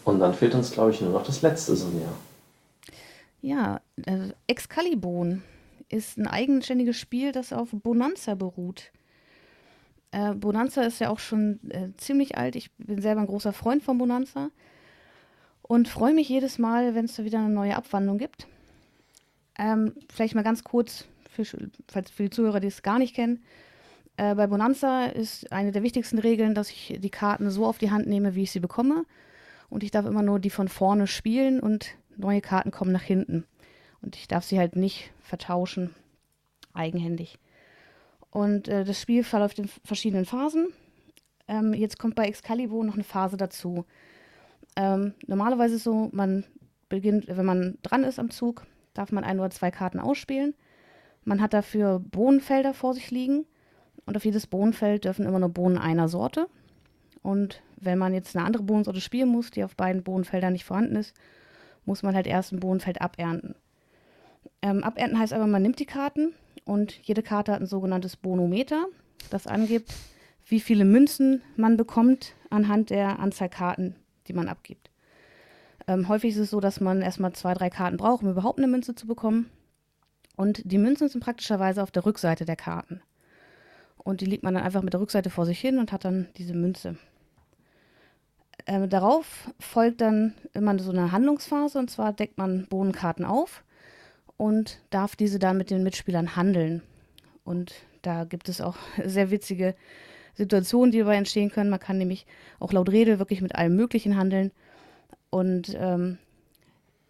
Und 0.06 0.20
dann 0.20 0.34
fehlt 0.34 0.54
uns, 0.56 0.72
glaube 0.72 0.92
ich, 0.92 1.02
nur 1.02 1.12
noch 1.12 1.26
das 1.26 1.42
letzte 1.42 1.76
Sonja. 1.76 2.08
Ja, 3.42 3.82
äh, 4.06 4.30
Excalibur 4.48 5.38
ist 5.90 6.18
ein 6.18 6.28
eigenständiges 6.28 6.98
Spiel, 6.98 7.32
das 7.32 7.54
auf 7.54 7.70
Bonanza 7.72 8.36
beruht. 8.36 8.92
Äh, 10.12 10.34
Bonanza 10.34 10.84
ist 10.84 11.00
ja 11.00 11.10
auch 11.10 11.20
schon 11.20 11.60
äh, 11.70 11.90
ziemlich 11.98 12.38
alt. 12.38 12.56
Ich 12.56 12.72
bin 12.78 13.02
selber 13.02 13.22
ein 13.22 13.28
großer 13.28 13.54
Freund 13.54 13.84
von 13.84 13.98
Bonanza 13.98 14.50
und 15.62 15.88
freue 15.88 16.14
mich 16.14 16.30
jedes 16.30 16.60
Mal, 16.60 16.96
wenn 16.96 17.06
es 17.06 17.16
da 17.16 17.24
wieder 17.24 17.40
eine 17.40 17.50
neue 17.50 17.76
Abwandlung 17.76 18.18
gibt. 18.18 18.48
Ähm, 19.58 19.94
vielleicht 20.12 20.36
mal 20.36 20.44
ganz 20.44 20.64
kurz, 20.64 21.06
für, 21.30 21.44
falls 21.88 22.12
für 22.12 22.24
die 22.24 22.30
Zuhörer, 22.30 22.60
die 22.60 22.68
es 22.68 22.82
gar 22.82 23.00
nicht 23.00 23.16
kennen. 23.16 23.44
Äh, 24.18 24.36
bei 24.36 24.48
Bonanza 24.48 25.06
ist 25.06 25.52
eine 25.52 25.72
der 25.72 25.84
wichtigsten 25.84 26.20
Regeln, 26.20 26.54
dass 26.54 26.70
ich 26.70 26.98
die 27.00 27.10
Karten 27.10 27.50
so 27.50 27.66
auf 27.66 27.78
die 27.78 27.92
Hand 27.92 28.08
nehme, 28.08 28.36
wie 28.36 28.44
ich 28.44 28.52
sie 28.52 28.60
bekomme. 28.60 29.06
Und 29.70 29.84
ich 29.84 29.92
darf 29.92 30.06
immer 30.06 30.22
nur 30.22 30.40
die 30.40 30.50
von 30.50 30.68
vorne 30.68 31.08
spielen 31.08 31.60
und 31.60 31.96
neue 32.18 32.42
Karten 32.42 32.72
kommen 32.72 32.92
nach 32.92 33.02
hinten. 33.02 33.46
Und 34.02 34.16
ich 34.16 34.28
darf 34.28 34.44
sie 34.44 34.60
halt 34.60 34.76
nicht 34.76 35.12
vertauschen, 35.22 35.96
eigenhändig. 36.74 37.40
Und 38.30 38.68
äh, 38.68 38.84
das 38.84 39.00
Spiel 39.00 39.24
verläuft 39.24 39.60
in 39.60 39.70
verschiedenen 39.84 40.26
Phasen. 40.26 40.70
Ähm, 41.48 41.74
jetzt 41.74 42.00
kommt 42.00 42.16
bei 42.16 42.26
Excalibur 42.26 42.84
noch 42.84 42.96
eine 42.96 43.04
Phase 43.04 43.38
dazu. 43.38 43.86
Ähm, 44.76 45.14
normalerweise 45.28 45.76
ist 45.76 45.82
es 45.82 45.84
so, 45.84 46.10
man 46.12 46.46
beginnt, 46.90 47.28
wenn 47.28 47.46
man 47.46 47.78
dran 47.84 48.04
ist 48.04 48.20
am 48.20 48.32
Zug, 48.32 48.66
darf 48.94 49.12
man 49.12 49.24
ein 49.24 49.40
oder 49.40 49.50
zwei 49.50 49.72
Karten 49.72 50.00
ausspielen. 50.00 50.54
Man 51.24 51.42
hat 51.42 51.54
dafür 51.54 52.00
Bohnenfelder 52.00 52.74
vor 52.74 52.94
sich 52.94 53.12
liegen. 53.12 53.46
Und 54.06 54.18
auf 54.18 54.26
jedes 54.26 54.48
Bohnenfeld 54.48 55.06
dürfen 55.06 55.26
immer 55.26 55.40
nur 55.40 55.50
Bohnen 55.50 55.78
einer 55.78 56.10
Sorte. 56.10 56.48
Und 57.22 57.62
wenn 57.86 57.98
man 57.98 58.14
jetzt 58.14 58.36
eine 58.36 58.46
andere 58.46 58.64
Bohnensorte 58.64 59.02
spielen 59.02 59.30
muss, 59.30 59.52
die 59.52 59.64
auf 59.64 59.76
beiden 59.76 60.04
Bohnenfeldern 60.04 60.54
nicht 60.54 60.66
vorhanden 60.66 60.96
ist, 60.96 61.16
muss 61.86 62.04
man 62.04 62.16
halt 62.16 62.28
erst 62.28 62.52
ein 62.52 62.60
Bohnenfeld 62.60 63.02
abernten. 63.02 63.56
Ähm, 64.62 64.84
abernten 64.84 65.20
heißt 65.20 65.34
aber, 65.34 65.48
man 65.48 65.62
nimmt 65.62 65.80
die 65.80 65.86
Karten 65.86 66.34
und 66.66 66.94
jede 67.04 67.24
Karte 67.24 67.52
hat 67.52 67.62
ein 67.62 67.68
sogenanntes 67.68 68.16
Bonometer, 68.16 68.86
das 69.30 69.48
angibt, 69.48 69.94
wie 70.46 70.60
viele 70.60 70.86
Münzen 70.86 71.42
man 71.56 71.78
bekommt 71.78 72.34
anhand 72.50 72.90
der 72.90 73.20
Anzahl 73.20 73.50
Karten, 73.50 73.96
die 74.28 74.34
man 74.34 74.48
abgibt. 74.48 74.90
Ähm, 75.88 76.08
häufig 76.08 76.32
ist 76.32 76.40
es 76.40 76.50
so, 76.50 76.60
dass 76.60 76.80
man 76.80 77.02
erstmal 77.02 77.34
zwei, 77.34 77.54
drei 77.54 77.70
Karten 77.70 77.98
braucht, 77.98 78.24
um 78.24 78.30
überhaupt 78.30 78.60
eine 78.60 78.68
Münze 78.68 78.96
zu 78.96 79.08
bekommen. 79.08 79.50
Und 80.36 80.62
die 80.64 80.78
Münzen 80.78 81.10
sind 81.10 81.22
praktischerweise 81.22 81.84
auf 81.84 81.92
der 81.92 82.06
Rückseite 82.06 82.46
der 82.46 82.56
Karten. 82.56 83.02
Und 83.98 84.22
die 84.22 84.26
legt 84.26 84.44
man 84.44 84.54
dann 84.54 84.64
einfach 84.64 84.82
mit 84.82 84.94
der 84.94 85.02
Rückseite 85.02 85.30
vor 85.30 85.46
sich 85.46 85.60
hin 85.60 85.78
und 85.78 85.92
hat 85.92 86.06
dann 86.06 86.28
diese 86.38 86.54
Münze. 86.54 86.98
Ähm, 88.66 88.90
darauf 88.90 89.52
folgt 89.60 90.02
dann 90.02 90.34
immer 90.54 90.78
so 90.80 90.92
eine 90.92 91.12
Handlungsphase 91.12 91.80
und 91.80 91.92
zwar 91.92 92.14
deckt 92.14 92.38
man 92.38 92.66
Bohnenkarten 92.68 93.26
auf 93.26 93.64
und 94.38 94.80
darf 94.90 95.16
diese 95.16 95.38
dann 95.38 95.58
mit 95.58 95.70
den 95.70 95.84
Mitspielern 95.84 96.36
handeln. 96.36 96.82
Und 97.44 97.74
da 98.02 98.24
gibt 98.24 98.48
es 98.48 98.62
auch 98.62 98.78
sehr 99.04 99.32
witzige 99.32 99.76
Situationen, 100.34 100.92
die 100.92 101.00
dabei 101.00 101.18
entstehen 101.18 101.52
können. 101.52 101.70
Man 101.70 101.80
kann 101.80 101.98
nämlich 101.98 102.26
auch 102.60 102.72
laut 102.72 102.90
Rede 102.90 103.20
wirklich 103.20 103.42
mit 103.42 103.56
allem 103.56 103.76
Möglichen 103.76 104.16
handeln. 104.16 104.52
Und 105.30 105.76
ähm, 105.78 106.18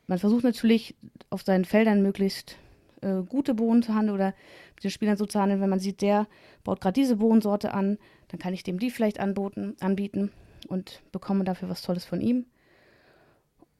man 0.07 0.17
versucht 0.17 0.43
natürlich 0.43 0.95
auf 1.29 1.43
seinen 1.43 1.65
Feldern 1.65 2.01
möglichst 2.01 2.57
äh, 3.01 3.21
gute 3.21 3.53
Bohnen 3.53 3.83
zu 3.83 3.93
handeln 3.93 4.15
oder 4.15 4.33
mit 4.75 4.83
den 4.83 4.91
Spielern 4.91 5.17
so 5.17 5.25
zu 5.25 5.39
handeln, 5.39 5.61
wenn 5.61 5.69
man 5.69 5.79
sieht, 5.79 6.01
der 6.01 6.27
baut 6.63 6.81
gerade 6.81 6.99
diese 6.99 7.17
Bohnensorte 7.17 7.73
an, 7.73 7.99
dann 8.29 8.39
kann 8.39 8.53
ich 8.53 8.63
dem 8.63 8.79
die 8.79 8.89
vielleicht 8.89 9.19
anboten, 9.19 9.75
anbieten 9.79 10.31
und 10.65 11.01
bekomme 11.11 11.43
dafür 11.43 11.69
was 11.69 11.81
Tolles 11.81 12.05
von 12.05 12.21
ihm. 12.21 12.45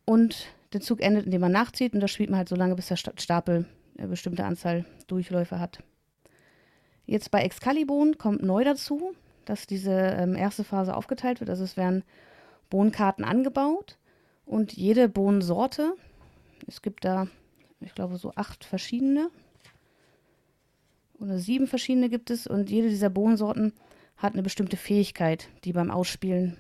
Und 0.05 0.47
der 0.73 0.81
Zug 0.81 1.01
endet, 1.01 1.25
indem 1.25 1.41
man 1.41 1.51
nachzieht 1.51 1.93
und 1.93 1.99
das 1.99 2.11
spielt 2.11 2.29
man 2.29 2.39
halt 2.39 2.49
so 2.49 2.55
lange, 2.55 2.75
bis 2.75 2.88
der 2.88 2.97
Stapel 2.97 3.65
eine 3.97 4.07
bestimmte 4.07 4.43
Anzahl 4.43 4.86
Durchläufe 5.07 5.59
hat. 5.59 5.84
Jetzt 7.05 7.31
bei 7.31 7.41
Excalibur 7.41 8.11
kommt 8.17 8.43
neu 8.43 8.63
dazu, 8.63 9.13
dass 9.45 9.67
diese 9.67 9.91
ähm, 9.91 10.36
erste 10.36 10.63
Phase 10.63 10.95
aufgeteilt 10.95 11.39
wird. 11.39 11.49
Also 11.49 11.63
es 11.63 11.77
werden 11.77 12.03
Bohnenkarten 12.69 13.25
angebaut 13.25 13.97
und 14.45 14.73
jede 14.73 15.09
Bohnensorte, 15.09 15.95
es 16.67 16.81
gibt 16.81 17.05
da, 17.05 17.27
ich 17.81 17.93
glaube, 17.93 18.17
so 18.17 18.31
acht 18.36 18.63
verschiedene 18.63 19.29
oder 21.19 21.38
sieben 21.38 21.67
verschiedene 21.67 22.09
gibt 22.09 22.29
es 22.29 22.47
und 22.47 22.69
jede 22.69 22.89
dieser 22.89 23.09
Bohnensorten 23.09 23.73
hat 24.17 24.34
eine 24.34 24.43
bestimmte 24.43 24.77
Fähigkeit, 24.77 25.49
die 25.63 25.73
beim 25.73 25.91
Ausspielen 25.91 26.57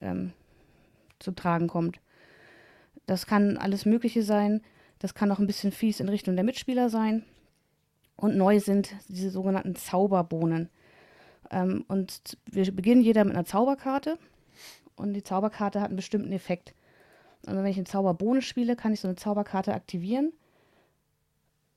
ähm, 0.00 0.32
zu 1.18 1.32
tragen 1.32 1.68
kommt. 1.68 2.00
Das 3.06 3.26
kann 3.26 3.56
alles 3.56 3.86
Mögliche 3.86 4.22
sein. 4.22 4.62
Das 4.98 5.14
kann 5.14 5.30
auch 5.30 5.38
ein 5.38 5.46
bisschen 5.46 5.72
fies 5.72 6.00
in 6.00 6.08
Richtung 6.08 6.34
der 6.36 6.44
Mitspieler 6.44 6.88
sein. 6.88 7.24
Und 8.16 8.36
neu 8.36 8.60
sind 8.60 8.94
diese 9.08 9.30
sogenannten 9.30 9.76
Zauberbohnen. 9.76 10.70
Ähm, 11.50 11.84
und 11.88 12.38
wir 12.46 12.70
beginnen 12.74 13.02
jeder 13.02 13.24
mit 13.24 13.34
einer 13.34 13.44
Zauberkarte. 13.44 14.18
Und 14.96 15.12
die 15.12 15.22
Zauberkarte 15.22 15.80
hat 15.80 15.88
einen 15.88 15.96
bestimmten 15.96 16.32
Effekt. 16.32 16.74
Und 17.46 17.56
wenn 17.56 17.66
ich 17.66 17.76
eine 17.76 17.84
Zauberbohne 17.84 18.42
spiele, 18.42 18.74
kann 18.74 18.92
ich 18.92 19.00
so 19.00 19.08
eine 19.08 19.16
Zauberkarte 19.16 19.74
aktivieren. 19.74 20.32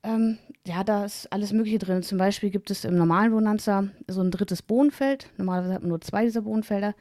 Ähm, 0.01 0.37
ja, 0.65 0.83
da 0.85 1.03
ist 1.03 1.31
alles 1.31 1.51
Mögliche 1.51 1.79
drin. 1.79 2.03
Zum 2.03 2.17
Beispiel 2.17 2.49
gibt 2.49 2.71
es 2.71 2.85
im 2.85 2.97
normalen 2.97 3.31
Bonanza 3.31 3.89
so 4.07 4.21
ein 4.21 4.31
drittes 4.31 4.61
Bohnenfeld. 4.61 5.29
Normalerweise 5.37 5.73
hat 5.73 5.81
man 5.81 5.89
nur 5.89 6.01
zwei 6.01 6.23
dieser 6.23 6.41
Bohnenfelder. 6.41 6.95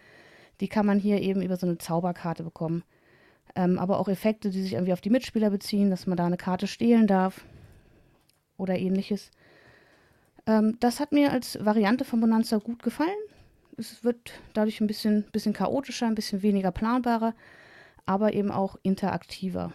Die 0.60 0.68
kann 0.68 0.86
man 0.86 0.98
hier 0.98 1.20
eben 1.20 1.42
über 1.42 1.56
so 1.56 1.66
eine 1.66 1.78
Zauberkarte 1.78 2.42
bekommen. 2.42 2.82
Ähm, 3.54 3.78
aber 3.78 3.98
auch 3.98 4.08
Effekte, 4.08 4.50
die 4.50 4.62
sich 4.62 4.74
irgendwie 4.74 4.92
auf 4.92 5.00
die 5.00 5.10
Mitspieler 5.10 5.50
beziehen, 5.50 5.90
dass 5.90 6.06
man 6.06 6.16
da 6.16 6.26
eine 6.26 6.36
Karte 6.36 6.66
stehlen 6.66 7.06
darf 7.06 7.44
oder 8.56 8.76
ähnliches. 8.76 9.30
Ähm, 10.46 10.76
das 10.80 11.00
hat 11.00 11.12
mir 11.12 11.32
als 11.32 11.64
Variante 11.64 12.04
von 12.04 12.20
Bonanza 12.20 12.58
gut 12.58 12.82
gefallen. 12.82 13.08
Es 13.76 14.02
wird 14.02 14.32
dadurch 14.54 14.80
ein 14.80 14.86
bisschen, 14.86 15.24
bisschen 15.32 15.52
chaotischer, 15.52 16.06
ein 16.06 16.14
bisschen 16.14 16.42
weniger 16.42 16.72
planbarer, 16.72 17.34
aber 18.06 18.32
eben 18.32 18.50
auch 18.50 18.76
interaktiver. 18.82 19.72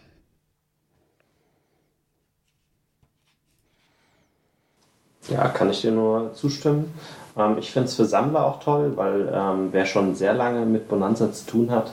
Ja, 5.30 5.48
kann 5.48 5.70
ich 5.70 5.82
dir 5.82 5.92
nur 5.92 6.34
zustimmen. 6.34 6.94
Ähm, 7.38 7.58
ich 7.60 7.72
finde 7.72 7.88
es 7.88 7.96
für 7.96 8.06
Sammler 8.06 8.46
auch 8.46 8.60
toll, 8.60 8.94
weil 8.96 9.32
ähm, 9.34 9.70
wer 9.72 9.86
schon 9.86 10.16
sehr 10.16 10.34
lange 10.34 10.66
mit 10.66 10.88
Bonanza 10.88 11.32
zu 11.32 11.46
tun 11.46 11.72
hat, 11.72 11.88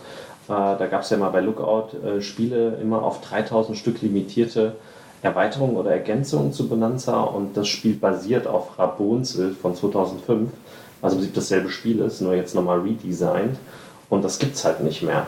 äh, 0.48 0.48
da 0.48 0.86
gab 0.90 1.02
es 1.02 1.10
ja 1.10 1.16
mal 1.16 1.30
bei 1.30 1.40
Lookout 1.40 1.96
äh, 2.04 2.20
Spiele 2.20 2.78
immer 2.80 3.02
auf 3.02 3.20
3000 3.20 3.76
Stück 3.76 4.02
limitierte 4.02 4.76
Erweiterungen 5.22 5.76
oder 5.76 5.92
Ergänzungen 5.92 6.52
zu 6.52 6.68
Bonanza 6.68 7.20
und 7.20 7.56
das 7.56 7.68
Spiel 7.68 7.94
basiert 7.94 8.46
auf 8.46 8.78
Rabonsel 8.78 9.54
von 9.54 9.74
2005, 9.74 10.50
also 11.02 11.16
im 11.16 11.20
Prinzip 11.20 11.34
dasselbe 11.34 11.70
Spiel 11.70 12.00
ist, 12.00 12.20
nur 12.20 12.34
jetzt 12.34 12.54
nochmal 12.54 12.80
redesigned 12.80 13.58
und 14.08 14.24
das 14.24 14.38
gibt 14.38 14.56
es 14.56 14.64
halt 14.64 14.80
nicht 14.82 15.02
mehr. 15.02 15.26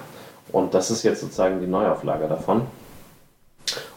Und 0.51 0.75
das 0.75 0.91
ist 0.91 1.03
jetzt 1.03 1.21
sozusagen 1.21 1.61
die 1.61 1.67
Neuauflage 1.67 2.27
davon. 2.27 2.63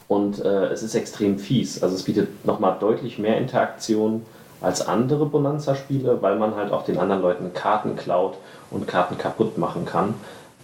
Und 0.08 0.44
äh, 0.44 0.68
es 0.68 0.84
ist 0.84 0.96
extrem 0.96 1.40
fies. 1.40 1.82
Also 1.82 1.96
es 1.96 2.04
bietet 2.04 2.46
nochmal 2.46 2.78
deutlich 2.80 3.18
mehr 3.18 3.38
Interaktion 3.38 4.22
als 4.66 4.86
andere 4.86 5.28
Bonanza-Spiele, 5.28 6.22
weil 6.24 6.38
man 6.38 6.56
halt 6.56 6.72
auch 6.72 6.84
den 6.84 6.98
anderen 6.98 7.22
Leuten 7.22 7.54
Karten 7.54 7.96
klaut 7.96 8.36
und 8.72 8.88
Karten 8.88 9.18
kaputt 9.18 9.60
machen 9.60 9.86
kann. 9.86 10.16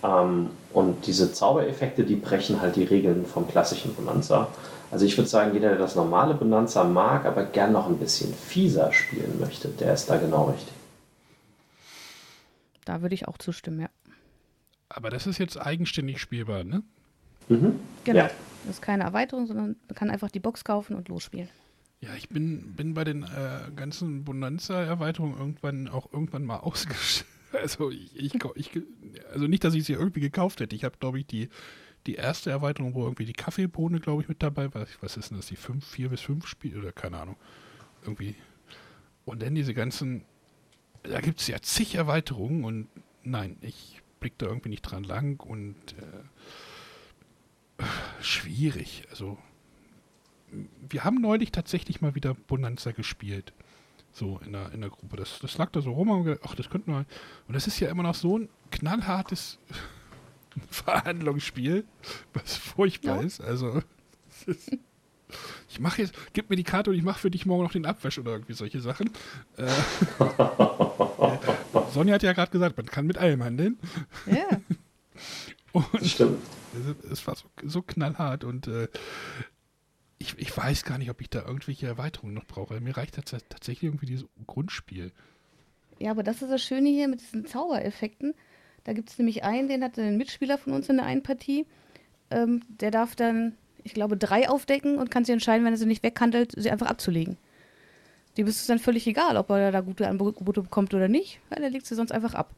Ähm, 0.04 0.50
und 0.74 1.06
diese 1.06 1.32
Zaubereffekte, 1.32 2.04
die 2.04 2.16
brechen 2.16 2.62
halt 2.62 2.76
die 2.76 2.84
Regeln 2.84 3.26
vom 3.28 3.48
klassischen 3.48 3.94
Bonanza. 3.94 4.48
Also 4.90 5.06
ich 5.06 5.16
würde 5.18 5.30
sagen, 5.30 5.54
jeder, 5.54 5.70
der 5.70 5.78
das 5.78 5.96
normale 5.96 6.34
Bonanza 6.34 6.84
mag, 6.84 7.26
aber 7.26 7.44
gern 7.44 7.72
noch 7.72 7.88
ein 7.88 7.98
bisschen 7.98 8.34
fieser 8.34 8.92
spielen 8.92 9.40
möchte, 9.40 9.68
der 9.68 9.94
ist 9.94 10.10
da 10.10 10.18
genau 10.18 10.46
richtig. 10.46 10.74
Da 12.86 13.04
würde 13.04 13.14
ich 13.14 13.28
auch 13.28 13.38
zustimmen, 13.38 13.82
ja. 13.82 13.90
Aber 14.90 15.12
das 15.12 15.28
ist 15.28 15.38
jetzt 15.38 15.62
eigenständig 15.62 16.20
spielbar, 16.20 16.64
ne? 16.64 16.82
Mhm. 17.50 17.80
Genau. 18.04 18.20
Ja. 18.20 18.32
Das 18.66 18.76
ist 18.76 18.82
keine 18.82 19.04
Erweiterung, 19.04 19.46
sondern 19.46 19.76
man 19.88 19.96
kann 19.96 20.10
einfach 20.10 20.32
die 20.32 20.40
Box 20.40 20.64
kaufen 20.64 20.96
und 20.96 21.08
losspielen. 21.08 21.50
Ja, 22.02 22.16
ich 22.16 22.30
bin, 22.30 22.74
bin 22.74 22.96
bei 22.96 23.04
den 23.04 23.24
äh, 23.24 23.72
ganzen 23.76 24.24
Bonanza-Erweiterungen 24.24 25.38
irgendwann 25.38 25.88
auch 25.88 26.12
irgendwann 26.12 26.44
mal 26.44 26.58
ausgestellt. 26.62 27.28
Also 27.54 27.92
ich, 27.92 28.16
ich, 28.16 28.34
ich, 28.56 28.82
also 29.32 29.46
nicht, 29.48 29.64
dass 29.64 29.74
ich 29.76 29.84
sie 29.84 29.94
irgendwie 29.94 30.22
gekauft 30.22 30.62
hätte. 30.62 30.76
Ich 30.76 30.84
habe, 30.84 30.98
glaube 31.00 31.20
ich, 31.20 31.28
die, 31.28 31.50
die 32.08 32.16
erste 32.16 32.50
Erweiterung, 32.50 32.96
wo 32.96 33.04
irgendwie 33.04 33.26
die 33.26 33.34
Kaffeebohne, 33.34 34.00
glaube 34.00 34.24
ich, 34.24 34.30
mit 34.30 34.42
dabei 34.42 34.74
war. 34.74 34.88
Was 35.02 35.18
ist 35.18 35.30
denn 35.30 35.38
das? 35.38 35.48
Die 35.48 35.58
fünf, 35.58 35.86
vier 35.86 36.10
bis 36.10 36.22
fünf 36.22 36.48
Spiele 36.48 36.80
oder 36.80 36.92
keine 36.92 37.20
Ahnung. 37.20 37.36
Irgendwie. 38.02 38.36
Und 39.26 39.42
dann 39.44 39.54
diese 39.54 39.74
ganzen, 39.74 40.24
da 41.04 41.20
gibt 41.20 41.42
es 41.42 41.48
ja 41.48 41.62
zig 41.62 41.96
Erweiterungen 41.96 42.64
und 42.64 42.88
nein, 43.24 43.58
ich 43.62 44.02
blick 44.20 44.38
da 44.38 44.48
irgendwie 44.48 44.70
nicht 44.70 44.82
dran 44.82 45.04
lang 45.04 45.40
und 45.42 45.76
äh, 47.80 47.84
schwierig. 48.22 49.04
Also 49.12 49.38
wir 50.90 51.04
haben 51.04 51.22
neulich 51.22 51.52
tatsächlich 51.52 52.02
mal 52.02 52.16
wieder 52.16 52.34
Bonanza 52.34 52.92
gespielt. 52.92 53.54
So 54.14 54.40
in 54.46 54.52
der, 54.52 54.72
in 54.74 54.82
der 54.82 54.90
Gruppe. 54.90 55.16
Das, 55.16 55.40
das 55.40 55.58
lag 55.58 55.72
da 55.72 55.82
so 55.82 55.94
rum 55.94 56.10
und 56.10 56.26
gedacht, 56.26 56.42
ach, 56.46 56.56
das 56.56 56.70
könnten 56.70 56.92
wir. 56.92 57.06
Und 57.48 57.54
das 57.54 57.68
ist 57.68 57.80
ja 57.80 57.90
immer 57.90 58.04
noch 58.04 58.16
so 58.16 58.40
ein 58.40 58.50
knallhartes 58.70 59.58
Verhandlungsspiel, 60.70 61.86
was 62.34 62.58
furchtbar 62.58 63.22
ja. 63.22 63.22
ist. 63.22 63.40
Also, 63.40 63.82
ist, 64.46 64.78
ich 65.70 65.80
mache 65.80 66.02
jetzt, 66.02 66.14
gib 66.34 66.50
mir 66.50 66.58
die 66.58 66.64
Karte 66.64 66.90
und 66.90 66.98
ich 66.98 67.04
mache 67.04 67.20
für 67.20 67.32
dich 67.32 67.46
morgen 67.46 67.64
noch 67.64 67.72
den 67.72 67.86
Abwasch 67.86 68.20
oder 68.20 68.32
irgendwie 68.34 68.54
solche 68.54 68.82
Sachen. 68.82 69.10
Äh, 69.58 69.70
Sonja 71.92 72.16
hat 72.16 72.24
ja 72.24 72.34
gerade 72.34 72.52
gesagt, 72.52 72.78
man 72.78 72.86
kann 72.86 73.06
mit 73.06 73.18
allem 73.18 73.44
handeln. 73.44 73.78
Ja. 74.26 74.62
und 75.72 76.06
Stimmt. 76.06 76.42
Es, 77.04 77.12
es 77.12 77.28
war 77.28 77.36
so, 77.36 77.46
so 77.64 77.82
knallhart 77.82 78.44
und 78.44 78.68
äh, 78.68 78.88
ich, 80.22 80.36
ich 80.38 80.56
weiß 80.56 80.84
gar 80.86 80.98
nicht, 80.98 81.10
ob 81.10 81.20
ich 81.20 81.30
da 81.30 81.42
irgendwelche 81.42 81.88
Erweiterungen 81.88 82.34
noch 82.34 82.46
brauche. 82.46 82.80
Mir 82.80 82.96
reicht 82.96 83.16
tatsächlich 83.16 83.84
irgendwie 83.84 84.06
dieses 84.06 84.26
Grundspiel. 84.48 85.12
Ja, 86.00 86.12
aber 86.12 86.24
das 86.24 86.42
ist 86.42 86.52
das 86.52 86.64
Schöne 86.64 86.90
hier 86.90 87.08
mit 87.08 87.22
diesen 87.22 87.46
Zaubereffekten. 87.46 88.34
Da 88.84 88.94
gibt 88.94 89.10
es 89.10 89.18
nämlich 89.18 89.44
einen, 89.44 89.68
den 89.68 89.84
hatte 89.84 90.02
ein 90.02 90.18
Mitspieler 90.18 90.58
von 90.58 90.74
uns 90.74 90.90
in 90.90 90.98
der 90.98 91.06
einen 91.06 91.24
Partie. 91.24 91.66
Ähm, 92.30 92.62
der 92.68 92.92
darf 92.92 93.16
dann, 93.16 93.56
ich 93.84 93.94
glaube, 93.94 94.18
drei 94.18 94.50
aufdecken 94.50 94.98
und 94.98 95.12
kann 95.12 95.26
sich 95.26 95.34
entscheiden, 95.34 95.66
wenn 95.66 95.74
er 95.74 95.78
sie 95.78 95.86
nicht 95.86 96.04
weghandelt, 96.04 96.54
sie 96.56 96.72
einfach 96.72 96.88
abzulegen. 96.88 97.38
Dem 98.38 98.48
ist 98.48 98.62
es 98.62 98.68
dann 98.68 98.80
völlig 98.80 99.06
egal, 99.08 99.38
ob 99.38 99.50
er 99.50 99.72
da 99.72 99.82
gute 99.82 100.08
Angebote 100.08 100.62
bekommt 100.62 100.94
oder 100.94 101.08
nicht, 101.08 101.40
weil 101.50 101.64
er 101.64 101.70
legt 101.70 101.86
sie 101.86 101.96
sonst 101.96 102.12
einfach 102.12 102.34
ab. 102.34 102.56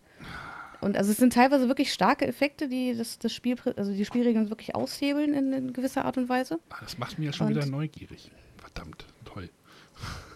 Und 0.84 0.97
also 0.97 1.11
es 1.11 1.17
sind 1.17 1.34
teilweise 1.34 1.69
wirklich 1.69 1.93
starke 1.93 2.27
Effekte, 2.27 2.67
die 2.67 2.93
das, 2.95 3.17
das 3.17 3.34
Spiel, 3.34 3.55
also 3.77 3.93
die 3.93 4.03
Spielregeln 4.03 4.49
wirklich 4.49 4.75
aushebeln 4.75 5.34
in, 5.34 5.53
in 5.53 5.73
gewisser 5.73 6.03
Art 6.03 6.17
und 6.17 6.27
Weise. 6.27 6.59
Ah, 6.69 6.79
das 6.81 6.97
macht 6.97 7.17
mich 7.17 7.27
ja 7.27 7.34
schon 7.34 7.47
und 7.47 7.55
wieder 7.55 7.65
neugierig. 7.65 8.31
Verdammt, 8.57 9.05
toll. 9.23 9.49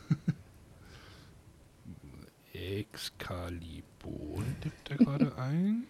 Excalibur 2.53 4.41
tippt 4.61 4.89
er 4.89 4.97
gerade 4.97 5.37
ein. 5.37 5.83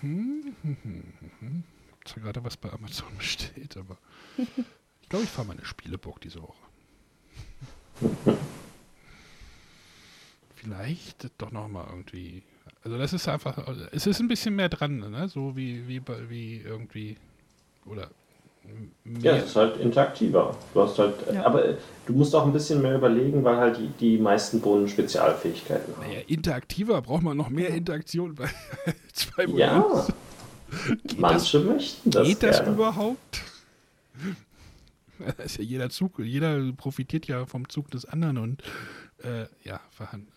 Mhm, 0.00 0.56
mhm, 0.62 1.02
mhm. 1.40 1.64
Ich 2.06 2.12
habe 2.12 2.22
gerade 2.22 2.42
was 2.42 2.56
bei 2.56 2.72
Amazon 2.72 3.14
besteht, 3.18 3.76
aber 3.76 3.98
ich 4.38 5.08
glaube, 5.10 5.24
ich 5.24 5.30
fahre 5.30 5.48
meine 5.48 5.66
Spieleburg 5.66 6.20
diese 6.22 6.40
Woche. 6.42 6.56
Vielleicht 10.54 11.30
doch 11.38 11.52
noch 11.52 11.68
mal 11.68 11.86
irgendwie 11.88 12.42
also 12.84 12.96
das 12.98 13.12
ist 13.12 13.28
einfach, 13.28 13.58
es 13.92 14.06
ist 14.06 14.20
ein 14.20 14.28
bisschen 14.28 14.56
mehr 14.56 14.68
dran, 14.68 14.98
ne? 15.10 15.28
so 15.28 15.56
wie, 15.56 15.86
wie, 15.86 16.00
wie 16.28 16.58
irgendwie, 16.58 17.16
oder 17.86 18.08
Ja, 19.22 19.36
es 19.36 19.46
ist 19.50 19.56
halt 19.56 19.76
interaktiver. 19.78 20.56
Du 20.74 20.80
hast 20.82 20.98
halt, 20.98 21.14
Ja. 21.32 21.44
aber 21.46 21.74
du 22.06 22.12
musst 22.12 22.34
auch 22.34 22.46
ein 22.46 22.52
bisschen 22.52 22.80
mehr 22.82 22.94
überlegen, 22.96 23.42
weil 23.44 23.56
halt 23.56 23.78
die, 23.78 23.88
die 24.00 24.18
meisten 24.18 24.60
Bohnen 24.60 24.88
Spezialfähigkeiten 24.88 25.94
haben. 25.96 26.06
Naja, 26.06 26.20
interaktiver 26.26 27.02
braucht 27.02 27.22
man 27.22 27.36
noch 27.36 27.50
mehr 27.50 27.68
Interaktion 27.70 28.34
bei 28.34 28.48
zwei 29.12 29.44
Ja, 29.44 29.78
Bonanza. 29.80 30.14
manche 31.18 31.60
möchten 31.60 32.10
das 32.10 32.26
Geht 32.28 32.42
das 32.42 32.58
gerne. 32.58 32.72
überhaupt? 32.74 33.42
Das 35.36 35.44
ist 35.44 35.58
ja 35.58 35.64
jeder 35.64 35.90
Zug, 35.90 36.18
jeder 36.18 36.72
profitiert 36.72 37.26
ja 37.26 37.44
vom 37.44 37.68
Zug 37.68 37.90
des 37.90 38.06
anderen 38.06 38.38
und 38.38 38.62
äh, 39.22 39.44
ja, 39.64 39.78
verhandeln. 39.90 40.32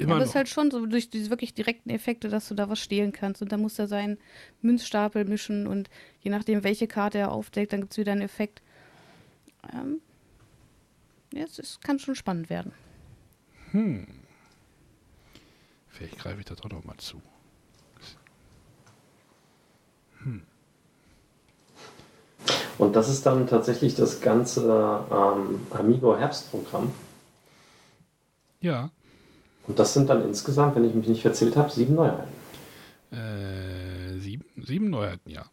Ja, 0.00 0.06
Immer 0.06 0.14
aber 0.14 0.24
es 0.24 0.30
ist 0.30 0.34
halt 0.34 0.48
schon 0.48 0.70
so 0.70 0.86
durch 0.86 1.10
diese 1.10 1.28
wirklich 1.28 1.52
direkten 1.52 1.90
Effekte, 1.90 2.30
dass 2.30 2.48
du 2.48 2.54
da 2.54 2.70
was 2.70 2.80
stehlen 2.80 3.12
kannst. 3.12 3.42
Und 3.42 3.52
dann 3.52 3.60
muss 3.60 3.78
er 3.78 3.86
seinen 3.86 4.16
Münzstapel 4.62 5.26
mischen 5.26 5.66
und 5.66 5.90
je 6.22 6.30
nachdem, 6.30 6.64
welche 6.64 6.86
Karte 6.86 7.18
er 7.18 7.32
aufdeckt, 7.32 7.74
dann 7.74 7.82
gibt 7.82 7.92
es 7.92 7.98
wieder 7.98 8.12
einen 8.12 8.22
Effekt. 8.22 8.62
Ähm, 9.74 10.00
ja, 11.34 11.44
es 11.44 11.58
ist, 11.58 11.84
kann 11.84 11.98
schon 11.98 12.14
spannend 12.14 12.48
werden. 12.48 12.72
Hm. 13.72 14.06
Vielleicht 15.90 16.18
greife 16.18 16.40
ich 16.40 16.46
da 16.46 16.54
doch 16.54 16.70
noch 16.70 16.82
mal 16.84 16.96
zu. 16.96 17.20
Und 22.78 22.96
das 22.96 23.10
ist 23.10 23.26
dann 23.26 23.46
tatsächlich 23.46 23.94
das 23.96 24.22
ganze 24.22 25.04
ähm, 25.10 25.60
Amigo 25.70 26.16
Herbstprogramm. 26.16 26.90
Ja. 28.62 28.90
Und 29.70 29.78
das 29.78 29.94
sind 29.94 30.10
dann 30.10 30.24
insgesamt, 30.24 30.74
wenn 30.74 30.84
ich 30.84 30.94
mich 30.94 31.06
nicht 31.06 31.22
verzählt 31.22 31.54
habe, 31.56 31.70
sieben 31.70 31.94
Neuheiten. 31.94 32.28
Äh, 33.12 34.18
sieben, 34.18 34.44
sieben 34.64 34.90
Neuheiten, 34.90 35.30
ja. 35.30 35.44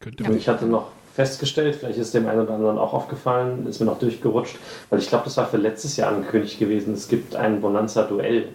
Könnte 0.00 0.24
Und 0.24 0.34
ich 0.36 0.48
hatte 0.48 0.66
noch 0.66 0.88
festgestellt, 1.14 1.76
vielleicht 1.76 1.98
ist 2.00 2.14
dem 2.14 2.26
einen 2.26 2.40
oder 2.40 2.54
anderen 2.54 2.78
auch 2.78 2.92
aufgefallen, 2.92 3.64
ist 3.68 3.78
mir 3.78 3.86
noch 3.86 4.00
durchgerutscht, 4.00 4.56
weil 4.90 4.98
ich 4.98 5.08
glaube, 5.08 5.24
das 5.26 5.36
war 5.36 5.46
für 5.46 5.56
letztes 5.56 5.96
Jahr 5.96 6.10
angekündigt 6.12 6.58
gewesen. 6.58 6.94
Es 6.94 7.06
gibt 7.06 7.36
ein 7.36 7.60
Bonanza-Duell, 7.60 8.48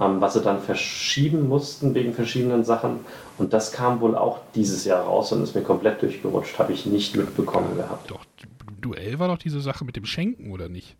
ähm, 0.00 0.20
was 0.20 0.34
sie 0.34 0.42
dann 0.42 0.60
verschieben 0.62 1.48
mussten 1.48 1.92
wegen 1.96 2.14
verschiedenen 2.14 2.62
Sachen. 2.64 3.00
Und 3.36 3.52
das 3.52 3.72
kam 3.72 4.00
wohl 4.00 4.14
auch 4.16 4.38
dieses 4.54 4.84
Jahr 4.84 5.02
raus 5.02 5.32
und 5.32 5.42
ist 5.42 5.56
mir 5.56 5.62
komplett 5.62 6.02
durchgerutscht. 6.02 6.56
Habe 6.60 6.72
ich 6.72 6.86
nicht 6.86 7.16
mitbekommen 7.16 7.76
gehabt. 7.76 8.08
Doch, 8.12 8.24
Du- 8.36 8.90
Duell 8.90 9.18
war 9.18 9.26
doch 9.26 9.38
diese 9.38 9.60
Sache 9.60 9.84
mit 9.84 9.96
dem 9.96 10.04
Schenken, 10.06 10.52
oder 10.52 10.68
nicht? 10.68 10.96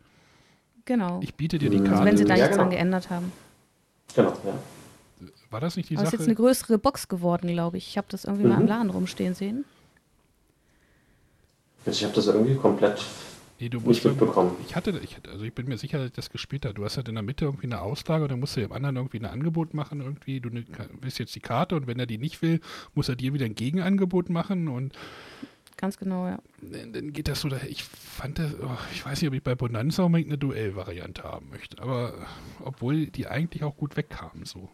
Genau. 0.84 1.20
Ich 1.22 1.34
biete 1.34 1.58
dir 1.58 1.70
die 1.70 1.76
Also 1.78 1.84
also 1.84 1.94
Karte. 1.96 2.10
wenn 2.10 2.16
sie 2.16 2.24
da 2.24 2.34
Ja, 2.34 2.44
nichts 2.44 2.56
dran 2.56 2.66
genau. 2.70 2.76
geändert 2.76 3.10
haben. 3.10 3.32
Genau, 4.14 4.30
ja. 4.44 4.54
war 5.50 5.60
das 5.60 5.76
nicht 5.76 5.90
die 5.90 5.96
Aber 5.96 6.02
es 6.04 6.08
ist 6.08 6.12
Sache? 6.12 6.22
jetzt 6.22 6.28
eine 6.28 6.36
größere 6.36 6.78
Box 6.78 7.08
geworden, 7.08 7.48
glaube 7.48 7.76
ich. 7.78 7.88
Ich 7.88 7.96
habe 7.98 8.06
das 8.10 8.24
irgendwie 8.24 8.46
mal 8.46 8.56
im 8.56 8.62
Mhm. 8.62 8.68
Laden 8.68 8.90
rumstehen 8.90 9.34
sehen. 9.34 9.64
Also 11.86 11.96
ich 11.98 12.04
habe 12.04 12.14
das 12.14 12.26
irgendwie 12.26 12.54
komplett 12.56 13.04
Nee, 13.58 13.68
du 13.68 13.78
nicht 13.78 13.86
musst 13.86 14.04
irgendwie- 14.04 14.24
mitbekommen. 14.24 14.56
Ich 14.66 14.74
hatte, 14.76 14.98
ich, 15.02 15.16
hatte- 15.16 15.30
also 15.30 15.44
ich 15.44 15.52
bin 15.54 15.66
mir 15.68 15.76
sicher, 15.78 15.98
dass 15.98 16.06
ich 16.08 16.12
das 16.12 16.30
gespielt 16.30 16.64
habe. 16.64 16.74
Du 16.74 16.84
hast 16.84 16.96
halt 16.96 17.08
in 17.08 17.14
der 17.14 17.22
Mitte 17.22 17.44
irgendwie 17.44 17.66
eine 17.66 17.80
Auslage 17.82 18.22
und 18.24 18.30
dann 18.32 18.40
musst 18.40 18.56
du 18.56 18.60
dem 18.60 18.72
anderen 18.72 18.96
irgendwie 18.96 19.18
ein 19.18 19.26
Angebot 19.26 19.74
machen 19.74 20.00
irgendwie. 20.00 20.40
Du 20.40 20.50
willst 21.00 21.18
jetzt 21.18 21.34
die 21.34 21.40
Karte 21.40 21.76
und 21.76 21.86
wenn 21.86 21.98
er 21.98 22.06
die 22.06 22.18
nicht 22.18 22.40
will, 22.42 22.60
muss 22.94 23.08
er 23.08 23.16
dir 23.16 23.32
wieder 23.34 23.44
ein 23.46 23.54
Gegenangebot 23.54 24.30
machen 24.30 24.68
und 24.68 24.94
Ganz 25.80 25.96
genau, 25.96 26.26
ja. 26.26 26.38
dann 26.60 26.92
dann 26.92 27.10
geht 27.10 27.26
das 27.26 27.40
so 27.40 27.48
daher. 27.48 27.70
Ich 27.70 27.84
fand 27.84 28.38
das, 28.38 28.52
oh, 28.62 28.76
ich 28.92 29.06
weiß 29.06 29.22
nicht, 29.22 29.28
ob 29.28 29.34
ich 29.34 29.42
bei 29.42 29.54
Bonanza 29.54 30.02
unbedingt 30.02 30.28
eine 30.28 30.36
Duellvariante 30.36 31.22
haben 31.22 31.48
möchte, 31.48 31.80
aber 31.80 32.12
obwohl 32.62 33.06
die 33.06 33.26
eigentlich 33.26 33.64
auch 33.64 33.78
gut 33.78 33.96
wegkamen 33.96 34.44
so. 34.44 34.68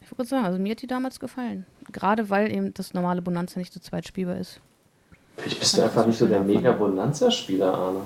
Ich 0.00 0.10
würde 0.10 0.24
sagen, 0.24 0.44
also 0.44 0.58
mir 0.58 0.72
hat 0.72 0.82
die 0.82 0.88
damals 0.88 1.20
gefallen. 1.20 1.66
Gerade 1.92 2.30
weil 2.30 2.50
eben 2.50 2.74
das 2.74 2.94
normale 2.94 3.22
Bonanza 3.22 3.60
nicht 3.60 3.72
zu 3.72 3.80
zweit 3.80 4.08
spielbar 4.08 4.38
ist. 4.38 4.60
Vielleicht 5.36 5.60
bist 5.60 5.78
du 5.78 5.82
einfach 5.82 6.04
nicht 6.04 6.18
so 6.18 6.26
der 6.26 6.42
Mega-Bonanza-Spieler, 6.42 7.72
Arne. 7.72 8.00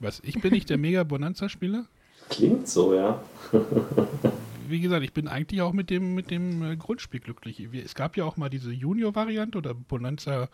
Was, 0.00 0.20
ich 0.24 0.38
bin 0.42 0.52
nicht 0.52 0.68
der 0.68 0.76
mega 0.76 1.04
Bonanza-Spieler? 1.04 1.86
Klingt 2.28 2.68
so, 2.68 2.92
ja. 2.92 3.20
Wie 4.68 4.80
gesagt, 4.80 5.02
ich 5.04 5.14
bin 5.14 5.26
eigentlich 5.26 5.62
auch 5.62 5.72
mit 5.72 5.88
dem, 5.88 6.14
mit 6.14 6.30
dem 6.30 6.62
äh, 6.62 6.76
Grundspiel 6.76 7.20
glücklich. 7.20 7.66
Es 7.72 7.94
gab 7.94 8.18
ja 8.18 8.26
auch 8.26 8.36
mal 8.36 8.50
diese 8.50 8.70
Junior-Variante 8.70 9.56
oder 9.56 9.72
Bonanza 9.72 10.50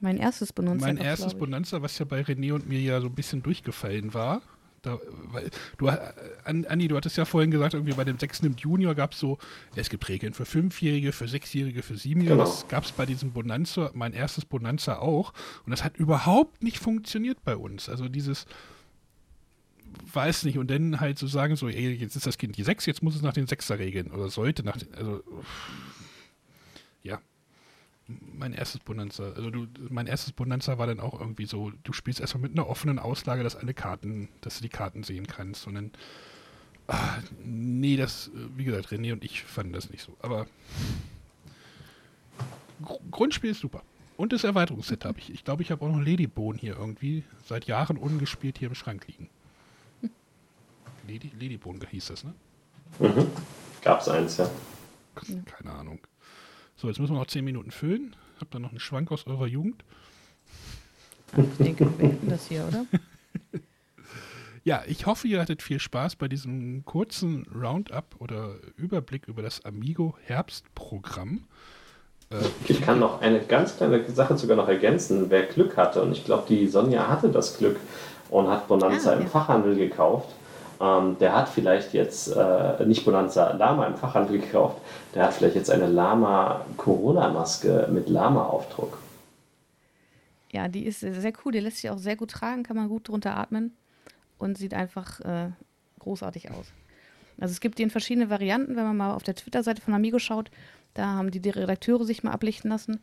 Mein 0.00 0.16
erstes 0.16 0.52
Bonanza. 0.52 0.84
mein 0.86 0.96
erstes. 0.96 1.34
Bonanza, 1.34 1.80
was 1.82 1.98
ja 1.98 2.04
bei 2.04 2.22
René 2.22 2.52
und 2.52 2.68
mir 2.68 2.80
ja 2.80 3.00
so 3.00 3.06
ein 3.06 3.14
bisschen 3.14 3.42
durchgefallen 3.42 4.14
war. 4.14 4.42
Da, 4.82 4.98
weil, 5.30 5.48
du, 5.78 5.86
äh, 5.86 5.98
An- 6.42 6.64
Andi, 6.64 6.88
du 6.88 6.96
hattest 6.96 7.16
ja 7.16 7.24
vorhin 7.24 7.52
gesagt, 7.52 7.74
irgendwie 7.74 7.92
bei 7.94 8.02
dem 8.02 8.18
sechsten 8.18 8.46
im 8.46 8.56
Junior 8.56 8.96
gab 8.96 9.12
es 9.12 9.20
so, 9.20 9.38
es 9.76 9.88
gibt 9.90 10.08
Regeln 10.08 10.34
für 10.34 10.44
Fünfjährige, 10.44 11.12
für 11.12 11.28
Sechsjährige, 11.28 11.84
für 11.84 11.96
Siebenjährige. 11.96 12.42
Genau. 12.42 12.50
Das 12.50 12.66
gab 12.66 12.84
es 12.84 12.90
bei 12.90 13.06
diesem 13.06 13.30
Bonanza, 13.30 13.92
mein 13.94 14.12
erstes 14.12 14.44
Bonanza 14.44 14.98
auch. 14.98 15.32
Und 15.64 15.70
das 15.70 15.84
hat 15.84 15.98
überhaupt 15.98 16.64
nicht 16.64 16.80
funktioniert 16.80 17.44
bei 17.44 17.56
uns. 17.56 17.88
Also 17.88 18.08
dieses, 18.08 18.46
weiß 20.12 20.42
nicht, 20.46 20.58
und 20.58 20.68
dann 20.68 20.98
halt 20.98 21.16
so 21.16 21.28
sagen, 21.28 21.54
so, 21.54 21.68
ey, 21.68 21.92
jetzt 21.92 22.16
ist 22.16 22.26
das 22.26 22.36
Kind 22.36 22.56
die 22.56 22.64
Sechs, 22.64 22.84
jetzt 22.84 23.04
muss 23.04 23.14
es 23.14 23.22
nach 23.22 23.34
den 23.34 23.46
Sechser-Regeln 23.46 24.10
oder 24.10 24.30
sollte 24.30 24.64
nach 24.64 24.78
den, 24.78 24.92
also, 24.94 25.22
ja. 27.04 27.20
Mein 28.34 28.52
erstes 28.52 28.80
Bonanza, 28.80 29.32
also 29.32 29.50
du, 29.50 29.66
mein 29.88 30.06
erstes 30.06 30.32
Bonanza 30.32 30.78
war 30.78 30.86
dann 30.86 31.00
auch 31.00 31.18
irgendwie 31.18 31.46
so, 31.46 31.70
du 31.82 31.92
spielst 31.92 32.20
erstmal 32.20 32.42
mit 32.42 32.52
einer 32.52 32.68
offenen 32.68 32.98
Auslage, 32.98 33.42
dass 33.42 33.56
alle 33.56 33.74
Karten, 33.74 34.28
dass 34.40 34.56
du 34.58 34.62
die 34.62 34.68
Karten 34.68 35.02
sehen 35.02 35.26
kannst 35.26 35.66
und 35.66 35.74
dann, 35.74 35.90
ah, 36.88 37.18
nee, 37.44 37.96
das, 37.96 38.30
wie 38.56 38.64
gesagt, 38.64 38.88
René 38.88 39.12
und 39.12 39.24
ich 39.24 39.42
fanden 39.42 39.72
das 39.72 39.90
nicht 39.90 40.02
so, 40.02 40.16
aber 40.20 40.46
Gr 42.82 42.98
Grundspiel 43.10 43.50
ist 43.50 43.60
super. 43.60 43.82
Und 44.16 44.32
das 44.32 44.44
Erweiterungsset 44.44 45.04
habe 45.04 45.18
ich. 45.18 45.32
Ich 45.32 45.44
glaube, 45.44 45.62
ich 45.62 45.70
habe 45.70 45.84
auch 45.84 45.90
noch 45.90 46.00
Ladybone 46.00 46.58
hier 46.58 46.76
irgendwie 46.76 47.24
seit 47.46 47.64
Jahren 47.64 47.96
ungespielt 47.96 48.58
hier 48.58 48.68
im 48.68 48.74
Schrank 48.74 49.06
liegen. 49.08 49.28
Lady, 51.08 51.32
Ladybone 51.38 51.80
hieß 51.90 52.06
das, 52.06 52.24
ne? 52.24 52.34
Mhm. 52.98 53.26
Gab's 53.82 54.08
eins, 54.08 54.36
ja. 54.36 54.50
Keine 55.46 55.72
Ahnung. 55.72 55.98
So, 56.82 56.88
jetzt 56.88 56.98
müssen 56.98 57.14
wir 57.14 57.20
noch 57.20 57.28
10 57.28 57.44
Minuten 57.44 57.70
füllen. 57.70 58.16
Habt 58.40 58.56
ihr 58.56 58.58
noch 58.58 58.70
einen 58.70 58.80
Schwank 58.80 59.12
aus 59.12 59.28
eurer 59.28 59.46
Jugend? 59.46 59.84
Ich 61.36 61.64
denke, 61.64 61.84
wir 61.84 61.92
beenden 61.92 62.28
das 62.28 62.48
hier, 62.48 62.66
oder? 62.66 62.86
Ja, 64.64 64.82
ich 64.86 65.06
hoffe, 65.06 65.26
ihr 65.28 65.40
hattet 65.40 65.60
viel 65.62 65.78
Spaß 65.80 66.14
bei 66.16 66.26
diesem 66.28 66.84
kurzen 66.84 67.46
Roundup 67.52 68.14
oder 68.20 68.54
Überblick 68.76 69.26
über 69.28 69.42
das 69.42 69.64
Amigo 69.64 70.16
Herbstprogramm. 70.22 71.44
Äh, 72.30 72.36
Ich 72.68 72.80
kann 72.80 72.98
noch 73.00 73.20
eine 73.20 73.40
ganz 73.40 73.76
kleine 73.76 74.08
Sache 74.10 74.36
sogar 74.38 74.56
noch 74.56 74.68
ergänzen. 74.68 75.26
Wer 75.30 75.44
Glück 75.46 75.76
hatte, 75.76 76.02
und 76.02 76.12
ich 76.12 76.24
glaube, 76.24 76.44
die 76.48 76.66
Sonja 76.68 77.08
hatte 77.08 77.28
das 77.30 77.58
Glück 77.58 77.76
und 78.30 78.46
hat 78.48 78.66
Bonanza 78.68 79.10
Ah, 79.10 79.14
im 79.14 79.22
ja. 79.22 79.26
Fachhandel 79.28 79.74
gekauft, 79.76 80.28
ähm, 80.82 81.16
der 81.20 81.34
hat 81.34 81.48
vielleicht 81.48 81.94
jetzt 81.94 82.28
äh, 82.28 82.84
nicht 82.84 83.04
Bonanza 83.04 83.52
Lama 83.52 83.86
im 83.86 83.96
Fachhandel 83.96 84.40
gekauft, 84.40 84.78
der 85.14 85.24
hat 85.24 85.34
vielleicht 85.34 85.54
jetzt 85.54 85.70
eine 85.70 85.86
Lama 85.86 86.64
Corona-Maske 86.76 87.88
mit 87.92 88.08
Lama-Aufdruck. 88.08 88.98
Ja, 90.50 90.68
die 90.68 90.84
ist 90.84 91.00
sehr 91.00 91.32
cool. 91.44 91.52
Die 91.52 91.60
lässt 91.60 91.78
sich 91.78 91.88
auch 91.88 91.98
sehr 91.98 92.16
gut 92.16 92.32
tragen, 92.32 92.62
kann 92.62 92.76
man 92.76 92.88
gut 92.88 93.08
drunter 93.08 93.36
atmen 93.36 93.74
und 94.38 94.58
sieht 94.58 94.74
einfach 94.74 95.20
äh, 95.20 95.50
großartig 96.00 96.50
aus. 96.50 96.66
Also 97.40 97.52
es 97.52 97.60
gibt 97.60 97.78
die 97.78 97.84
in 97.84 97.90
verschiedene 97.90 98.28
Varianten, 98.28 98.76
wenn 98.76 98.84
man 98.84 98.96
mal 98.96 99.14
auf 99.14 99.22
der 99.22 99.34
Twitter-Seite 99.34 99.80
von 99.80 99.94
Amigo 99.94 100.18
schaut, 100.18 100.50
da 100.94 101.06
haben 101.06 101.30
die, 101.30 101.40
die 101.40 101.50
Redakteure 101.50 102.04
sich 102.04 102.22
mal 102.22 102.32
ablichten 102.32 102.70
lassen. 102.70 103.00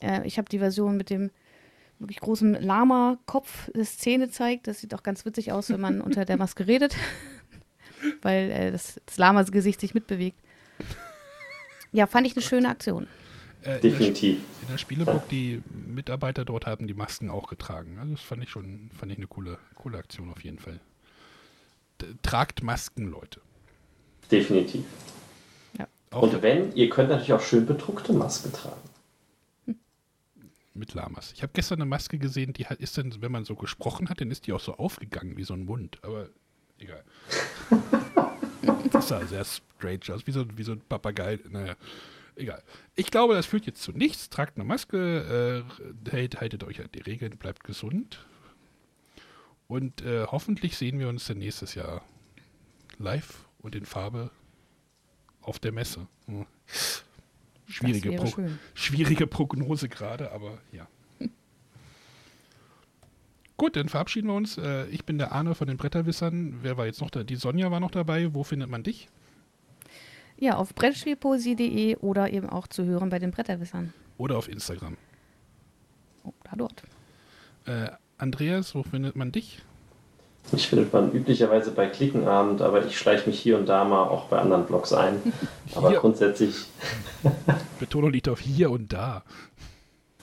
Äh, 0.00 0.26
ich 0.26 0.38
habe 0.38 0.48
die 0.48 0.58
Version 0.58 0.96
mit 0.96 1.10
dem 1.10 1.30
wirklich 1.98 2.20
großen 2.20 2.54
Lama-Kopf, 2.54 3.70
das 3.74 3.98
Zähne 3.98 4.30
zeigt. 4.30 4.66
Das 4.66 4.80
sieht 4.80 4.94
auch 4.94 5.02
ganz 5.02 5.24
witzig 5.24 5.52
aus, 5.52 5.70
wenn 5.70 5.80
man 5.80 6.00
unter 6.00 6.24
der 6.24 6.36
Maske 6.36 6.66
redet, 6.66 6.96
weil 8.22 8.50
äh, 8.50 8.70
das, 8.72 9.00
das 9.06 9.18
Lama-Gesicht 9.18 9.80
sich 9.80 9.94
mitbewegt. 9.94 10.38
Ja, 11.92 12.06
fand 12.06 12.26
ich 12.26 12.34
eine 12.34 12.42
schöne 12.42 12.68
Aktion. 12.68 13.06
äh, 13.62 13.76
in, 13.76 13.80
der, 13.82 13.90
Definitiv. 13.90 14.38
in 14.62 14.68
der 14.68 14.78
Spieleburg, 14.78 15.28
die 15.28 15.62
Mitarbeiter 15.70 16.44
dort 16.44 16.66
haben 16.66 16.86
die 16.86 16.94
Masken 16.94 17.30
auch 17.30 17.48
getragen. 17.48 17.98
Also 17.98 18.12
das 18.12 18.22
fand 18.22 18.42
ich 18.42 18.50
schon, 18.50 18.90
fand 18.98 19.12
ich 19.12 19.18
eine 19.18 19.26
coole, 19.26 19.58
coole 19.74 19.98
Aktion 19.98 20.30
auf 20.30 20.42
jeden 20.44 20.58
Fall. 20.58 20.80
D 22.00 22.06
tragt 22.22 22.62
Masken, 22.62 23.10
Leute. 23.10 23.40
Definitiv. 24.30 24.84
Auch 26.10 26.22
Und 26.22 26.40
wenn, 26.42 26.72
ihr 26.74 26.88
könnt 26.88 27.08
natürlich 27.08 27.32
auch 27.32 27.40
schön 27.40 27.66
bedruckte 27.66 28.12
Maske 28.12 28.52
tragen. 28.52 28.80
Mit 30.76 30.94
Lamas. 30.94 31.32
Ich 31.32 31.42
habe 31.42 31.52
gestern 31.54 31.80
eine 31.80 31.88
Maske 31.88 32.18
gesehen, 32.18 32.52
die 32.52 32.66
ist 32.78 32.96
dann, 32.98 33.20
wenn 33.20 33.32
man 33.32 33.44
so 33.44 33.54
gesprochen 33.54 34.08
hat, 34.08 34.20
dann 34.20 34.30
ist 34.30 34.46
die 34.46 34.52
auch 34.52 34.60
so 34.60 34.76
aufgegangen 34.76 35.36
wie 35.36 35.44
so 35.44 35.54
ein 35.54 35.64
Mund. 35.64 35.98
Aber 36.02 36.28
egal. 36.78 37.04
das 38.92 39.08
sah 39.08 39.26
sehr 39.26 39.44
strange 39.44 40.14
aus, 40.14 40.26
wie 40.26 40.32
so, 40.32 40.44
wie 40.56 40.62
so 40.62 40.72
ein 40.72 40.80
Papagei. 40.80 41.38
Naja, 41.50 41.76
egal. 42.36 42.62
Ich 42.94 43.10
glaube, 43.10 43.34
das 43.34 43.46
führt 43.46 43.66
jetzt 43.66 43.82
zu 43.82 43.92
nichts. 43.92 44.30
Tragt 44.30 44.56
eine 44.56 44.64
Maske, 44.64 45.64
äh, 46.12 46.28
haltet 46.36 46.64
euch 46.64 46.80
an 46.80 46.88
die 46.94 47.00
Regeln, 47.00 47.36
bleibt 47.36 47.64
gesund. 47.64 48.24
Und 49.68 50.02
äh, 50.02 50.26
hoffentlich 50.26 50.76
sehen 50.76 50.98
wir 50.98 51.08
uns 51.08 51.26
dann 51.26 51.38
nächstes 51.38 51.74
Jahr 51.74 52.02
live 52.98 53.46
und 53.58 53.74
in 53.74 53.84
Farbe 53.84 54.30
auf 55.40 55.58
der 55.58 55.72
Messe. 55.72 56.06
Hm. 56.26 56.46
Schwierige, 57.68 58.12
Pro 58.12 58.26
schön. 58.26 58.58
schwierige 58.74 59.26
Prognose 59.26 59.88
gerade, 59.88 60.30
aber 60.32 60.58
ja. 60.72 60.86
Gut, 63.56 63.76
dann 63.76 63.88
verabschieden 63.88 64.28
wir 64.28 64.34
uns. 64.34 64.58
Äh, 64.58 64.86
Ich 64.88 65.04
bin 65.04 65.18
der 65.18 65.32
Arne 65.32 65.54
von 65.54 65.66
den 65.66 65.76
Bretterwissern. 65.76 66.58
Wer 66.62 66.76
war 66.76 66.86
jetzt 66.86 67.00
noch 67.00 67.10
da? 67.10 67.24
Die 67.24 67.36
Sonja 67.36 67.70
war 67.70 67.80
noch 67.80 67.90
dabei. 67.90 68.34
Wo 68.34 68.44
findet 68.44 68.68
man 68.70 68.82
dich? 68.82 69.08
Ja, 70.38 70.56
auf 70.56 70.74
brettspielpoesie.de 70.74 71.96
oder 71.96 72.30
eben 72.30 72.48
auch 72.50 72.66
zu 72.66 72.84
hören 72.84 73.08
bei 73.08 73.18
den 73.18 73.30
Bretterwissern. 73.30 73.94
Oder 74.18 74.36
auf 74.36 74.48
Instagram. 74.48 74.96
Oh, 76.24 76.32
da 76.44 76.56
dort. 76.56 76.82
Äh, 77.64 77.90
Andreas, 78.18 78.74
wo 78.74 78.82
findet 78.82 79.16
man 79.16 79.32
dich? 79.32 79.62
Mich 80.52 80.68
findet 80.68 80.92
man 80.92 81.10
üblicherweise 81.12 81.72
bei 81.72 81.86
Klickenabend, 81.86 82.62
aber 82.62 82.84
ich 82.84 82.96
schleiche 82.96 83.28
mich 83.28 83.40
hier 83.40 83.58
und 83.58 83.68
da 83.68 83.84
mal 83.84 84.04
auch 84.04 84.26
bei 84.26 84.38
anderen 84.38 84.64
Blogs 84.64 84.92
ein. 84.92 85.20
Aber 85.74 85.90
Hier. 85.90 85.98
grundsätzlich, 85.98 86.66
Betonung 87.80 88.12
liegt 88.12 88.28
auf 88.28 88.38
hier 88.38 88.70
und 88.70 88.92
da. 88.92 89.22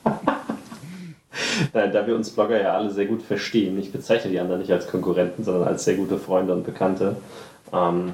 nein, 1.74 1.92
da 1.92 2.08
wir 2.08 2.16
uns 2.16 2.30
Blogger 2.30 2.62
ja 2.62 2.74
alle 2.74 2.90
sehr 2.92 3.06
gut 3.06 3.22
verstehen, 3.22 3.78
ich 3.78 3.92
bezeichne 3.92 4.32
die 4.32 4.40
anderen 4.40 4.62
nicht 4.62 4.72
als 4.72 4.88
Konkurrenten, 4.88 5.44
sondern 5.44 5.68
als 5.68 5.84
sehr 5.84 5.96
gute 5.96 6.18
Freunde 6.18 6.54
und 6.54 6.64
Bekannte, 6.64 7.18
ähm, 7.74 8.14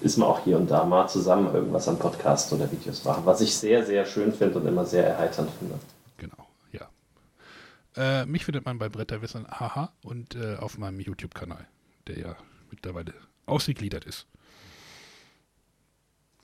ist 0.00 0.18
man 0.18 0.28
auch 0.28 0.40
hier 0.44 0.58
und 0.58 0.70
da 0.70 0.84
mal 0.84 1.08
zusammen 1.08 1.52
irgendwas 1.52 1.88
an 1.88 1.98
Podcasts 1.98 2.52
oder 2.52 2.70
Videos 2.70 3.04
machen, 3.04 3.22
was 3.24 3.40
ich 3.40 3.56
sehr, 3.56 3.84
sehr 3.84 4.04
schön 4.04 4.32
finde 4.32 4.58
und 4.58 4.66
immer 4.66 4.84
sehr 4.84 5.06
erheiternd 5.06 5.50
finde. 5.58 5.74
Äh, 7.98 8.26
mich 8.26 8.44
findet 8.44 8.64
man 8.64 8.78
bei 8.78 8.88
Bretterwissern 8.88 9.46
haha 9.50 9.92
und 10.02 10.36
äh, 10.36 10.54
auf 10.56 10.78
meinem 10.78 11.00
YouTube-Kanal, 11.00 11.66
der 12.06 12.18
ja 12.18 12.36
mittlerweile 12.70 13.12
ausgegliedert 13.46 14.04
ist. 14.04 14.26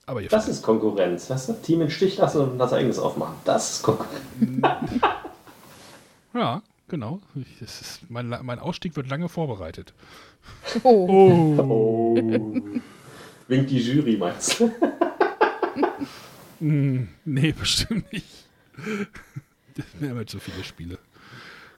Aber 0.05 0.21
ihr 0.21 0.27
Das 0.29 0.43
findet- 0.43 0.59
ist 0.59 0.63
Konkurrenz, 0.65 1.29
weißt 1.29 1.49
du? 1.49 1.53
Team 1.53 1.81
in 1.81 1.89
Stich 1.89 2.17
lassen 2.17 2.41
und 2.41 2.57
das 2.59 2.73
eigenes 2.73 2.99
aufmachen. 2.99 3.35
Das 3.45 3.71
ist 3.77 3.83
Konkurrenz. 3.83 4.19
Ja, 6.33 6.61
genau. 6.89 7.21
Ich, 7.35 7.59
das 7.61 7.79
ist, 7.79 8.09
mein, 8.09 8.27
mein 8.27 8.59
Ausstieg 8.59 8.97
wird 8.97 9.07
lange 9.09 9.29
vorbereitet. 9.29 9.93
Oh, 10.83 11.55
Oh. 11.57 12.15
Winkt 13.47 13.69
die 13.71 13.79
Jury, 13.79 14.17
meinst 14.17 14.59
du? 14.59 14.69
Hm, 16.59 17.07
nee, 17.25 17.51
bestimmt 17.53 18.11
nicht. 18.13 18.25
Das 19.75 19.85
sind 19.91 20.09
immer 20.09 20.25
zu 20.25 20.39
viele 20.39 20.63
Spiele. 20.63 20.97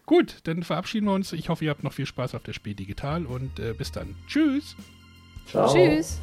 Gut, 0.08 0.38
dann 0.45 0.64
verabschieden 0.64 1.05
wir 1.05 1.14
uns. 1.14 1.34
Ich 1.34 1.49
hoffe, 1.49 1.66
ihr 1.66 1.70
habt 1.70 1.84
noch 1.84 1.91
viel 1.91 2.05
Spaß 2.05 2.34
auf 2.34 2.41
der 2.41 2.53
Spiel 2.53 2.74
Digital 2.74 3.26
und 3.26 3.60
äh, 3.60 3.74
bis 3.74 3.91
dann. 3.91 4.16
Tschüss. 4.26 4.76
Ciao. 5.47 5.72
tschüss. 5.72 6.20